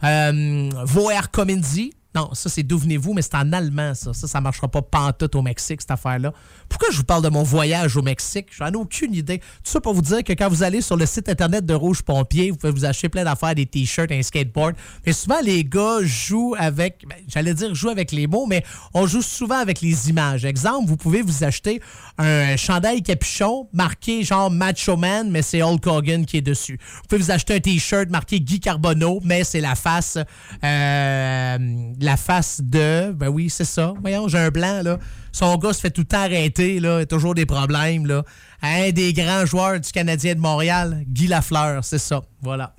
Euh, 0.04 0.70
Voir 0.86 1.32
Comenzi. 1.32 1.94
Non, 2.16 2.30
ça, 2.34 2.50
c'est 2.50 2.64
d'où 2.64 2.78
venez-vous, 2.78 3.14
mais 3.14 3.22
c'est 3.22 3.36
en 3.36 3.54
allemand, 3.54 3.94
ça. 3.94 4.14
Ça, 4.14 4.28
ça 4.28 4.42
marchera 4.42 4.68
pas 4.68 4.82
pantoute 4.82 5.36
au 5.36 5.44
Mexique, 5.44 5.82
cette 5.82 5.92
affaire-là. 5.92 6.34
Pourquoi 6.68 6.90
je 6.92 6.98
vous 6.98 7.04
parle 7.04 7.24
de 7.24 7.30
mon 7.30 7.44
voyage 7.44 7.98
au 7.98 8.02
Mexique? 8.02 8.48
J'en 8.52 8.72
ai 8.72 8.76
aucune 8.76 9.14
idée. 9.14 9.40
Tout 9.40 9.72
ça 9.72 9.80
pour 9.80 9.94
vous 9.94 10.02
dire 10.02 10.24
que 10.24 10.34
quand 10.34 10.50
vous 10.50 10.64
allez 10.64 10.82
sur 10.82 10.98
le 10.98 11.06
site 11.06 11.30
internet 11.30 11.66
de 11.66 11.74
Rouge 11.74 12.02
Pompier, 12.02 12.50
vous 12.50 12.58
pouvez 12.58 12.74
vous 12.74 12.86
acheter 12.86 13.10
plein 13.10 13.24
d'affaires, 13.24 13.54
des 13.54 13.68
t-shirts, 13.68 14.12
un 14.12 14.24
skateboard. 14.24 14.76
Mais 15.06 15.14
souvent, 15.14 15.40
les 15.44 15.64
gars 15.64 16.00
jouent 16.02 16.56
avec, 16.58 17.06
ben, 17.08 17.18
j'allais 17.28 17.54
dire 17.54 17.76
jouent 17.76 17.90
avec 17.90 18.12
les 18.12 18.26
mots, 18.26 18.48
mais 18.48 18.64
on 18.96 19.06
joue 19.06 19.22
souvent 19.22 19.60
avec 19.60 19.82
les 19.82 20.10
images. 20.10 20.46
Exemple, 20.46 20.88
vous 20.88 20.98
pouvez 20.98 21.22
vous 21.22 21.44
acheter 21.44 21.80
un 22.18 22.58
chandail 22.58 23.04
capuchon 23.04 23.68
marqué 23.72 24.24
genre 24.24 24.52
Macho 24.52 24.98
Man, 24.98 25.30
mais 25.30 25.42
c'est 25.42 25.62
Hulk 25.62 25.86
Hogan 25.86 26.26
qui 26.26 26.38
est 26.38 26.42
dessus. 26.42 26.80
Vous 26.82 27.08
pouvez 27.08 27.22
vous 27.22 27.32
acheter 27.32 27.56
un 27.56 27.60
t-shirt 27.60 28.10
marqué 28.10 28.40
Guy 28.40 28.60
Carbonneau, 28.60 29.20
mais 29.24 29.44
c'est 29.44 29.62
la 29.62 29.76
face, 29.76 30.18
euh, 30.64 31.58
la 32.06 32.18
face 32.18 32.62
de, 32.64 33.12
ben 33.12 33.28
oui, 33.30 33.50
c'est 33.50 33.66
ça. 33.66 33.94
Voyons, 34.02 34.28
j'ai 34.28 34.38
un 34.38 34.50
blanc, 34.50 34.82
là. 34.84 35.00
Son 35.32 35.56
gars 35.58 35.74
se 35.74 35.82
fait 35.82 35.92
tout 35.92 36.02
le 36.02 36.08
temps 36.08 36.22
arrêter, 36.22 36.80
là. 36.80 37.00
Il 37.00 37.04
a 37.04 37.06
toujours 37.06 37.36
des 37.36 37.46
problèmes, 37.46 38.06
là. 38.06 38.24
Un 38.62 38.92
des 38.92 39.14
grands 39.14 39.46
joueurs 39.46 39.80
du 39.80 39.92
Canadien 39.92 40.36
de 40.36 40.40
Montréal, 40.40 41.04
Guy 41.08 41.28
Lafleur, 41.28 41.84
c'est 41.84 42.00
ça. 42.00 42.22
Voilà. 42.42 42.74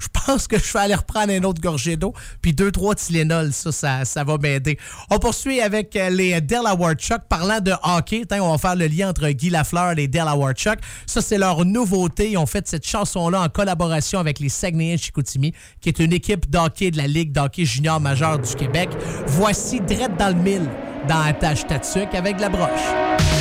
Je 0.00 0.08
pense 0.12 0.46
que 0.46 0.58
je 0.58 0.72
vais 0.72 0.78
aller 0.78 0.94
reprendre 0.94 1.32
un 1.32 1.42
autre 1.44 1.60
gorgée 1.60 1.96
d'eau, 1.96 2.14
puis 2.42 2.52
deux, 2.52 2.70
trois 2.70 2.94
Tylenol, 2.94 3.52
ça, 3.52 3.72
ça, 3.72 4.04
ça 4.04 4.24
va 4.24 4.38
m'aider. 4.38 4.78
On 5.10 5.18
poursuit 5.18 5.60
avec 5.60 5.96
euh, 5.96 6.10
les 6.10 6.40
Delaware 6.40 6.94
Chuck. 6.94 7.22
Parlant 7.28 7.60
de 7.60 7.72
hockey, 7.82 8.24
on 8.40 8.50
va 8.52 8.58
faire 8.58 8.76
le 8.76 8.86
lien 8.86 9.10
entre 9.10 9.28
Guy 9.28 9.50
Lafleur 9.50 9.92
et 9.92 9.94
les 9.94 10.08
Delaware 10.08 10.54
Chuck. 10.54 10.78
Ça, 11.06 11.20
c'est 11.20 11.38
leur 11.38 11.64
nouveauté. 11.64 12.30
Ils 12.30 12.38
ont 12.38 12.46
fait 12.46 12.66
cette 12.66 12.86
chanson-là 12.86 13.42
en 13.42 13.48
collaboration 13.48 14.18
avec 14.18 14.40
les 14.40 14.48
Saguenayens 14.48 14.96
Chicoutimi, 14.96 15.52
qui 15.80 15.88
est 15.88 15.98
une 15.98 16.12
équipe 16.12 16.50
d'hockey 16.50 16.90
de 16.90 16.96
la 16.96 17.06
Ligue 17.06 17.32
d'hockey 17.32 17.64
junior 17.64 18.00
majeur 18.00 18.38
du 18.38 18.54
Québec. 18.54 18.90
Voici 19.26 19.80
Drette 19.80 20.16
dans 20.16 20.28
le 20.28 20.42
mille 20.42 20.68
dans 21.08 21.20
Attache 21.20 21.64
avec 22.14 22.40
la 22.40 22.48
broche. 22.48 23.39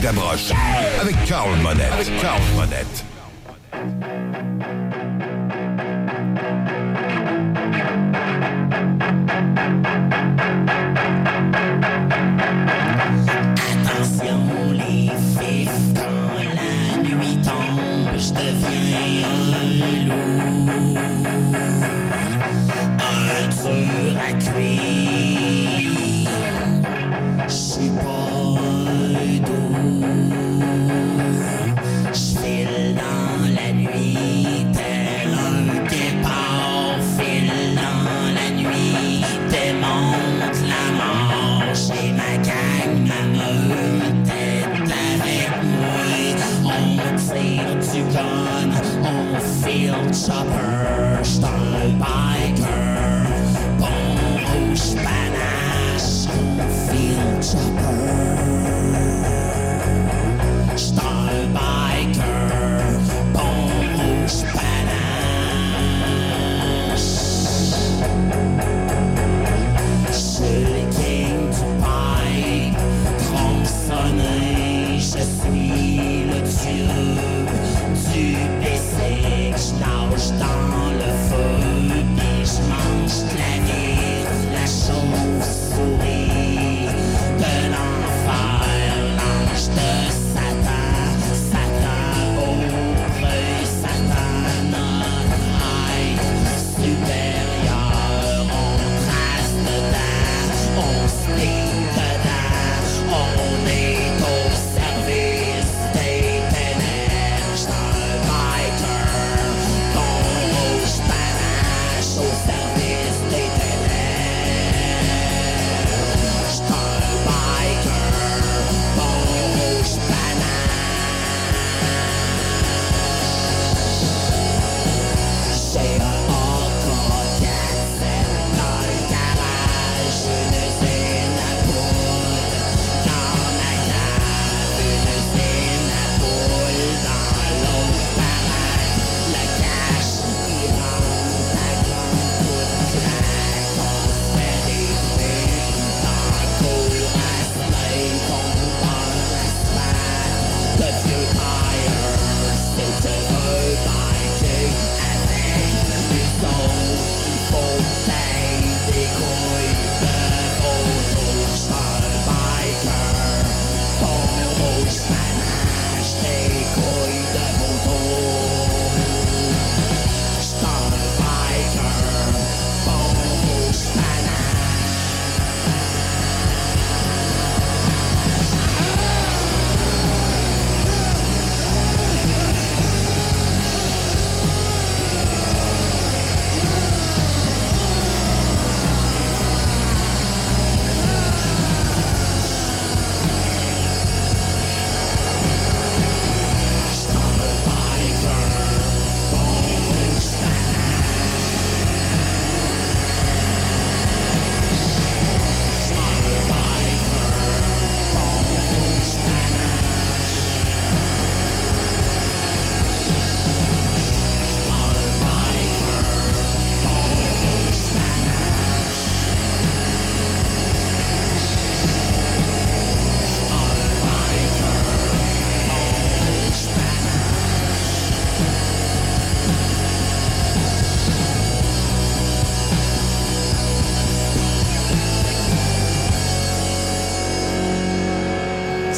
Ta 0.00 0.04
tuque 0.04 0.04
avec 0.04 0.04
la 0.04 0.12
broche. 0.12 0.50
Avec 1.00 1.24
Carl 1.26 1.50
Monette. 1.62 1.92
Avec 1.92 2.20
Carl 2.20 2.40
Monette. 2.56 3.17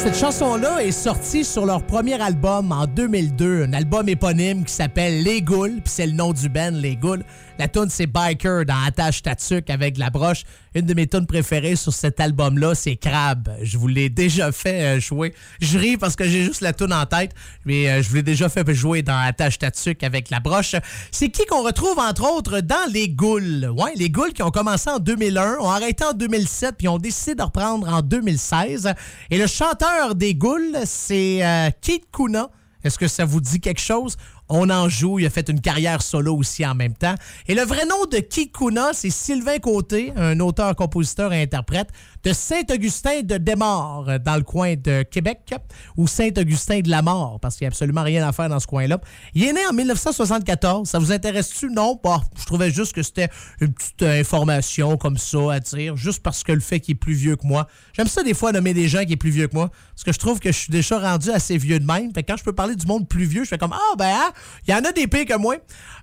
Cette 0.03 0.17
chanson-là 0.17 0.83
est 0.83 0.91
sortie 0.91 1.45
sur 1.45 1.63
leur 1.63 1.85
premier 1.85 2.19
album 2.19 2.71
en 2.71 2.87
2002, 2.87 3.65
un 3.65 3.73
album 3.73 4.09
éponyme 4.09 4.65
qui 4.65 4.73
s'appelle 4.73 5.21
Les 5.21 5.43
Goules, 5.43 5.75
puis 5.75 5.93
c'est 5.93 6.07
le 6.07 6.13
nom 6.13 6.33
du 6.33 6.49
band, 6.49 6.71
Les 6.71 6.95
Goules. 6.95 7.23
La 7.59 7.67
tune 7.67 7.89
c'est 7.89 8.07
Biker 8.07 8.65
dans 8.65 8.83
Attache 8.83 9.21
Tatuc 9.21 9.69
avec 9.69 9.99
la 9.99 10.09
broche. 10.09 10.41
Une 10.73 10.85
de 10.87 10.95
mes 10.95 11.05
tunes 11.05 11.27
préférées 11.27 11.75
sur 11.75 11.93
cet 11.93 12.19
album-là, 12.19 12.73
c'est 12.73 12.95
Crab. 12.95 13.49
Je 13.61 13.77
vous 13.77 13.87
l'ai 13.87 14.09
déjà 14.09 14.51
fait 14.51 14.81
euh, 14.81 14.99
jouer. 14.99 15.35
Je 15.59 15.77
ris 15.77 15.97
parce 15.97 16.15
que 16.15 16.23
j'ai 16.23 16.43
juste 16.43 16.61
la 16.61 16.73
tune 16.73 16.93
en 16.93 17.05
tête, 17.05 17.33
mais 17.65 17.87
euh, 17.87 18.01
je 18.01 18.09
vous 18.09 18.15
l'ai 18.15 18.23
déjà 18.23 18.49
fait 18.49 18.73
jouer 18.73 19.03
dans 19.03 19.17
Attache 19.17 19.59
Tatuc 19.59 20.03
avec 20.03 20.31
la 20.31 20.39
broche. 20.39 20.75
C'est 21.11 21.29
qui 21.29 21.45
qu'on 21.45 21.61
retrouve 21.61 21.99
entre 21.99 22.27
autres 22.27 22.61
dans 22.61 22.91
Les 22.91 23.09
Goules? 23.09 23.69
Ouais, 23.77 23.91
Les 23.95 24.09
Goules 24.09 24.33
qui 24.33 24.41
ont 24.41 24.49
commencé 24.49 24.89
en 24.89 24.97
2001, 24.97 25.57
ont 25.59 25.69
arrêté 25.69 26.03
en 26.05 26.13
2007, 26.13 26.75
puis 26.77 26.87
ont 26.87 26.97
décidé 26.97 27.35
de 27.35 27.43
reprendre 27.43 27.87
en 27.87 28.01
2016. 28.01 28.93
Et 29.29 29.37
le 29.37 29.45
chanteur 29.45 29.90
des 30.15 30.35
Goules, 30.35 30.77
c'est 30.85 31.45
euh, 31.45 31.69
Keith 31.81 32.05
Kuna. 32.11 32.49
Est-ce 32.83 32.97
que 32.97 33.07
ça 33.07 33.25
vous 33.25 33.41
dit 33.41 33.59
quelque 33.59 33.81
chose? 33.81 34.17
On 34.49 34.69
en 34.69 34.89
joue. 34.89 35.19
Il 35.19 35.25
a 35.25 35.29
fait 35.29 35.47
une 35.49 35.61
carrière 35.61 36.01
solo 36.01 36.35
aussi 36.35 36.65
en 36.65 36.75
même 36.75 36.95
temps. 36.95 37.15
Et 37.47 37.53
le 37.53 37.61
vrai 37.61 37.85
nom 37.85 38.05
de 38.11 38.17
Kikuna, 38.17 38.91
c'est 38.93 39.09
Sylvain 39.09 39.59
Côté, 39.59 40.11
un 40.15 40.39
auteur, 40.39 40.75
compositeur 40.75 41.31
et 41.31 41.41
interprète 41.41 41.89
de 42.23 42.33
Saint-Augustin 42.33 43.21
de 43.23 43.37
Desmaures, 43.37 44.19
dans 44.19 44.35
le 44.35 44.43
coin 44.43 44.75
de 44.75 45.03
Québec, 45.03 45.53
ou 45.97 46.07
Saint-Augustin 46.07 46.81
de 46.81 46.89
la 46.89 47.01
Mort, 47.01 47.39
parce 47.39 47.57
qu'il 47.57 47.65
n'y 47.65 47.69
a 47.69 47.71
absolument 47.71 48.03
rien 48.03 48.27
à 48.27 48.31
faire 48.31 48.49
dans 48.49 48.59
ce 48.59 48.67
coin-là. 48.67 48.99
Il 49.33 49.43
est 49.43 49.53
né 49.53 49.61
en 49.69 49.73
1974. 49.73 50.87
Ça 50.87 50.99
vous 50.99 51.11
intéresse-tu? 51.11 51.69
Non? 51.69 51.99
Bah, 52.03 52.21
je 52.39 52.45
trouvais 52.45 52.71
juste 52.71 52.93
que 52.93 53.03
c'était 53.03 53.29
une 53.59 53.73
petite 53.73 54.01
euh, 54.03 54.19
information 54.19 54.97
comme 54.97 55.17
ça 55.17 55.53
à 55.53 55.59
dire, 55.59 55.95
juste 55.95 56.21
parce 56.21 56.43
que 56.43 56.51
le 56.51 56.59
fait 56.59 56.79
qu'il 56.79 56.93
est 56.93 56.95
plus 56.95 57.13
vieux 57.13 57.35
que 57.35 57.45
moi. 57.45 57.67
J'aime 57.93 58.07
ça 58.07 58.23
des 58.23 58.33
fois 58.33 58.51
nommer 58.51 58.73
des 58.73 58.87
gens 58.87 59.03
qui 59.03 59.11
sont 59.11 59.17
plus 59.17 59.31
vieux 59.31 59.47
que 59.47 59.55
moi, 59.55 59.69
parce 59.69 60.03
que 60.03 60.13
je 60.13 60.19
trouve 60.19 60.39
que 60.39 60.51
je 60.51 60.57
suis 60.57 60.71
déjà 60.71 60.99
rendu 60.99 61.31
assez 61.31 61.57
vieux 61.57 61.79
de 61.79 61.85
même. 61.85 62.13
Fait 62.13 62.23
que 62.23 62.31
quand 62.31 62.37
je 62.37 62.43
peux 62.43 62.53
parler 62.53 62.75
du 62.75 62.85
monde 62.85 63.07
plus 63.07 63.25
vieux, 63.25 63.43
je 63.43 63.49
fais 63.49 63.57
comme 63.57 63.73
Ah, 63.73 63.95
ben, 63.97 64.09
hein, 64.09 64.31
il 64.67 64.71
y 64.71 64.73
en 64.73 64.83
a 64.83 64.91
des 64.91 65.07
pires 65.07 65.25
que 65.25 65.37
moi. 65.37 65.55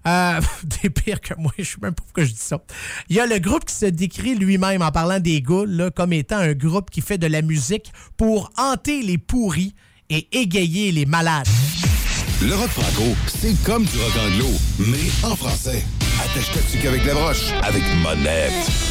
Euh, 0.06 0.40
des 0.82 0.90
pires 0.90 1.20
que 1.20 1.34
moi, 1.38 1.52
je 1.58 1.64
sais 1.64 1.76
même 1.82 1.94
pas 1.94 2.02
pourquoi 2.04 2.24
je 2.24 2.30
dis 2.30 2.36
ça. 2.38 2.60
Il 3.08 3.16
y 3.16 3.20
a 3.20 3.26
le 3.26 3.38
groupe 3.38 3.64
qui 3.64 3.74
se 3.74 3.86
décrit 3.86 4.34
lui-même 4.34 4.82
en 4.82 4.90
parlant 4.90 5.20
des 5.20 5.42
Goules 5.42 5.70
là, 5.70 5.90
comme 5.90 6.12
étant 6.12 6.38
un 6.38 6.54
groupe 6.54 6.90
qui 6.90 7.00
fait 7.00 7.18
de 7.18 7.26
la 7.26 7.42
musique 7.42 7.92
pour 8.16 8.50
hanter 8.56 9.02
les 9.02 9.18
pourris 9.18 9.74
et 10.10 10.28
égayer 10.32 10.92
les 10.92 11.06
malades. 11.06 11.46
Le 12.40 12.54
rock 12.54 12.70
franco, 12.70 13.16
c'est 13.26 13.60
comme 13.64 13.84
du 13.84 13.98
rock 13.98 14.12
anglo, 14.16 14.48
mais 14.78 15.10
en 15.24 15.34
français. 15.34 15.84
Attache 16.20 16.50
ta 16.52 16.88
avec 16.88 17.04
la 17.04 17.14
broche, 17.14 17.52
avec 17.62 17.82
Monette. 18.02 18.87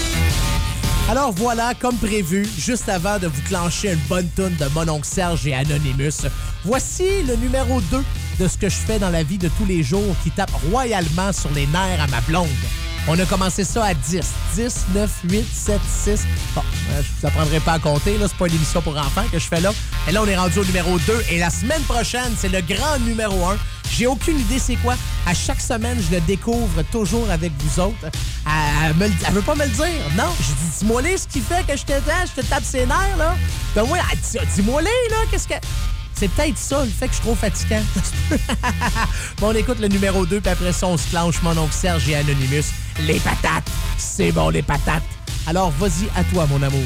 Alors 1.10 1.32
voilà, 1.32 1.74
comme 1.74 1.96
prévu, 1.96 2.46
juste 2.58 2.90
avant 2.90 3.18
de 3.18 3.28
vous 3.28 3.42
clencher 3.44 3.94
une 3.94 4.00
bonne 4.10 4.28
tonne 4.36 4.56
de 4.58 4.66
Mon 4.76 4.90
oncle 4.90 5.08
Serge 5.08 5.48
et 5.48 5.54
Anonymous, 5.54 6.28
voici 6.66 7.24
le 7.26 7.38
numéro 7.38 7.80
2 7.80 8.04
de 8.42 8.48
ce 8.48 8.58
que 8.58 8.68
je 8.68 8.76
fais 8.76 9.00
dans 9.00 9.10
la 9.10 9.24
vie 9.24 9.38
de 9.38 9.48
tous 9.58 9.66
les 9.66 9.84
jours 9.84 10.16
qui 10.22 10.32
tape 10.32 10.52
royalement 10.70 11.32
sur 11.32 11.50
les 11.52 11.66
nerfs 11.68 12.04
à 12.04 12.08
ma 12.08 12.20
blonde. 12.22 12.48
On 13.10 13.18
a 13.18 13.26
commencé 13.26 13.64
ça 13.64 13.86
à 13.86 13.94
10. 13.94 14.20
10, 14.56 14.86
9, 14.94 15.12
8, 15.30 15.46
7, 15.54 15.80
6. 16.04 16.28
Bon, 16.54 16.62
euh, 16.62 17.02
je 17.02 17.08
vous 17.20 17.28
apprendrai 17.28 17.62
pas 17.62 17.74
à 17.74 17.80
compter, 17.80 18.18
là, 18.18 18.28
c'est 18.28 18.38
pas 18.38 18.48
une 18.48 18.56
émission 18.56 18.82
pour 18.82 18.98
enfants 18.98 19.24
que 19.32 19.40
je 19.40 19.46
fais 19.46 19.62
là. 19.62 19.72
Et 20.10 20.12
là, 20.12 20.22
on 20.22 20.28
est 20.28 20.36
rendu 20.36 20.60
au 20.60 20.66
numéro 20.66 21.00
2. 21.00 21.24
Et 21.32 21.40
la 21.40 21.50
semaine 21.50 21.82
prochaine, 21.84 22.34
c'est 22.38 22.50
le 22.50 22.60
grand 22.60 23.00
numéro 23.00 23.46
1. 23.46 23.58
J'ai 23.92 24.08
aucune 24.08 24.38
idée 24.38 24.60
c'est 24.60 24.76
quoi. 24.76 24.96
À 25.26 25.34
chaque 25.34 25.62
semaine, 25.62 25.98
je 26.10 26.16
le 26.16 26.22
découvre 26.22 26.84
toujours 26.92 27.30
avec 27.32 27.54
vous 27.60 27.80
autres. 27.80 27.96
Elle, 28.46 28.94
me 28.96 29.08
veut 29.08 29.42
pas 29.42 29.56
me 29.56 29.64
le 29.64 29.70
dire. 29.70 30.04
Non, 30.18 30.30
je 30.40 30.48
dis, 30.48 30.80
dis-moi 30.80 31.02
ce 31.18 31.28
qui 31.28 31.40
fait 31.40 31.66
que 31.66 31.78
je 31.78 31.84
te 31.86 31.94
je 31.94 32.42
te 32.42 32.46
tape 32.46 32.64
ses 32.64 32.86
nerfs, 32.86 33.18
là. 33.18 33.36
Ben 33.74 33.86
moi, 33.86 34.00
elle 34.12 34.20
dit, 34.20 34.38
dis-moi 34.56 34.82
là, 34.82 34.90
qu'est-ce 35.32 35.48
que... 35.48 35.56
C'est 36.20 36.30
peut-être 36.30 36.58
ça, 36.58 36.84
le 36.84 36.90
fait 36.90 37.06
que 37.06 37.14
je 37.14 37.18
suis 37.18 37.26
trop 37.28 37.36
fatigant. 37.36 37.84
bon, 39.38 39.50
on 39.50 39.54
écoute 39.54 39.80
le 39.80 39.88
numéro 39.88 40.26
2, 40.26 40.42
puis 40.42 40.50
après 40.50 40.74
ça, 40.74 40.88
on 40.88 40.98
se 40.98 41.08
clenche 41.12 41.44
mon 41.44 41.56
oncle 41.56 41.74
Serge 41.74 42.10
et 42.10 42.16
Anonymous. 42.16 42.66
Les 43.02 43.20
patates! 43.20 43.70
C'est 44.00 44.32
bon, 44.32 44.50
les 44.50 44.64
patates! 44.64 45.04
Alors, 45.46 45.70
vas-y, 45.70 46.10
à 46.16 46.24
toi, 46.24 46.48
mon 46.48 46.64
amour. 46.64 46.82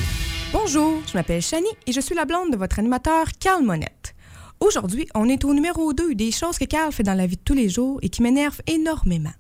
Bonjour, 0.51 1.01
je 1.09 1.13
m'appelle 1.17 1.41
Shani 1.41 1.69
et 1.87 1.93
je 1.93 2.01
suis 2.01 2.13
la 2.13 2.25
blonde 2.25 2.51
de 2.51 2.57
votre 2.57 2.79
animateur 2.79 3.27
Carl 3.39 3.63
Monette. 3.63 4.15
Aujourd'hui, 4.59 5.07
on 5.15 5.29
est 5.29 5.45
au 5.45 5.53
numéro 5.53 5.93
2 5.93 6.13
des 6.13 6.31
choses 6.31 6.57
que 6.57 6.65
Carl 6.65 6.91
fait 6.91 7.03
dans 7.03 7.13
la 7.13 7.25
vie 7.25 7.37
de 7.37 7.41
tous 7.41 7.53
les 7.53 7.69
jours 7.69 7.99
et 8.01 8.09
qui 8.09 8.21
m'énervent 8.23 8.61
énormément. 8.67 9.31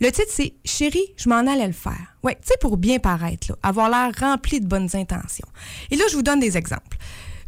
Le 0.00 0.10
titre, 0.10 0.32
c'est 0.32 0.54
Chérie, 0.64 1.14
je 1.16 1.28
m'en 1.28 1.46
allais 1.46 1.68
le 1.68 1.72
faire. 1.72 2.16
Ouais, 2.24 2.34
tu 2.42 2.48
sais, 2.48 2.54
pour 2.60 2.76
bien 2.76 2.98
paraître, 2.98 3.52
là, 3.52 3.56
avoir 3.62 3.88
l'air 3.88 4.10
rempli 4.18 4.60
de 4.60 4.66
bonnes 4.66 4.90
intentions. 4.94 5.46
Et 5.92 5.96
là, 5.96 6.06
je 6.10 6.16
vous 6.16 6.22
donne 6.22 6.40
des 6.40 6.56
exemples. 6.56 6.98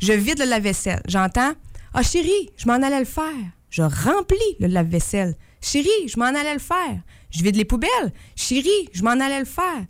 Je 0.01 0.13
vide 0.13 0.39
le 0.39 0.45
lave-vaisselle. 0.45 1.03
J'entends 1.09 1.53
Ah, 1.93 2.03
chérie, 2.03 2.51
je 2.57 2.67
m'en 2.67 2.75
allais 2.75 3.01
le 3.01 3.05
faire. 3.05 3.25
Je 3.69 3.83
remplis 3.83 4.57
le 4.61 4.69
lave-vaisselle. 4.69 5.37
Chérie, 5.61 5.89
je 6.07 6.19
m'en 6.19 6.27
allais 6.27 6.55
le 6.55 6.61
faire. 6.61 7.01
Je 7.31 7.43
vide 7.43 7.57
les 7.57 7.65
poubelles. 7.65 8.13
Chérie, 8.37 8.89
je 8.93 9.03
m'en 9.03 9.11
allais 9.11 9.41
le 9.41 9.45
faire. 9.45 9.85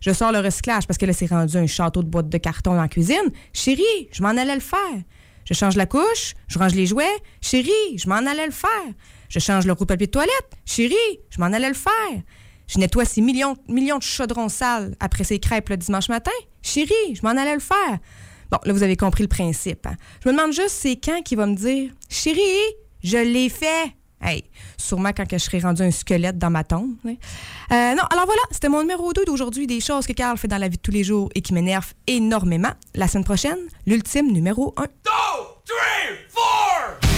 Je 0.00 0.12
sors 0.12 0.32
le 0.32 0.40
recyclage 0.40 0.86
parce 0.86 0.98
que 0.98 1.06
là, 1.06 1.12
c'est 1.12 1.26
rendu 1.26 1.56
un 1.56 1.66
château 1.66 2.02
de 2.02 2.08
boîtes 2.08 2.28
de 2.28 2.38
carton 2.38 2.74
dans 2.74 2.80
la 2.82 2.88
cuisine. 2.88 3.30
Chérie, 3.52 4.08
je 4.12 4.22
m'en 4.22 4.30
allais 4.30 4.54
le 4.54 4.60
faire. 4.60 4.78
Je 5.44 5.54
change 5.54 5.76
la 5.76 5.86
couche, 5.86 6.34
je 6.48 6.58
range 6.58 6.74
les 6.74 6.86
jouets. 6.86 7.16
Chérie, 7.40 7.96
je 7.96 8.08
m'en 8.08 8.16
allais 8.16 8.46
le 8.46 8.52
faire. 8.52 8.70
Je 9.28 9.38
change 9.38 9.66
le 9.66 9.74
de 9.74 9.84
papier 9.84 10.06
de 10.06 10.12
toilette. 10.12 10.50
Chérie, 10.64 10.94
je 11.30 11.40
m'en 11.40 11.46
allais 11.46 11.68
le 11.68 11.74
faire. 11.74 12.22
Je 12.66 12.78
nettoie 12.78 13.04
ces 13.04 13.20
millions, 13.20 13.56
millions 13.68 13.98
de 13.98 14.02
chaudrons 14.02 14.48
sales 14.48 14.96
après 15.00 15.24
ces 15.24 15.38
crêpes 15.38 15.68
le 15.68 15.76
dimanche 15.76 16.08
matin. 16.08 16.30
Chérie, 16.62 17.14
je 17.14 17.22
m'en 17.22 17.30
allais 17.30 17.54
le 17.54 17.60
faire. 17.60 17.98
Bon, 18.50 18.58
là, 18.64 18.72
vous 18.72 18.82
avez 18.82 18.96
compris 18.96 19.22
le 19.22 19.28
principe. 19.28 19.86
Hein. 19.86 19.96
Je 20.22 20.28
me 20.28 20.34
demande 20.34 20.52
juste, 20.52 20.70
c'est 20.70 20.96
quand 20.96 21.22
qu'il 21.22 21.38
va 21.38 21.46
me 21.46 21.54
dire 21.54 21.90
Chérie, 22.08 22.40
je 23.02 23.18
l'ai 23.18 23.48
fait. 23.48 23.94
Hey, 24.20 24.44
sûrement 24.78 25.10
quand 25.14 25.26
que 25.28 25.36
je 25.36 25.44
serai 25.44 25.58
rendu 25.58 25.82
un 25.82 25.90
squelette 25.90 26.38
dans 26.38 26.48
ma 26.48 26.64
tombe. 26.64 26.96
Euh, 27.04 27.14
non, 27.68 28.04
alors 28.10 28.24
voilà, 28.24 28.40
c'était 28.50 28.70
mon 28.70 28.80
numéro 28.80 29.12
2 29.12 29.26
d'aujourd'hui, 29.26 29.66
des 29.66 29.80
choses 29.80 30.06
que 30.06 30.12
Carl 30.14 30.38
fait 30.38 30.48
dans 30.48 30.58
la 30.58 30.68
vie 30.68 30.76
de 30.76 30.82
tous 30.82 30.92
les 30.92 31.04
jours 31.04 31.28
et 31.34 31.42
qui 31.42 31.52
m'énervent 31.52 31.92
énormément. 32.06 32.72
La 32.94 33.06
semaine 33.06 33.24
prochaine, 33.24 33.58
l'ultime 33.86 34.32
numéro 34.32 34.72
1. 34.78 34.82
2, 34.82 34.88
3, 35.64 35.64
4! 37.02 37.13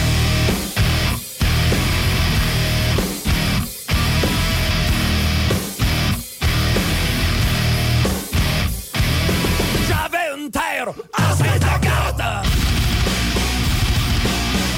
guerre 10.77 10.93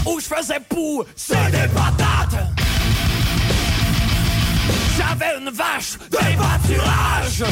Où 0.07 0.21
je 0.21 0.27
faisais 0.27 0.61
pousser 0.69 1.51
des 1.51 1.69
patates. 1.69 2.39
J'avais 4.97 5.39
une 5.39 5.51
vache 5.51 5.99
de 6.11 6.17
pâturage 6.17 7.45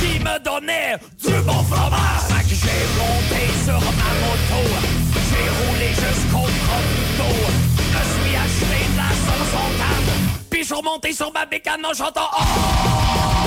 Qui 0.00 0.18
me 0.20 0.38
donnait 0.44 0.96
du 1.24 1.32
bon 1.44 1.62
fromage. 1.64 2.44
J'ai 2.48 2.82
monté 2.98 3.42
sur 3.64 3.80
ma 3.80 4.10
moto. 4.22 4.60
J'ai 5.28 5.48
roulé 5.58 5.88
jusqu'au 5.90 6.46
tronc 6.46 6.86
Je 7.92 8.02
suis 8.14 8.36
acheté 8.36 8.92
de 8.92 8.96
la 8.96 9.10
sauce 9.24 9.54
en 9.54 9.70
table. 9.78 10.16
Puis 10.50 10.64
je 10.64 10.74
remonté 10.74 11.12
sur 11.12 11.32
ma 11.32 11.46
bécane 11.46 11.84
en 11.84 11.94
chantant 11.94 12.30
oh! 12.38 13.37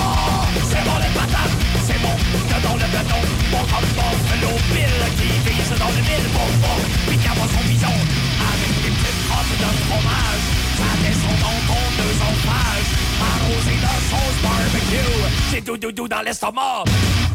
Barbecue. 14.41 15.31
C'est 15.51 15.61
tout 15.61 15.77
doudou 15.77 16.07
dans 16.07 16.21
l'estomac. 16.21 16.83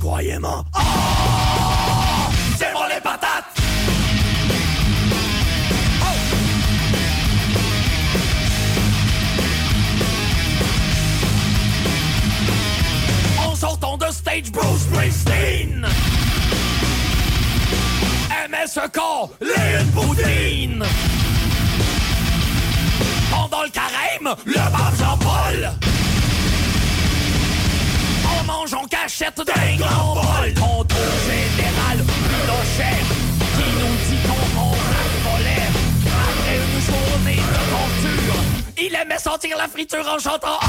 Croyez-moi. 0.00 0.64
Oh, 0.74 0.80
c'est 2.58 2.72
bon 2.72 2.80
les 2.88 3.00
patates! 3.00 3.44
En 13.38 13.54
sortant 13.54 13.96
de 13.96 14.06
stage 14.12 14.50
Bruce 14.52 14.82
Springsteen 14.82 15.86
Aimait 18.44 18.66
ce 18.66 18.86
corps, 18.88 19.30
les 19.40 19.80
une 19.80 19.90
poutine 19.92 20.84
Pendant 23.30 23.62
le 23.62 23.70
carême, 23.70 24.34
le 24.44 24.54
pape 24.54 24.98
Jean-Paul 24.98 25.70
mange 28.66 28.82
en 28.82 28.86
cachette 28.86 29.36
d'un 29.36 29.76
grand 29.76 30.14
bol. 30.14 30.54
Contrôle 30.54 31.18
général, 31.26 31.98
le 31.98 32.58
chef 32.76 33.06
qui 33.56 33.66
nous 33.78 33.96
dit 34.06 34.20
qu'on 34.26 34.60
en 34.60 34.70
volait. 35.24 35.68
Après 36.06 36.56
une 36.56 36.80
journée 36.82 37.36
de 37.36 37.62
torture, 37.70 38.42
il 38.78 38.94
aimait 38.94 39.18
sentir 39.18 39.56
la 39.56 39.68
friture 39.68 40.06
en 40.08 40.18
chantant 40.18 40.58
oh, 40.62 40.66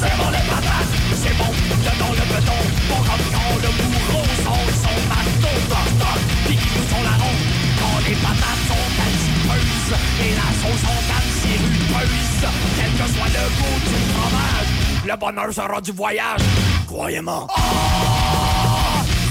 C'est 0.00 0.16
bon 0.16 0.30
les 0.30 0.44
patates, 0.50 0.94
c'est 1.22 1.36
bon, 1.38 1.50
dedans 1.86 2.12
le 2.18 2.24
béton. 2.34 2.60
Bon 2.88 3.00
comme 3.06 3.26
quand 3.34 3.54
le 3.62 3.70
bourreau 3.78 4.24
sort 4.44 4.70
son 4.82 4.96
marteau, 5.08 5.54
toc 5.70 5.88
toc, 6.00 6.20
puis 6.46 6.56
qui 6.56 6.68
nous 6.76 6.86
sont 6.90 7.02
la 7.02 7.16
ronde. 7.22 7.42
Quand 7.78 7.98
les 8.08 8.16
patates 8.16 8.64
sont 8.66 8.86
calcipeuses 8.98 9.94
et 10.26 10.32
la 10.34 10.50
sauce 10.58 10.84
en 10.90 11.00
calcirupeuse, 11.06 12.42
quel 12.76 12.92
que 12.98 13.06
soit 13.14 13.30
le 13.30 13.44
goût 13.58 13.78
du 13.86 13.96
fromage 14.12 14.95
bonheur 15.14 15.52
sera 15.52 15.80
du 15.80 15.92
voyage, 15.92 16.40
croyez-moi. 16.88 17.46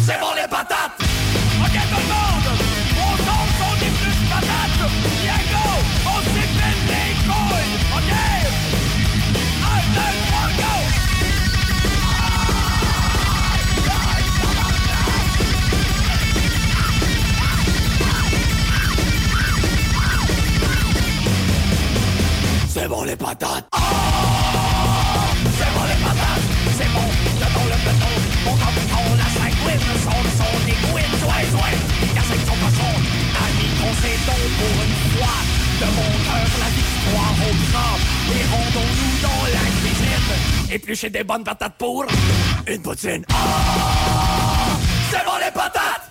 C'est 0.06 0.20
bon 0.20 0.34
les 0.36 0.48
patates! 0.48 0.92
Ok 1.02 1.74
tout 1.74 2.00
le 2.00 2.08
monde! 2.08 2.50
On 2.98 3.18
tombe 3.18 3.52
sur 3.58 3.74
des 3.80 3.92
plus 3.92 4.20
patates! 4.30 4.86
Yeah 5.24 5.42
go! 5.52 5.66
On 6.06 6.20
s'épile 6.22 6.82
les 6.88 7.12
couilles! 7.26 7.76
Ok! 7.98 8.12
Un, 9.66 9.82
deux, 9.96 10.14
trois, 10.28 10.50
go! 10.56 10.74
C'est 22.70 22.88
bon 22.88 23.04
les 23.04 23.16
patates! 23.16 23.68
C'est 23.74 24.75
pour 34.34 34.76
une 34.84 34.98
fois! 35.14 35.38
De 35.80 35.86
mon 35.86 36.12
cœur, 36.24 36.48
la 36.60 36.70
victoire 36.80 37.36
au 37.42 37.54
grand! 37.72 37.96
Et 38.34 38.44
rendons-nous 38.52 39.16
dans 39.22 39.44
la 39.54 39.66
cuisine! 39.80 40.74
Éplucher 40.74 41.10
des 41.10 41.24
bonnes 41.24 41.44
patates 41.44 41.76
pour 41.78 42.06
une 42.68 42.82
poutine! 42.82 43.26
Ah! 43.32 44.78
C'est 45.12 45.26
bon 45.26 45.38
les 45.44 45.52
patates! 45.52 46.05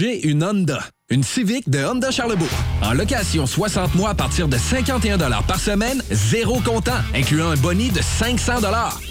J'ai 0.00 0.26
une 0.26 0.42
Honda. 0.42 0.80
Une 1.10 1.22
Civic 1.22 1.68
de 1.68 1.84
Honda 1.84 2.10
Charlebourg. 2.10 2.48
En 2.80 2.94
location 2.94 3.44
60 3.44 3.94
mois 3.96 4.08
à 4.08 4.14
partir 4.14 4.48
de 4.48 4.56
51 4.56 5.18
par 5.42 5.60
semaine, 5.60 6.02
zéro 6.10 6.58
comptant, 6.60 6.96
incluant 7.14 7.50
un 7.50 7.56
boni 7.56 7.90
de 7.90 8.00
500 8.00 8.62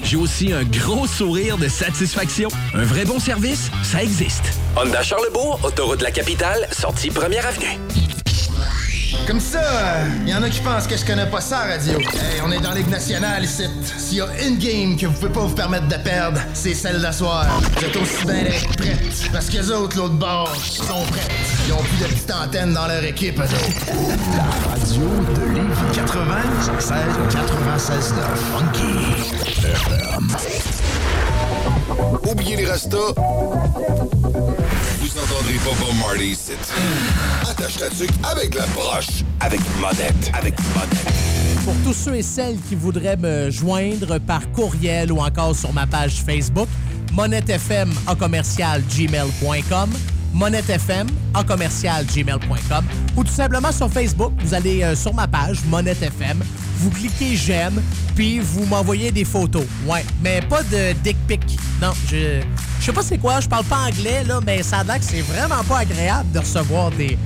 J'ai 0.03 0.17
aussi 0.17 0.51
un 0.51 0.63
gros 0.63 1.05
sourire 1.05 1.59
de 1.59 1.67
satisfaction. 1.67 2.49
Un 2.73 2.85
vrai 2.85 3.05
bon 3.05 3.19
service, 3.19 3.69
ça 3.83 4.01
existe. 4.01 4.59
Honda 4.75 5.03
Charlebourg, 5.03 5.59
autoroute 5.63 5.99
de 5.99 6.05
la 6.05 6.11
capitale, 6.11 6.67
sortie 6.71 7.11
première 7.11 7.45
avenue. 7.45 7.77
Comme 9.27 9.39
ça, 9.39 9.61
il 10.21 10.29
y 10.29 10.33
en 10.35 10.43
a 10.43 10.49
qui 10.49 10.59
pensent 10.59 10.87
que 10.87 10.97
je 10.97 11.05
connais 11.05 11.25
pas 11.25 11.41
ça, 11.41 11.59
radio. 11.59 11.99
Hey, 11.99 12.41
on 12.45 12.51
est 12.51 12.59
dans 12.59 12.73
Ligue 12.73 12.89
nationale 12.89 13.43
ici. 13.43 13.63
S'il 13.97 14.17
y 14.17 14.21
a 14.21 14.27
une 14.45 14.57
game 14.57 14.97
que 14.97 15.05
vous 15.07 15.13
pouvez 15.13 15.31
pas 15.31 15.41
vous 15.41 15.55
permettre 15.55 15.87
de 15.87 15.95
perdre, 15.95 16.39
c'est 16.53 16.73
celle 16.73 17.01
d'asseoir. 17.01 17.45
Vous 17.77 17.85
êtes 17.85 17.95
aussi 17.95 18.25
bien 18.25 18.43
d'être 18.43 18.75
prêtes. 18.77 19.29
Parce 19.31 19.47
que 19.47 19.57
les 19.57 19.71
autres, 19.71 19.97
l'autre 19.97 20.15
bord, 20.15 20.53
sont 20.55 21.03
prêtes. 21.11 21.31
Ils 21.67 21.73
ont 21.73 21.77
plus 21.77 21.97
de 21.97 22.05
petites 22.05 22.31
antennes 22.31 22.73
dans 22.73 22.87
leur 22.87 23.03
équipe, 23.03 23.39
eux 23.39 23.43
autres. 23.43 23.85
La 24.35 24.69
radio 24.69 25.01
de 25.35 25.53
Lévis 25.53 25.95
96 25.95 26.93
96 27.31 28.13
Funky 28.51 28.93
FM. 29.69 30.27
Oubliez 32.29 32.57
les 32.57 32.65
restos. 32.65 33.15
Ici. 36.19 36.51
Attache 37.49 37.77
ta 37.77 37.89
tuque 37.89 38.09
avec 38.23 38.55
la 38.55 38.65
broche. 38.67 39.23
Avec 39.39 39.59
monette. 39.79 40.31
Avec 40.33 40.55
monette. 40.75 41.63
Pour 41.63 41.73
tous 41.85 41.93
ceux 41.93 42.15
et 42.15 42.21
celles 42.23 42.57
qui 42.67 42.75
voudraient 42.75 43.17
me 43.17 43.49
joindre 43.49 44.19
par 44.19 44.51
courriel 44.51 45.11
ou 45.11 45.19
encore 45.19 45.55
sur 45.55 45.71
ma 45.71 45.87
page 45.87 46.23
Facebook, 46.25 46.67
monettefm 47.13 47.91
à 48.07 48.15
commercial 48.15 48.83
gmail.com 48.83 49.89
monettefm 50.33 51.07
à 51.33 51.43
commercial 51.43 52.05
gmail.com 52.05 52.85
ou 53.15 53.23
tout 53.23 53.31
simplement 53.31 53.71
sur 53.71 53.91
Facebook, 53.91 54.33
vous 54.39 54.53
allez 54.53 54.83
euh, 54.83 54.95
sur 54.95 55.13
ma 55.13 55.27
page 55.27 55.59
monettefm, 55.65 56.43
vous 56.77 56.89
cliquez 56.91 57.35
j'aime, 57.35 57.81
puis 58.15 58.39
vous 58.39 58.65
m'envoyez 58.65 59.11
des 59.11 59.25
photos. 59.25 59.65
Ouais, 59.85 60.05
mais 60.23 60.41
pas 60.41 60.63
de 60.63 60.93
dick 61.03 61.17
pic. 61.27 61.41
Non, 61.81 61.91
je 62.09 62.41
je 62.79 62.85
sais 62.85 62.93
pas 62.93 63.01
c'est 63.03 63.17
quoi, 63.17 63.39
je 63.41 63.47
parle 63.49 63.65
pas 63.65 63.87
anglais 63.87 64.23
là, 64.25 64.39
mais 64.45 64.63
ça 64.63 64.83
a 64.87 64.99
que 64.99 65.05
c'est 65.05 65.21
vraiment 65.21 65.63
pas 65.67 65.79
agréable 65.79 66.31
de 66.31 66.39
recevoir 66.39 66.91
des 66.91 67.17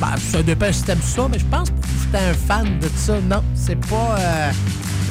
ben, 0.00 0.14
ça 0.32 0.42
dépend 0.42 0.72
si 0.72 0.82
t'aimes 0.82 1.02
ça, 1.02 1.28
mais 1.30 1.38
je 1.38 1.44
pense 1.44 1.70
que 1.70 1.76
j'étais 2.02 2.24
un 2.24 2.34
fan 2.34 2.78
de 2.80 2.88
ça. 2.96 3.20
Non, 3.20 3.42
c'est 3.54 3.78
pas. 3.86 4.16
euh, 4.18 4.50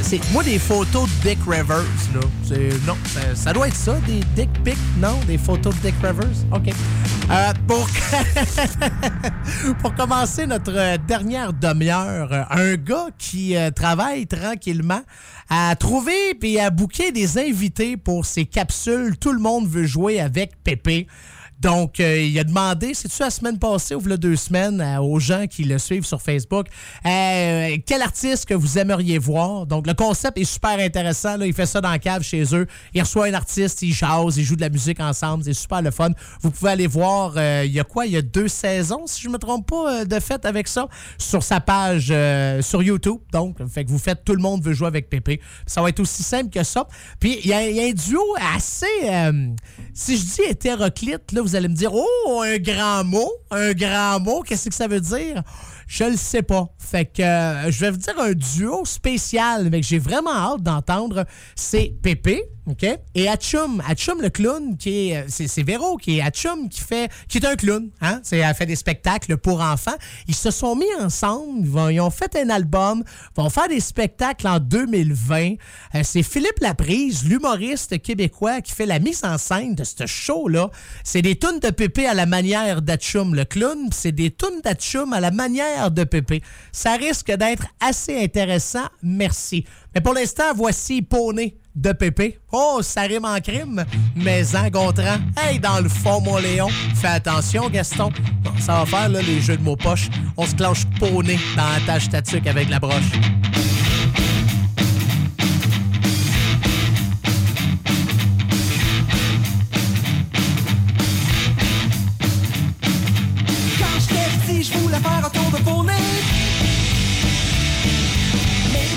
c'est 0.04 0.20
moi 0.32 0.44
des 0.44 0.60
photos 0.60 1.10
de 1.10 1.30
Dick 1.30 1.40
Rivers 1.48 1.84
là. 2.14 2.20
C'est 2.44 2.70
non, 2.86 2.96
ça, 3.34 3.54
doit 3.54 3.68
être 3.68 3.76
ça, 3.76 3.96
des 4.06 4.20
Dick 4.36 4.50
pics, 4.64 4.78
non, 5.00 5.18
des 5.26 5.38
photos 5.38 5.74
de 5.76 5.80
Dick 5.80 5.96
Rivers? 6.04 6.28
Ok. 6.52 6.74
Euh, 7.32 7.54
pour 7.68 7.88
pour 9.82 9.96
commencer 9.96 10.46
notre 10.46 10.76
euh, 10.76 10.98
dernière 11.08 11.54
demi-heure, 11.54 12.32
euh, 12.34 12.44
un 12.50 12.76
gars 12.76 13.08
qui 13.18 13.56
travaille 13.76 14.28
tranquillement 14.28 15.02
à 15.50 15.76
trouver 15.76 16.36
puis 16.40 16.60
à 16.60 16.70
booker 16.70 17.12
des 17.12 17.38
invités 17.38 17.96
pour 17.98 18.26
ses 18.26 18.46
capsules. 18.46 19.18
Tout 19.18 19.32
le 19.32 19.40
monde 19.40 19.68
veut 19.68 19.86
jouer 19.86 20.20
avec 20.20 20.52
Pépé. 20.64 21.08
Donc, 21.64 22.02
euh, 22.02 22.22
il 22.22 22.38
a 22.38 22.44
demandé, 22.44 22.94
c'est-tu 22.94 23.22
la 23.22 23.30
semaine 23.30 23.58
passée 23.58 23.96
ou 23.96 24.12
a 24.12 24.18
deux 24.18 24.36
semaines, 24.36 24.82
euh, 24.82 25.00
aux 25.00 25.18
gens 25.18 25.48
qui 25.48 25.64
le 25.64 25.80
suivent 25.80 26.04
sur 26.04 26.22
Facebook, 26.22 26.68
euh, 27.06 27.78
quel 27.86 28.02
artiste 28.02 28.48
que 28.48 28.54
vous 28.54 28.78
aimeriez 28.78 29.18
voir? 29.18 29.66
Donc, 29.66 29.88
le 29.88 29.94
concept 29.94 30.38
est 30.38 30.44
super 30.44 30.78
intéressant. 30.78 31.38
Là. 31.38 31.46
Il 31.46 31.54
fait 31.54 31.66
ça 31.66 31.80
dans 31.80 31.90
la 31.90 32.00
cave 32.00 32.22
chez 32.22 32.44
eux. 32.54 32.68
Il 32.94 33.02
reçoit 33.02 33.28
un 33.28 33.34
artiste, 33.34 33.82
il 33.82 33.94
jase, 33.94 34.36
il 34.36 34.44
joue 34.44 34.58
de 34.58 34.62
la 34.62 34.68
musique 34.68 35.00
ensemble. 35.00 35.46
C'est 35.46 35.54
super 35.54 35.82
le 35.82 35.92
fun. 35.92 36.10
Vous 36.42 36.52
pouvez 36.52 36.72
aller 36.72 36.88
voir, 36.88 37.36
il 37.64 37.72
y 37.72 37.80
a 37.80 37.86
quoi? 37.86 38.08
Il 38.08 38.12
y 38.12 38.18
a 38.18 38.22
deux 38.22 38.50
saisons, 38.50 39.08
si 39.08 39.22
je 39.22 39.30
me 39.30 39.38
trompe 39.38 39.70
pas, 39.70 40.04
de 40.04 40.20
fait 40.20 40.46
avec 40.46 40.68
ça, 40.68 40.90
sur 41.18 41.44
sa 41.44 41.62
page 41.62 42.14
sur 42.60 42.84
YouTube. 42.84 43.20
Donc, 43.32 43.58
fait 43.70 43.86
que 43.86 43.90
vous 43.90 44.00
faites 44.00 44.26
Tout 44.26 44.36
le 44.36 44.42
monde 44.42 44.62
veut 44.62 44.74
jouer 44.74 44.88
avec 44.88 45.10
Pépé. 45.10 45.40
Ça 45.66 45.82
va 45.82 45.88
être 45.88 46.02
aussi 46.02 46.24
simple 46.24 46.50
que 46.50 46.64
ça. 46.64 46.88
Puis, 47.22 47.40
il 47.42 47.46
y, 47.46 47.50
y 47.50 47.80
a 47.80 47.88
un 47.88 47.94
duo 47.94 48.22
assez... 48.54 48.86
si 49.94 50.18
je 50.18 50.24
dis 50.24 50.42
hétéroclite, 50.50 51.32
là, 51.32 51.42
vous 51.42 51.53
allez 51.56 51.68
me 51.68 51.76
dire, 51.76 51.92
oh, 51.94 52.42
un 52.44 52.58
grand 52.58 53.04
mot, 53.04 53.32
un 53.52 53.74
grand 53.74 54.20
mot, 54.20 54.42
qu'est-ce 54.42 54.70
que 54.70 54.76
ça 54.76 54.88
veut 54.88 55.02
dire? 55.02 55.44
Je 55.88 56.06
le 56.06 56.18
sais 56.18 56.42
pas. 56.42 56.70
Fait 56.78 57.06
que 57.06 57.22
euh, 57.22 57.72
je 57.72 57.80
vais 57.80 57.92
vous 57.92 57.98
dire 57.98 58.20
un 58.20 58.34
duo 58.34 58.86
spécial, 58.86 59.70
mais 59.70 59.82
que 59.82 59.88
j'ai 59.88 60.00
vraiment 60.00 60.34
hâte 60.34 60.64
d'entendre. 60.64 61.26
C'est 61.56 61.94
Pépé, 62.02 62.44
OK? 62.66 62.86
Et 63.16 63.28
Hatchum. 63.28 63.84
Hatchum, 63.86 64.22
le 64.22 64.30
clown, 64.30 64.78
qui 64.78 65.10
est. 65.10 65.18
euh, 65.18 65.26
C'est 65.28 65.64
Véro 65.64 65.98
qui 65.98 66.18
est 66.20 66.22
Hatchum, 66.22 66.70
qui 66.70 66.80
fait. 66.80 67.12
qui 67.28 67.40
est 67.40 67.46
un 67.46 67.56
clown. 67.58 67.90
Hein? 68.00 68.22
C'est- 68.24 68.38
Elle 68.38 68.56
fait 68.56 68.66
des 68.66 68.78
spectacles 68.78 69.36
pour 69.38 69.60
enfants. 69.62 69.96
Ils 70.30 70.36
se 70.36 70.50
sont 70.50 70.76
mis 70.76 70.86
ensemble. 71.02 71.60
Ils, 71.60 71.68
vont- 71.70 71.90
ils 71.90 72.00
ont 72.00 72.10
fait 72.10 72.36
un 72.38 72.50
album. 72.50 73.04
vont 73.36 73.50
faire 73.50 73.68
des 73.68 73.82
spectacles 73.82 74.48
en 74.48 74.60
2020. 74.60 75.56
Euh, 75.96 76.02
C'est 76.04 76.24
Philippe 76.24 76.60
Laprise, 76.62 77.26
l'humoriste 77.26 78.02
québécois, 78.02 78.62
qui 78.62 78.72
fait 78.74 78.86
la 78.86 79.00
mise 79.00 79.22
en 79.26 79.38
scène 79.38 79.76
de 79.76 79.84
ce 79.84 80.06
show-là. 80.06 80.70
C'est 81.04 81.22
des 81.22 81.38
tunes 81.38 81.60
de 81.60 81.70
Pépé 81.70 82.06
à 82.08 82.14
la 82.14 82.26
manière 82.26 82.82
d'Hatchum, 82.82 83.36
le 83.36 83.44
clown. 83.44 83.90
C'est 83.92 84.12
des 84.14 84.32
tunes 84.32 84.62
d'Hatchum 84.64 85.12
à 85.12 85.20
la 85.20 85.32
manière 85.32 85.92
de 85.92 86.04
Pépé. 86.06 86.42
Ça 86.72 86.94
risque 86.94 87.32
d'être 87.32 87.66
assez 87.82 88.24
intéressant. 88.24 88.86
Merci. 89.02 89.66
Mais 89.94 90.00
pour 90.02 90.14
l'instant, 90.14 90.54
voici 90.56 91.02
Poney 91.02 91.56
de 91.76 91.92
Pépé. 91.92 92.40
Oh, 92.52 92.80
ça 92.82 93.02
rime 93.02 93.26
en 93.26 93.40
crime, 93.40 93.84
mais 94.16 94.56
en 94.56 94.70
Gontran. 94.70 95.18
Hey, 95.38 95.60
dans 95.60 95.80
le 95.80 95.90
fond, 95.90 96.22
mon 96.22 96.38
Léon, 96.38 96.70
fais 96.96 97.08
attention, 97.08 97.70
Gaston. 97.70 98.12
Bon, 98.44 98.52
ça 98.60 98.80
va 98.80 98.86
faire, 98.86 99.10
là, 99.10 99.22
les 99.22 99.42
jeux 99.42 99.58
de 99.58 99.64
mots 99.64 99.76
poches. 99.76 100.10
On 100.38 100.46
se 100.46 100.56
clenche 100.56 100.86
Poney 101.00 101.40
dans 101.56 101.64
la 101.64 101.80
tâche 101.86 102.06
statique 102.06 102.48
avec 102.48 102.70
la 102.70 102.80
broche. 102.80 103.12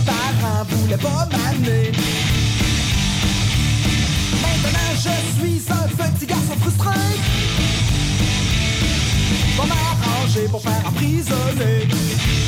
Faire 0.06 0.44
un 0.44 2.25
je 5.06 5.40
suis 5.40 5.62
un 5.70 6.10
petit 6.10 6.26
garçon 6.26 6.54
frustré. 6.60 6.90
Va 9.56 9.64
m'arranger 9.64 10.48
pour 10.50 10.62
faire 10.62 10.82
emprisonner. 10.86 12.45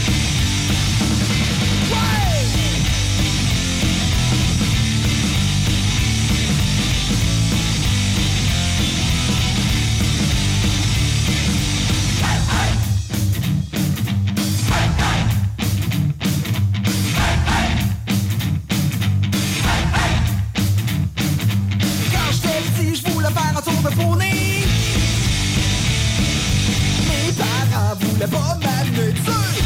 voulait 23.28 23.40
faire 23.40 23.56
un 23.56 23.60
tour 23.60 23.90
de 23.90 23.94
fournée. 23.94 24.64
Mes 27.08 27.32
parents 27.32 27.94
voulaient 28.00 28.26
pas 28.26 28.58
m'amener 28.62 29.12
dessus. 29.12 29.62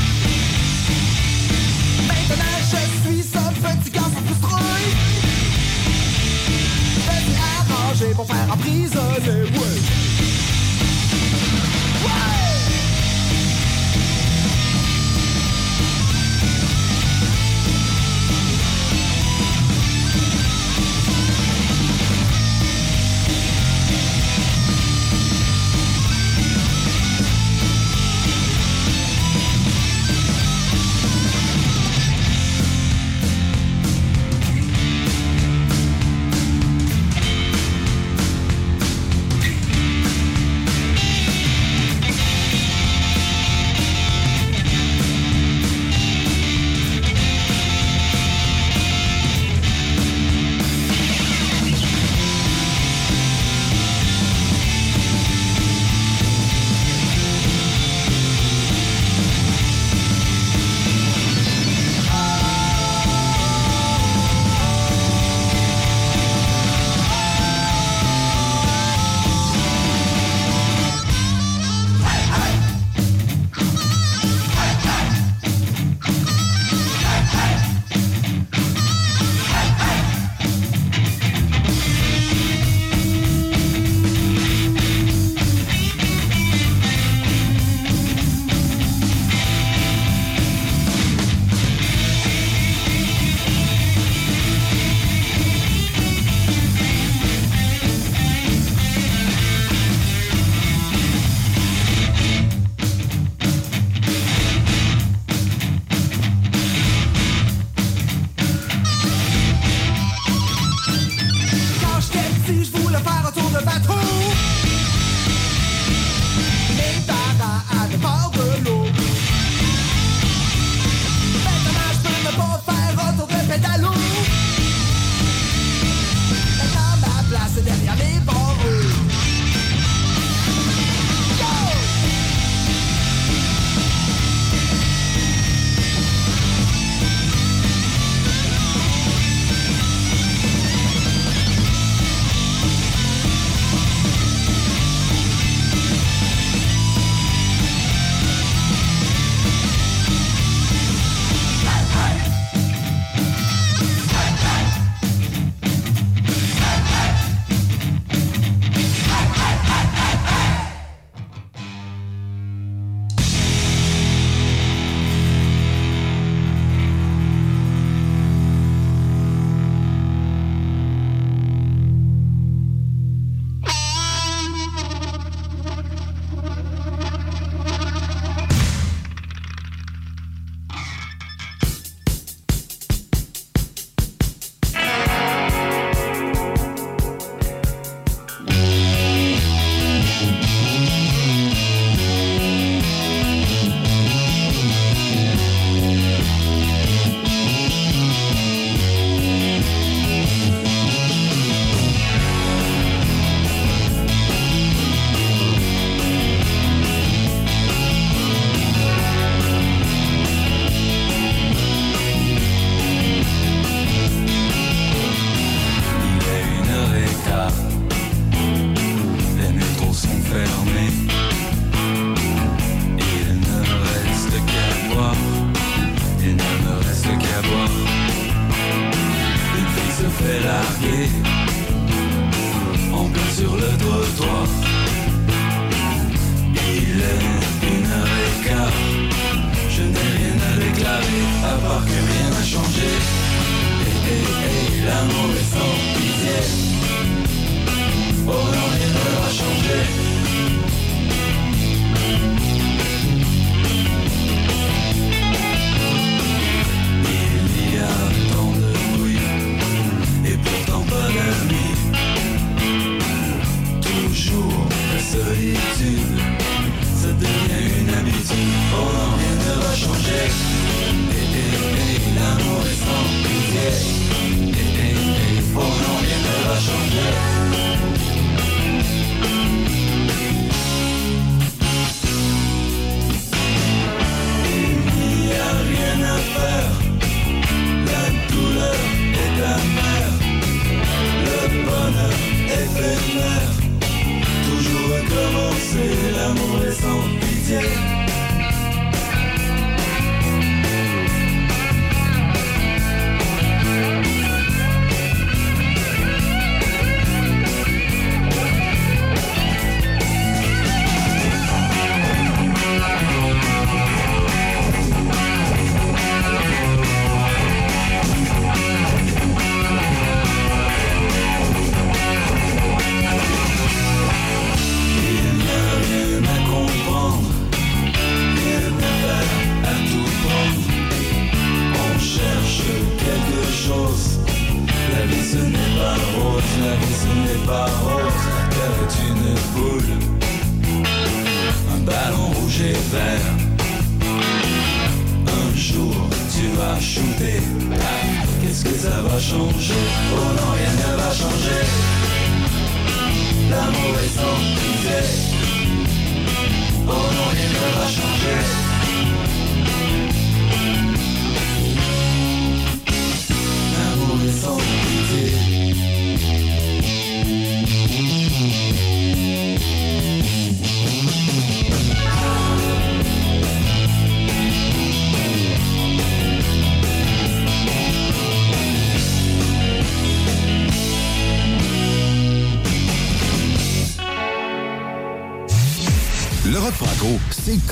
Maintenant 2.06 2.58
je 2.60 3.10
suis 3.10 3.22
seul 3.22 3.54
petit 3.54 3.90
garçon 3.90 4.10
frustré. 4.26 4.62
Je 6.94 7.10
me 7.10 7.16
suis 7.20 7.40
arrangé 7.58 8.06
pour 8.14 8.26
faire 8.26 8.52
emprisonner. 8.52 9.61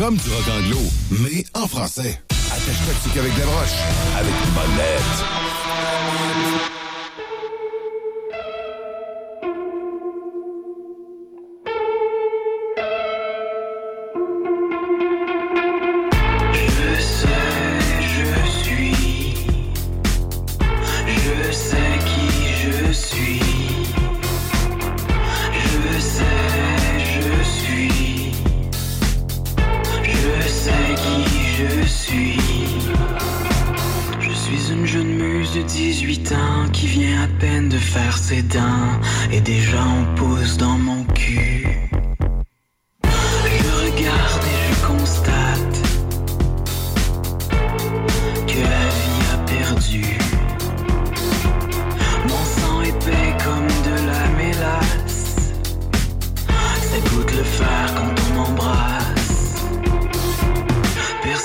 Comme 0.01 0.17
du 0.17 0.31
rock 0.31 0.49
anglo, 0.49 0.79
mais 1.11 1.45
en 1.53 1.69
français. 1.69 2.19
Attache-toi 2.31 2.95
dessus 2.95 3.11
qu'avec 3.15 3.37
la 3.37 3.45
broche, 3.45 3.77
avec 4.17 4.33
une 4.33 4.55
bonne. 4.55 5.40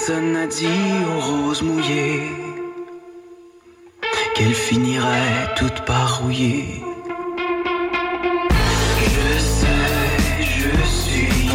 Personne 0.07 0.34
n'a 0.34 0.45
dit 0.45 0.68
aux 1.10 1.19
roses 1.19 1.64
mouillées 1.64 2.30
qu'elle 4.36 4.53
finirait 4.53 5.56
toute 5.57 5.84
parouillée. 5.84 6.84
Je 9.02 9.40
sais, 9.40 10.45
je 10.57 10.69
suis. 10.86 11.49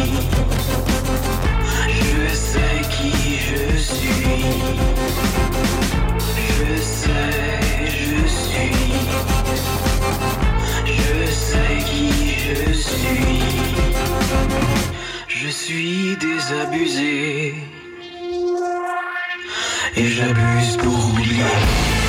Je 2.01 2.35
sais 2.35 2.75
qui 2.91 3.37
je 3.47 3.77
suis. 3.77 4.43
Je 6.57 6.81
sais, 6.81 7.33
je 7.85 8.27
suis. 8.27 8.75
Je 10.85 11.25
sais 11.31 11.75
qui 11.89 12.09
je 12.33 12.73
suis. 12.73 13.43
Je 15.29 15.47
suis 15.47 16.17
désabusé. 16.17 17.55
Et 20.01 20.07
j'abuse 20.07 20.77
pour 20.77 21.09
oublier. 21.09 22.00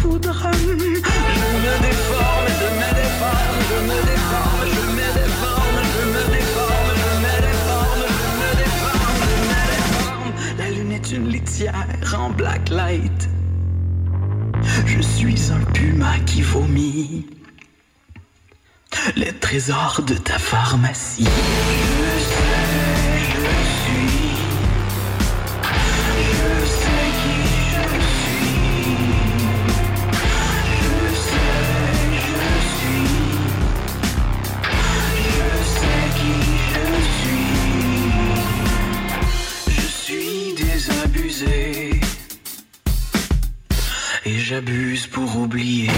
Poudre. 0.00 0.50
Je 0.52 0.68
me 0.68 1.74
déforme, 1.82 2.48
je 2.60 2.68
me 2.80 2.88
déforme, 3.00 3.58
je 3.70 3.78
me 3.88 3.98
déforme, 4.10 4.62
je 4.74 4.84
me 4.98 5.08
déforme, 5.20 5.78
je 5.94 6.02
me 6.14 6.22
déforme, 6.34 6.90
je 7.02 7.14
me 7.24 7.32
déforme, 7.46 8.02
je 8.12 8.30
me 8.42 8.50
déforme, 8.60 9.22
je 9.30 9.38
me 9.50 9.60
déforme. 9.70 10.32
La 10.58 10.68
lune 10.70 10.92
est 10.92 11.08
une 11.12 11.28
litière 11.28 11.86
en 12.18 12.30
black 12.30 12.68
light. 12.70 13.28
Je 14.86 15.00
suis 15.00 15.52
un 15.52 15.62
puma 15.72 16.18
qui 16.26 16.42
vomit 16.42 17.26
les 19.14 19.32
trésors 19.32 20.02
de 20.06 20.14
ta 20.14 20.38
pharmacie. 20.38 21.28
Je 22.18 22.25
j'abuse 44.48 45.08
pour 45.08 45.36
oublier. 45.36 45.90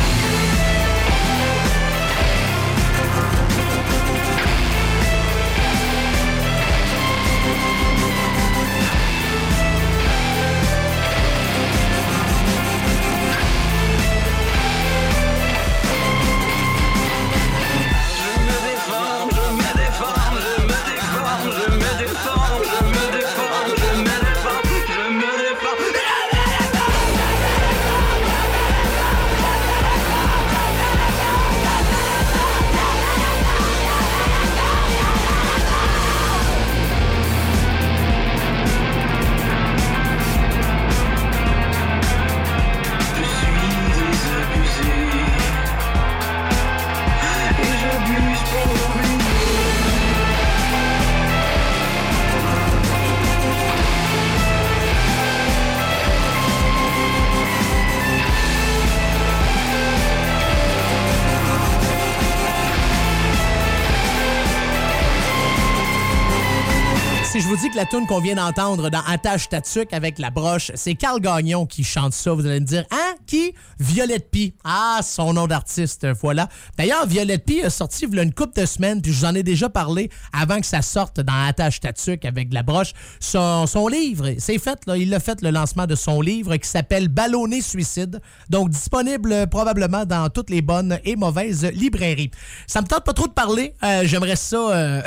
Tune 67.91 68.07
qu'on 68.07 68.21
vient 68.21 68.35
d'entendre 68.35 68.91
dans 68.91 69.03
Attache 69.07 69.49
ta 69.49 69.61
tuque 69.61 69.93
avec 69.93 70.19
la 70.19 70.31
broche, 70.31 70.71
c'est 70.75 70.95
Carl 70.95 71.21
Gagnon 71.21 71.67
qui 71.67 71.85
chante 71.85 72.13
ça, 72.13 72.33
vous 72.33 72.45
allez 72.45 72.61
me 72.61 72.67
dire, 72.67 72.85
hein? 72.91 73.15
Qui? 73.29 73.55
Violette 73.79 74.29
P. 74.33 74.55
Ah, 74.65 74.99
son 75.05 75.35
nom 75.35 75.47
d'artiste, 75.47 76.07
voilà. 76.21 76.49
D'ailleurs, 76.77 77.07
Violette 77.07 77.45
P 77.45 77.63
a 77.63 77.71
sorti 77.71 78.07
il 78.07 78.17
y 78.17 78.19
a 78.19 78.23
une 78.25 78.35
couple 78.35 78.61
de 78.61 78.67
semaines, 78.67 79.01
puis 79.01 79.13
je 79.13 79.19
vous 79.19 79.25
en 79.25 79.35
ai 79.37 79.45
déjà 79.45 79.69
parlé 79.69 80.11
avant 80.33 80.59
que 80.59 80.67
ça 80.67 80.83
sorte 80.83 81.21
dans 81.21 81.47
Attache 81.47 81.79
Tatuc 81.79 82.25
avec 82.25 82.53
la 82.53 82.65
broche. 82.65 82.93
Son, 83.21 83.67
livre, 83.89 84.31
c'est 84.39 84.59
fait, 84.59 84.81
là, 84.87 84.97
il 84.97 85.15
a 85.15 85.21
fait 85.21 85.41
le 85.43 85.51
lancement 85.51 85.87
de 85.87 85.95
son 85.95 86.21
livre 86.21 86.57
qui 86.57 86.69
s'appelle 86.69 87.07
Ballonné 87.07 87.61
Suicide. 87.61 88.21
Donc, 88.51 88.71
disponible 88.71 89.33
euh, 89.33 89.47
probablement 89.47 90.05
dans 90.05 90.29
toutes 90.29 90.51
les 90.51 90.63
bonnes 90.63 90.99
et 91.05 91.15
mauvaises 91.15 91.65
librairies. 91.65 92.33
Ça 92.67 92.83
me 92.83 92.87
tente 92.87 93.05
pas 93.05 93.13
trop 93.13 93.29
de 93.29 93.33
parler. 93.33 93.75
Euh, 93.85 94.03
J'aimerais 94.09 94.37
ça, 94.37 94.57
euh, 94.57 95.03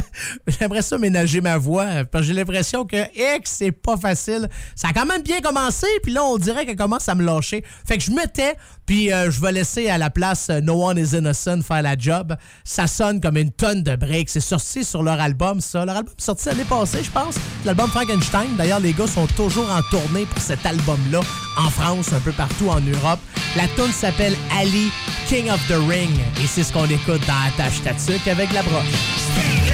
j'aimerais 0.46 0.80
ça 0.80 0.96
ménager 0.96 1.42
ma 1.42 1.58
voix, 1.58 1.84
euh, 1.84 2.04
parce 2.04 2.22
que 2.22 2.28
j'ai 2.28 2.34
l'impression 2.34 2.86
que 2.86 2.96
X, 3.36 3.56
c'est 3.58 3.70
pas 3.70 3.98
facile. 3.98 4.48
Ça 4.74 4.88
a 4.88 4.92
quand 4.94 5.04
même 5.04 5.22
bien 5.22 5.40
commencé, 5.40 5.86
puis 6.02 6.12
là, 6.12 6.24
on 6.24 6.38
dirait 6.38 6.64
qu'elle 6.64 6.76
commence 6.76 7.08
à 7.08 7.14
me 7.14 7.22
lâcher. 7.22 7.62
Fait 7.86 7.98
que 7.98 8.04
je 8.04 8.10
me 8.10 8.26
tais, 8.26 8.56
puis 8.86 9.12
euh, 9.12 9.30
je 9.30 9.40
vais 9.40 9.52
laisser 9.52 9.88
à 9.88 9.98
la 9.98 10.10
place 10.10 10.48
euh, 10.50 10.60
No 10.60 10.84
One 10.84 10.98
Is 10.98 11.16
Innocent 11.16 11.62
faire 11.62 11.82
la 11.82 11.96
job. 11.98 12.36
Ça 12.64 12.86
sonne 12.86 13.20
comme 13.20 13.36
une 13.36 13.50
tonne 13.50 13.82
de 13.82 13.96
breaks. 13.96 14.30
C'est 14.30 14.40
sorti 14.40 14.84
sur 14.84 15.02
leur 15.02 15.20
album, 15.20 15.60
ça. 15.60 15.84
Leur 15.84 15.96
album 15.96 16.14
est 16.16 16.22
sorti 16.22 16.48
l'année 16.48 16.64
passée, 16.64 17.02
je 17.02 17.10
pense. 17.10 17.36
L'album 17.64 17.88
Frankenstein. 17.90 18.48
D'ailleurs, 18.56 18.80
les 18.80 18.92
gars 18.92 19.06
sont 19.06 19.26
toujours 19.28 19.70
en 19.70 19.82
tournée 19.90 20.26
pour 20.26 20.40
cet 20.40 20.64
album-là, 20.64 21.20
en 21.58 21.70
France, 21.70 22.12
un 22.12 22.20
peu 22.20 22.32
partout 22.32 22.68
en 22.68 22.80
Europe. 22.80 23.20
La 23.56 23.66
tune 23.68 23.92
s'appelle 23.92 24.34
Ali, 24.58 24.90
King 25.28 25.50
of 25.50 25.60
the 25.68 25.78
Ring. 25.88 26.10
Et 26.42 26.46
c'est 26.46 26.62
ce 26.62 26.72
qu'on 26.72 26.86
écoute 26.86 27.22
dans 27.26 27.48
Attache 27.48 27.82
Tatuc 27.82 28.26
avec 28.28 28.52
la 28.52 28.62
broche. 28.62 29.65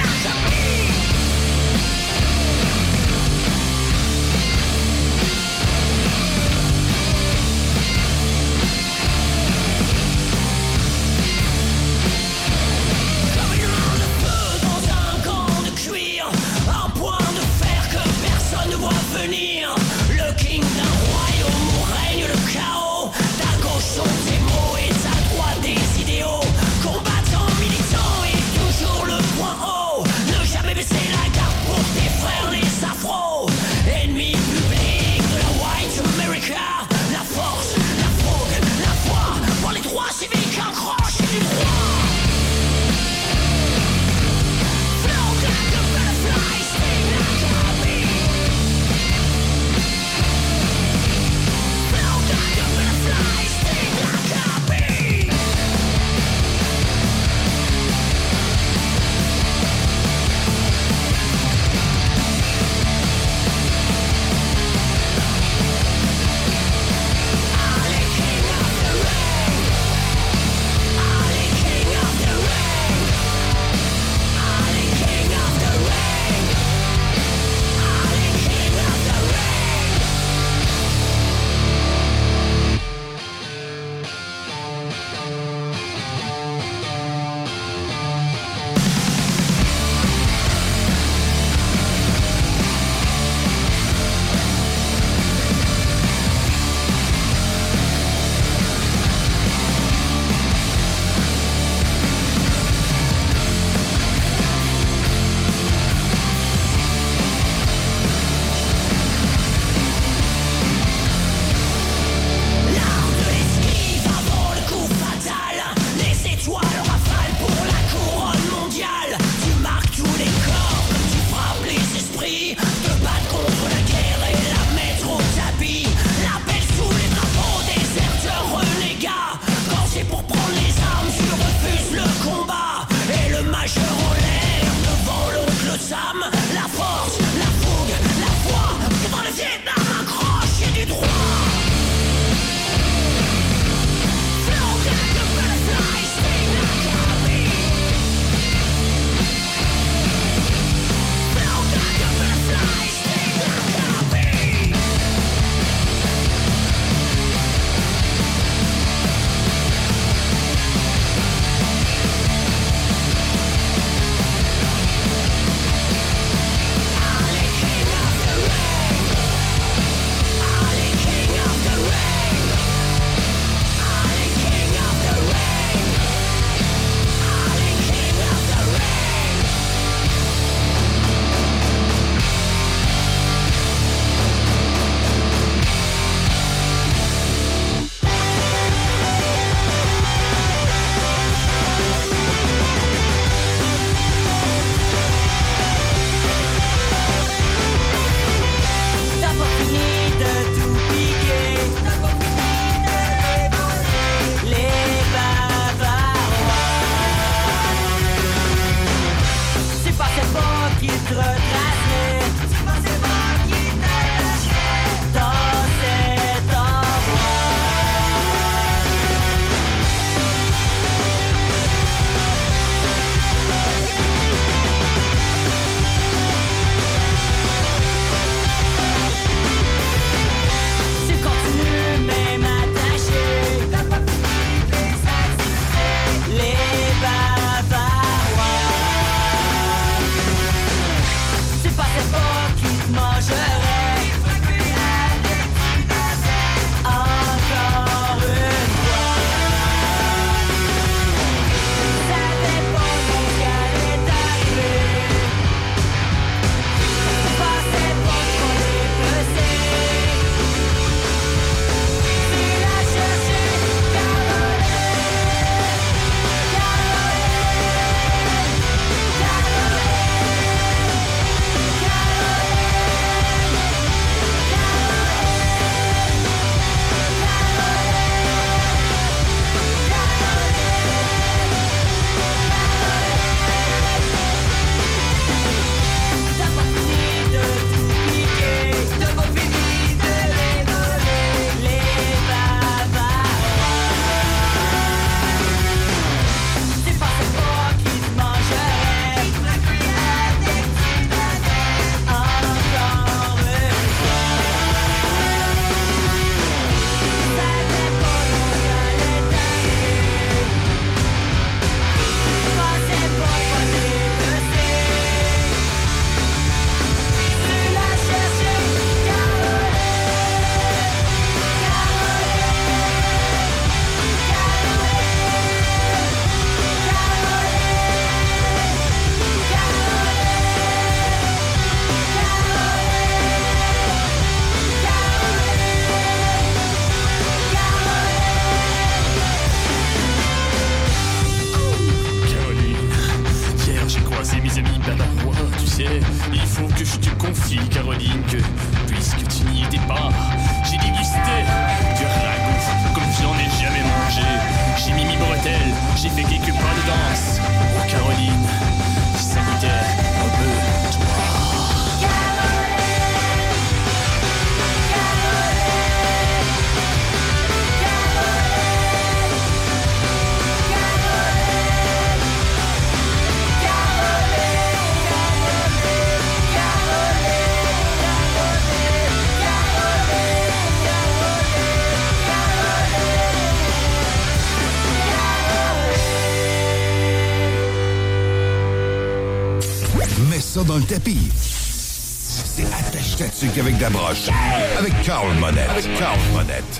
Avec 394.78 394.92
Carl 395.02 395.32
Monette. 395.38 395.70
Avec 395.70 395.94
Carl 395.98 396.18
Monette. 396.34 396.71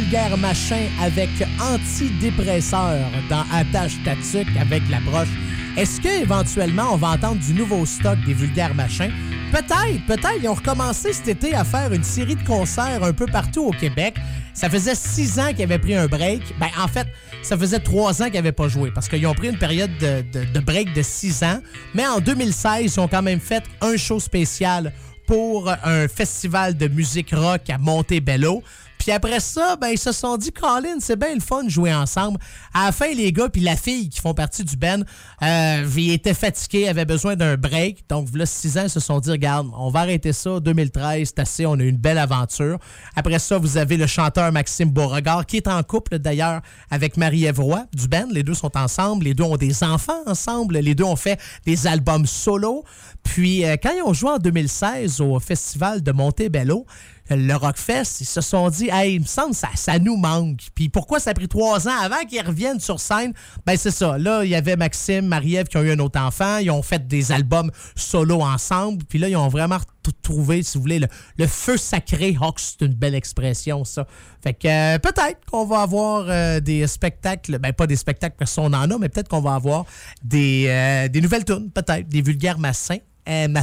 Vulgaires 0.00 0.36
machins 0.38 0.88
avec 1.00 1.28
antidépresseur 1.60 2.98
dans 3.28 3.44
Attache 3.52 3.92
Tatuc 4.04 4.46
avec 4.58 4.82
la 4.88 4.98
broche. 5.00 5.28
Est-ce 5.76 6.00
que 6.00 6.22
éventuellement 6.22 6.94
on 6.94 6.96
va 6.96 7.08
entendre 7.10 7.40
du 7.40 7.52
nouveau 7.52 7.84
stock 7.84 8.18
des 8.24 8.32
vulgaires 8.32 8.74
machins? 8.74 9.12
Peut-être, 9.52 10.06
peut-être. 10.06 10.38
Ils 10.42 10.48
ont 10.48 10.54
recommencé 10.54 11.12
cet 11.12 11.28
été 11.28 11.54
à 11.54 11.64
faire 11.64 11.92
une 11.92 12.02
série 12.04 12.34
de 12.36 12.42
concerts 12.44 13.02
un 13.04 13.12
peu 13.12 13.26
partout 13.26 13.64
au 13.66 13.70
Québec. 13.72 14.14
Ça 14.54 14.70
faisait 14.70 14.94
six 14.94 15.38
ans 15.38 15.52
qu'ils 15.52 15.64
avaient 15.64 15.78
pris 15.78 15.94
un 15.94 16.06
break. 16.06 16.42
Ben, 16.58 16.68
en 16.82 16.88
fait, 16.88 17.06
ça 17.42 17.56
faisait 17.58 17.78
trois 17.80 18.22
ans 18.22 18.26
qu'ils 18.26 18.34
n'avaient 18.34 18.52
pas 18.52 18.68
joué 18.68 18.90
parce 18.94 19.08
qu'ils 19.08 19.26
ont 19.26 19.34
pris 19.34 19.48
une 19.48 19.58
période 19.58 19.90
de, 19.98 20.22
de- 20.32 20.44
de 20.50 20.60
break 20.60 20.94
de 20.94 21.02
six 21.02 21.42
ans. 21.42 21.60
Mais 21.94 22.06
en 22.06 22.20
2016, 22.20 22.82
ils 22.84 23.00
ont 23.00 23.08
quand 23.08 23.22
même 23.22 23.40
fait 23.40 23.64
un 23.82 23.96
show 23.96 24.18
spécial 24.18 24.92
pour 25.26 25.70
un 25.84 26.08
festival 26.08 26.76
de 26.76 26.88
musique 26.88 27.32
rock 27.34 27.68
à 27.70 27.78
Montebello. 27.78 28.62
Puis 29.00 29.12
après 29.12 29.40
ça, 29.40 29.76
ben, 29.76 29.88
ils 29.88 29.98
se 29.98 30.12
sont 30.12 30.36
dit, 30.36 30.52
Colin, 30.52 30.98
c'est 31.00 31.18
bien 31.18 31.34
le 31.34 31.40
fun 31.40 31.64
de 31.64 31.70
jouer 31.70 31.92
ensemble. 31.92 32.38
À 32.74 32.84
la 32.84 32.92
fin, 32.92 33.10
les 33.14 33.32
gars 33.32 33.48
puis 33.48 33.62
la 33.62 33.74
fille 33.74 34.10
qui 34.10 34.20
font 34.20 34.34
partie 34.34 34.62
du 34.62 34.76
band, 34.76 35.00
euh, 35.42 35.86
ils 35.96 36.12
étaient 36.12 36.34
fatigués, 36.34 36.86
avaient 36.86 37.06
besoin 37.06 37.34
d'un 37.34 37.56
break. 37.56 38.04
Donc, 38.10 38.28
là, 38.34 38.44
six 38.44 38.76
ans, 38.76 38.88
se 38.88 39.00
sont 39.00 39.18
dit, 39.18 39.30
regarde, 39.30 39.68
on 39.74 39.88
va 39.88 40.00
arrêter 40.00 40.34
ça. 40.34 40.60
2013, 40.60 41.28
c'est 41.28 41.38
assez, 41.40 41.64
on 41.64 41.72
a 41.74 41.82
eu 41.82 41.88
une 41.88 41.96
belle 41.96 42.18
aventure. 42.18 42.78
Après 43.16 43.38
ça, 43.38 43.56
vous 43.56 43.78
avez 43.78 43.96
le 43.96 44.06
chanteur 44.06 44.52
Maxime 44.52 44.90
Beauregard, 44.90 45.46
qui 45.46 45.56
est 45.56 45.66
en 45.66 45.82
couple 45.82 46.18
d'ailleurs 46.18 46.60
avec 46.90 47.16
Marie-Ève 47.16 47.62
du 47.94 48.06
band. 48.06 48.26
Les 48.30 48.42
deux 48.42 48.54
sont 48.54 48.76
ensemble. 48.76 49.24
Les 49.24 49.32
deux 49.32 49.44
ont 49.44 49.56
des 49.56 49.82
enfants 49.82 50.22
ensemble. 50.26 50.76
Les 50.78 50.94
deux 50.94 51.04
ont 51.04 51.16
fait 51.16 51.40
des 51.64 51.86
albums 51.86 52.26
solo. 52.26 52.84
Puis, 53.22 53.64
euh, 53.64 53.76
quand 53.82 53.92
ils 53.96 54.02
ont 54.02 54.12
joué 54.12 54.32
en 54.32 54.38
2016 54.38 55.22
au 55.22 55.40
festival 55.40 56.02
de 56.02 56.12
Montebello, 56.12 56.84
le 57.34 57.54
Rockfest, 57.54 58.20
ils 58.20 58.26
se 58.26 58.40
sont 58.40 58.68
dit, 58.70 58.88
hey, 58.90 59.14
il 59.14 59.20
me 59.20 59.26
semble 59.26 59.54
ça, 59.54 59.68
ça 59.74 59.98
nous 59.98 60.16
manque. 60.16 60.60
Puis 60.74 60.88
pourquoi 60.88 61.20
ça 61.20 61.30
a 61.30 61.34
pris 61.34 61.48
trois 61.48 61.88
ans 61.88 61.98
avant 62.00 62.24
qu'ils 62.28 62.44
reviennent 62.44 62.80
sur 62.80 63.00
scène? 63.00 63.32
Ben, 63.66 63.76
c'est 63.76 63.90
ça. 63.90 64.18
Là, 64.18 64.44
il 64.44 64.50
y 64.50 64.54
avait 64.54 64.76
Maxime, 64.76 65.26
Marie-Ève 65.26 65.66
qui 65.68 65.76
ont 65.76 65.82
eu 65.82 65.92
un 65.92 65.98
autre 65.98 66.20
enfant. 66.20 66.58
Ils 66.58 66.70
ont 66.70 66.82
fait 66.82 67.06
des 67.06 67.32
albums 67.32 67.70
solo 67.94 68.42
ensemble. 68.42 69.04
Puis 69.04 69.18
là, 69.18 69.28
ils 69.28 69.36
ont 69.36 69.48
vraiment 69.48 69.78
trouvé, 70.22 70.62
si 70.62 70.78
vous 70.78 70.82
voulez, 70.82 71.00
le, 71.38 71.46
feu 71.46 71.76
sacré. 71.76 72.36
Hawks, 72.40 72.60
c'est 72.60 72.84
une 72.84 72.94
belle 72.94 73.14
expression, 73.14 73.84
ça. 73.84 74.06
Fait 74.42 74.54
que 74.54 74.68
euh, 74.68 74.98
peut-être 74.98 75.40
qu'on 75.50 75.66
va 75.66 75.82
avoir 75.82 76.26
euh, 76.28 76.60
des 76.60 76.86
spectacles, 76.86 77.58
ben 77.58 77.72
pas 77.72 77.86
des 77.86 77.96
spectacles 77.96 78.36
parce 78.38 78.54
qu'on 78.54 78.72
en 78.72 78.90
a, 78.90 78.98
mais 78.98 79.08
peut-être 79.08 79.28
qu'on 79.28 79.42
va 79.42 79.54
avoir 79.54 79.84
des, 80.22 80.66
euh, 80.68 81.20
nouvelles 81.20 81.44
tunes, 81.44 81.70
peut-être, 81.70 82.08
des 82.08 82.22
vulgaires 82.22 82.58
massins. 82.58 82.96
Euh, 83.28 83.46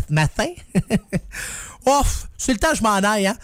Ouf, 1.87 2.27
c'est 2.37 2.51
le 2.51 2.59
temps, 2.59 2.73
je 2.73 2.83
m'en 2.83 2.95
aille, 2.95 3.27
hein? 3.27 3.37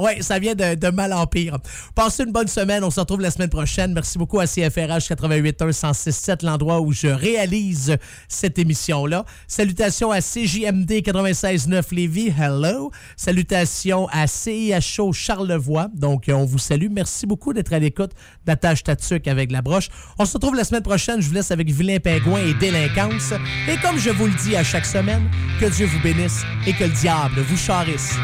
Oui, 0.00 0.22
ça 0.22 0.38
vient 0.38 0.54
de, 0.54 0.90
mal 0.90 1.12
en 1.12 1.26
pire. 1.26 1.58
Passez 1.94 2.24
une 2.24 2.32
bonne 2.32 2.48
semaine. 2.48 2.82
On 2.82 2.90
se 2.90 2.98
retrouve 2.98 3.20
la 3.20 3.30
semaine 3.30 3.50
prochaine. 3.50 3.92
Merci 3.92 4.16
beaucoup 4.16 4.40
à 4.40 4.46
CFRH 4.46 5.10
881 5.10 5.42
1067, 5.42 6.42
l'endroit 6.42 6.80
où 6.80 6.90
je 6.90 7.08
réalise 7.08 7.98
cette 8.26 8.58
émission-là. 8.58 9.26
Salutations 9.46 10.10
à 10.10 10.22
CJMD 10.22 10.90
96.9 10.90 11.94
Lévis. 11.94 12.32
Hello. 12.38 12.90
Salutations 13.14 14.08
à 14.10 14.26
CIHO 14.26 15.12
Charlevoix. 15.12 15.88
Donc, 15.92 16.30
on 16.32 16.46
vous 16.46 16.58
salue. 16.58 16.88
Merci 16.90 17.26
beaucoup 17.26 17.52
d'être 17.52 17.74
à 17.74 17.78
l'écoute 17.78 18.12
d'Attache 18.46 18.82
Tatuc 18.82 19.28
avec 19.28 19.52
la 19.52 19.60
broche. 19.60 19.90
On 20.18 20.24
se 20.24 20.32
retrouve 20.32 20.54
la 20.54 20.64
semaine 20.64 20.82
prochaine. 20.82 21.20
Je 21.20 21.28
vous 21.28 21.34
laisse 21.34 21.50
avec 21.50 21.70
Vilain 21.70 21.98
Pingouin 21.98 22.40
et 22.40 22.54
Délinquance. 22.54 23.34
Et 23.68 23.76
comme 23.82 23.98
je 23.98 24.08
vous 24.08 24.28
le 24.28 24.34
dis 24.42 24.56
à 24.56 24.64
chaque 24.64 24.86
semaine, 24.86 25.30
que 25.60 25.66
Dieu 25.66 25.84
vous 25.84 26.00
bénisse 26.00 26.40
et 26.66 26.72
que 26.72 26.84
le 26.84 26.90
diable 26.90 27.40
vous 27.42 27.58
charisse. 27.58 28.14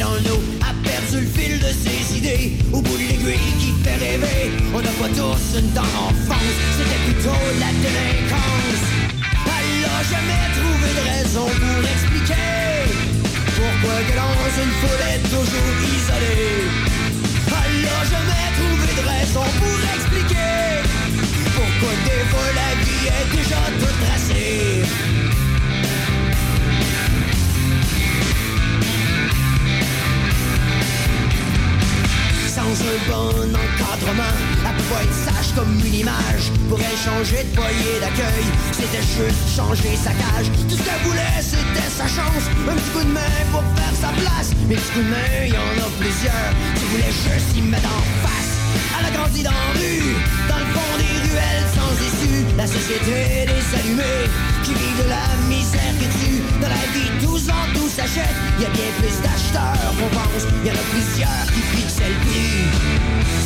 Dans 0.00 0.14
le 0.14 0.34
a 0.64 0.72
perdu 0.82 1.20
le 1.20 1.30
fil 1.36 1.58
de 1.60 1.70
ses 1.84 2.16
idées. 2.16 2.56
Au 2.72 2.80
bout 2.80 2.96
de 2.96 3.04
l'aiguille 3.04 3.52
qui 3.60 3.70
fait 3.84 3.98
rêver, 4.00 4.50
on 4.74 4.80
n'a 4.80 4.94
pas 4.96 5.12
tous 5.12 5.58
une 5.58 5.70
temps 5.76 5.92
d'enfance, 5.94 6.56
c'était 6.76 7.02
plutôt 7.06 7.42
la 7.60 7.70
délinquance. 7.84 8.84
Elle 9.44 9.84
jamais 10.12 10.46
trouvé 10.56 10.88
de 10.98 11.02
raison 11.12 11.46
pour 11.62 11.80
expliquer 11.94 12.88
pourquoi 13.56 13.96
que 14.08 14.14
dans 14.16 14.48
une 14.62 14.72
foule 14.80 15.04
est 15.12 15.24
toujours 15.28 15.76
isolée. 15.96 16.64
Elle 17.60 17.84
a 17.84 18.00
jamais 18.14 18.48
trouvé 18.58 18.88
de 19.00 19.04
raison 19.14 19.44
pour 19.60 19.78
expliquer 19.96 20.80
pourquoi 21.56 21.92
des 22.08 22.24
fois 22.30 22.48
la 22.60 22.70
vie 22.84 23.06
est 23.18 23.28
déjà 23.36 23.62
toute 23.78 23.98
tracée. 24.00 25.29
Un 32.70 33.10
bon 33.10 33.50
encadrement, 33.50 34.34
elle 34.64 34.76
pouvait 34.76 35.02
être 35.02 35.14
sage 35.14 35.54
comme 35.56 35.74
une 35.84 35.94
image. 35.94 36.52
Pourrait 36.68 36.98
changer 37.04 37.42
de 37.42 37.56
foyer 37.56 37.98
d'accueil 37.98 38.46
C'était 38.70 39.02
juste 39.02 39.56
changer 39.56 39.96
sa 39.96 40.10
cage. 40.10 40.46
Tout 40.68 40.76
ce 40.76 40.82
qu'elle 40.82 41.02
voulait 41.04 41.42
c'était 41.42 41.90
sa 41.90 42.06
chance. 42.06 42.46
Un 42.68 42.74
petit 42.74 42.90
coup 42.90 43.04
de 43.04 43.12
main 43.12 43.34
pour 43.50 43.62
faire 43.74 43.94
sa 44.00 44.12
place. 44.20 44.52
Mais 44.68 44.76
petits 44.76 44.92
coups 44.92 45.04
de 45.04 45.10
main, 45.10 45.46
y 45.46 45.52
en 45.52 45.84
a 45.84 45.90
plusieurs. 45.98 46.50
Tu 46.76 46.84
voulais 46.92 47.10
juste 47.10 47.56
y 47.56 47.62
mettre 47.62 47.88
en 47.88 48.26
face 48.26 48.49
Elle 49.00 49.06
a 49.06 49.16
grandi 49.16 49.42
dans 49.42 49.50
la 49.50 49.72
rue 49.72 50.12
Dans 50.48 50.60
le 50.60 50.68
fond 50.76 50.92
des 51.00 51.16
ruelles 51.24 51.68
sans 51.72 51.92
issue. 51.96 52.44
La 52.56 52.66
société 52.66 53.48
des 53.48 53.64
allumés 53.78 54.28
Qui 54.62 54.74
vit 54.74 54.96
de 55.00 55.08
la 55.08 55.24
misère 55.48 55.94
que 55.96 56.08
tu 56.20 56.44
Dans 56.60 56.68
la 56.68 56.84
vie 56.92 57.08
tous 57.24 57.48
en 57.48 57.64
tout 57.72 57.88
s'achète. 57.88 58.36
Y 58.60 58.66
a 58.66 58.70
bien 58.70 58.90
plus 59.00 59.16
d'acheteurs 59.24 59.92
qu'on 59.96 60.10
pense. 60.12 60.44
Y 60.64 60.68
en 60.68 60.76
a 60.76 60.86
plusieurs 60.92 61.46
qui 61.48 61.62
fixent 61.72 62.04
le 62.04 62.18
prix 62.28 62.68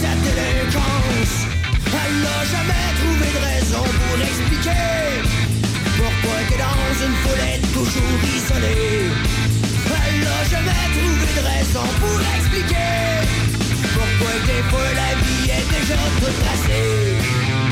Sa 0.02 0.10
délinquance 0.26 1.46
Elle 1.86 2.16
n'a 2.26 2.40
jamais 2.50 2.88
trouvé 2.98 3.26
de 3.30 3.40
raison 3.46 3.84
pour 3.86 4.18
expliquer 4.18 5.22
Pourquoi 5.94 6.38
que 6.50 6.56
dans 6.58 6.94
une 7.06 7.16
foule 7.22 7.44
est 7.46 7.62
toujours 7.70 8.20
isolée. 8.34 9.06
Elle 10.06 10.20
n'a 10.20 10.40
jamais 10.50 10.84
trouvé 10.96 11.28
de 11.38 11.42
raison 11.46 11.86
pour 12.00 12.20
expliquer 12.36 13.43
Que 14.24 14.46
des 14.46 14.62
fois 14.70 14.80
la 14.94 15.14
vie 15.20 15.50
est 15.50 15.68
déjà 15.70 15.96
toute 16.18 16.38
tracée 16.44 17.63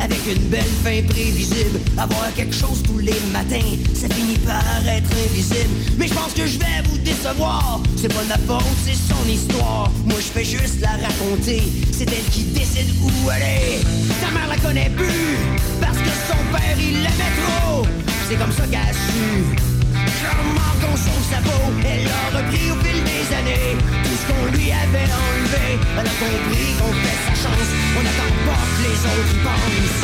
Avec 0.00 0.18
une 0.26 0.42
belle 0.48 0.62
fin 0.82 1.02
prévisible. 1.06 1.78
Avoir 1.98 2.32
quelque 2.34 2.54
chose 2.54 2.82
tous 2.82 2.98
les 2.98 3.14
matins 3.32 3.76
Ça 3.94 4.08
finit 4.08 4.38
par 4.38 4.86
être 4.86 5.10
invisible. 5.28 5.70
Mais 5.98 6.08
je 6.08 6.14
pense 6.14 6.32
que 6.32 6.46
je 6.46 6.58
vais 6.58 6.82
vous 6.88 6.98
décevoir. 6.98 7.80
C'est 7.96 8.08
pas 8.08 8.24
ma 8.28 8.38
faute, 8.38 8.64
c'est 8.84 8.94
son 8.94 9.28
histoire. 9.28 9.90
Moi 10.06 10.16
je 10.18 10.32
fais 10.32 10.44
juste 10.44 10.80
la 10.80 10.92
raconter. 10.92 11.62
C'est 11.92 12.10
elle 12.10 12.24
qui 12.32 12.44
décide 12.44 12.94
où 13.02 13.28
aller 13.28 13.80
Ta 14.20 14.30
mère 14.30 14.48
la 14.48 14.56
connaît 14.56 14.90
plus 14.96 15.36
Parce 15.80 15.98
que 15.98 16.10
son 16.28 16.56
père 16.56 16.76
il 16.78 16.94
l'aimait 16.94 17.34
trop. 17.42 17.84
C'est 18.28 18.36
comme 18.36 18.52
ça 18.52 18.66
qu'elle 18.66 18.80
a 18.80 18.92
su 18.92 19.73
Comment 20.04 20.74
qu'on 20.80 20.96
sauve 20.96 21.24
sa 21.30 21.40
peau 21.46 21.62
Elle 21.84 22.04
l'a 22.04 22.38
repris 22.38 22.70
au 22.70 22.76
fil 22.84 22.98
des 23.04 23.24
années. 23.34 23.76
Tout 24.04 24.16
ce 24.20 24.24
qu'on 24.28 24.46
lui 24.56 24.68
avait 24.72 25.08
enlevé 25.08 25.66
Elle 25.98 26.08
a 26.08 26.16
compris 26.20 26.68
qu'on 26.78 26.92
fait 27.02 27.20
sa 27.26 27.34
chance. 27.42 27.70
On 27.96 28.02
n'attend 28.02 28.34
pas 28.46 28.64
que 28.74 28.80
les 28.84 28.98
autres 29.12 29.34
y 29.34 29.40
pensent. 29.46 30.02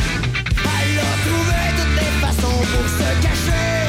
Elle 0.81 0.99
a 0.99 1.13
trouvé 1.27 1.61
toutes 1.79 1.97
les 2.01 2.13
façons 2.25 2.61
pour 2.73 2.87
se 2.99 3.09
cacher. 3.25 3.81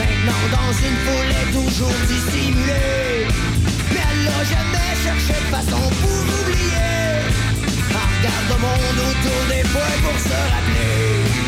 Maintenant 0.00 0.44
dans 0.56 0.72
une 0.86 0.98
foule 1.04 1.30
est 1.40 1.50
toujours 1.58 2.00
dissimulée. 2.12 3.26
Mais 3.92 4.04
elle 4.10 4.22
n'a 4.28 4.40
jamais 4.54 4.90
cherché 5.04 5.34
de 5.44 5.48
façon 5.56 5.82
pour 6.00 6.22
oublier. 6.40 7.04
Regarde 7.88 8.46
le 8.52 8.58
monde 8.66 8.98
autour 9.10 9.40
des 9.52 9.64
fois 9.68 9.92
pour 10.04 10.18
se 10.18 10.38
rappeler 10.52 11.47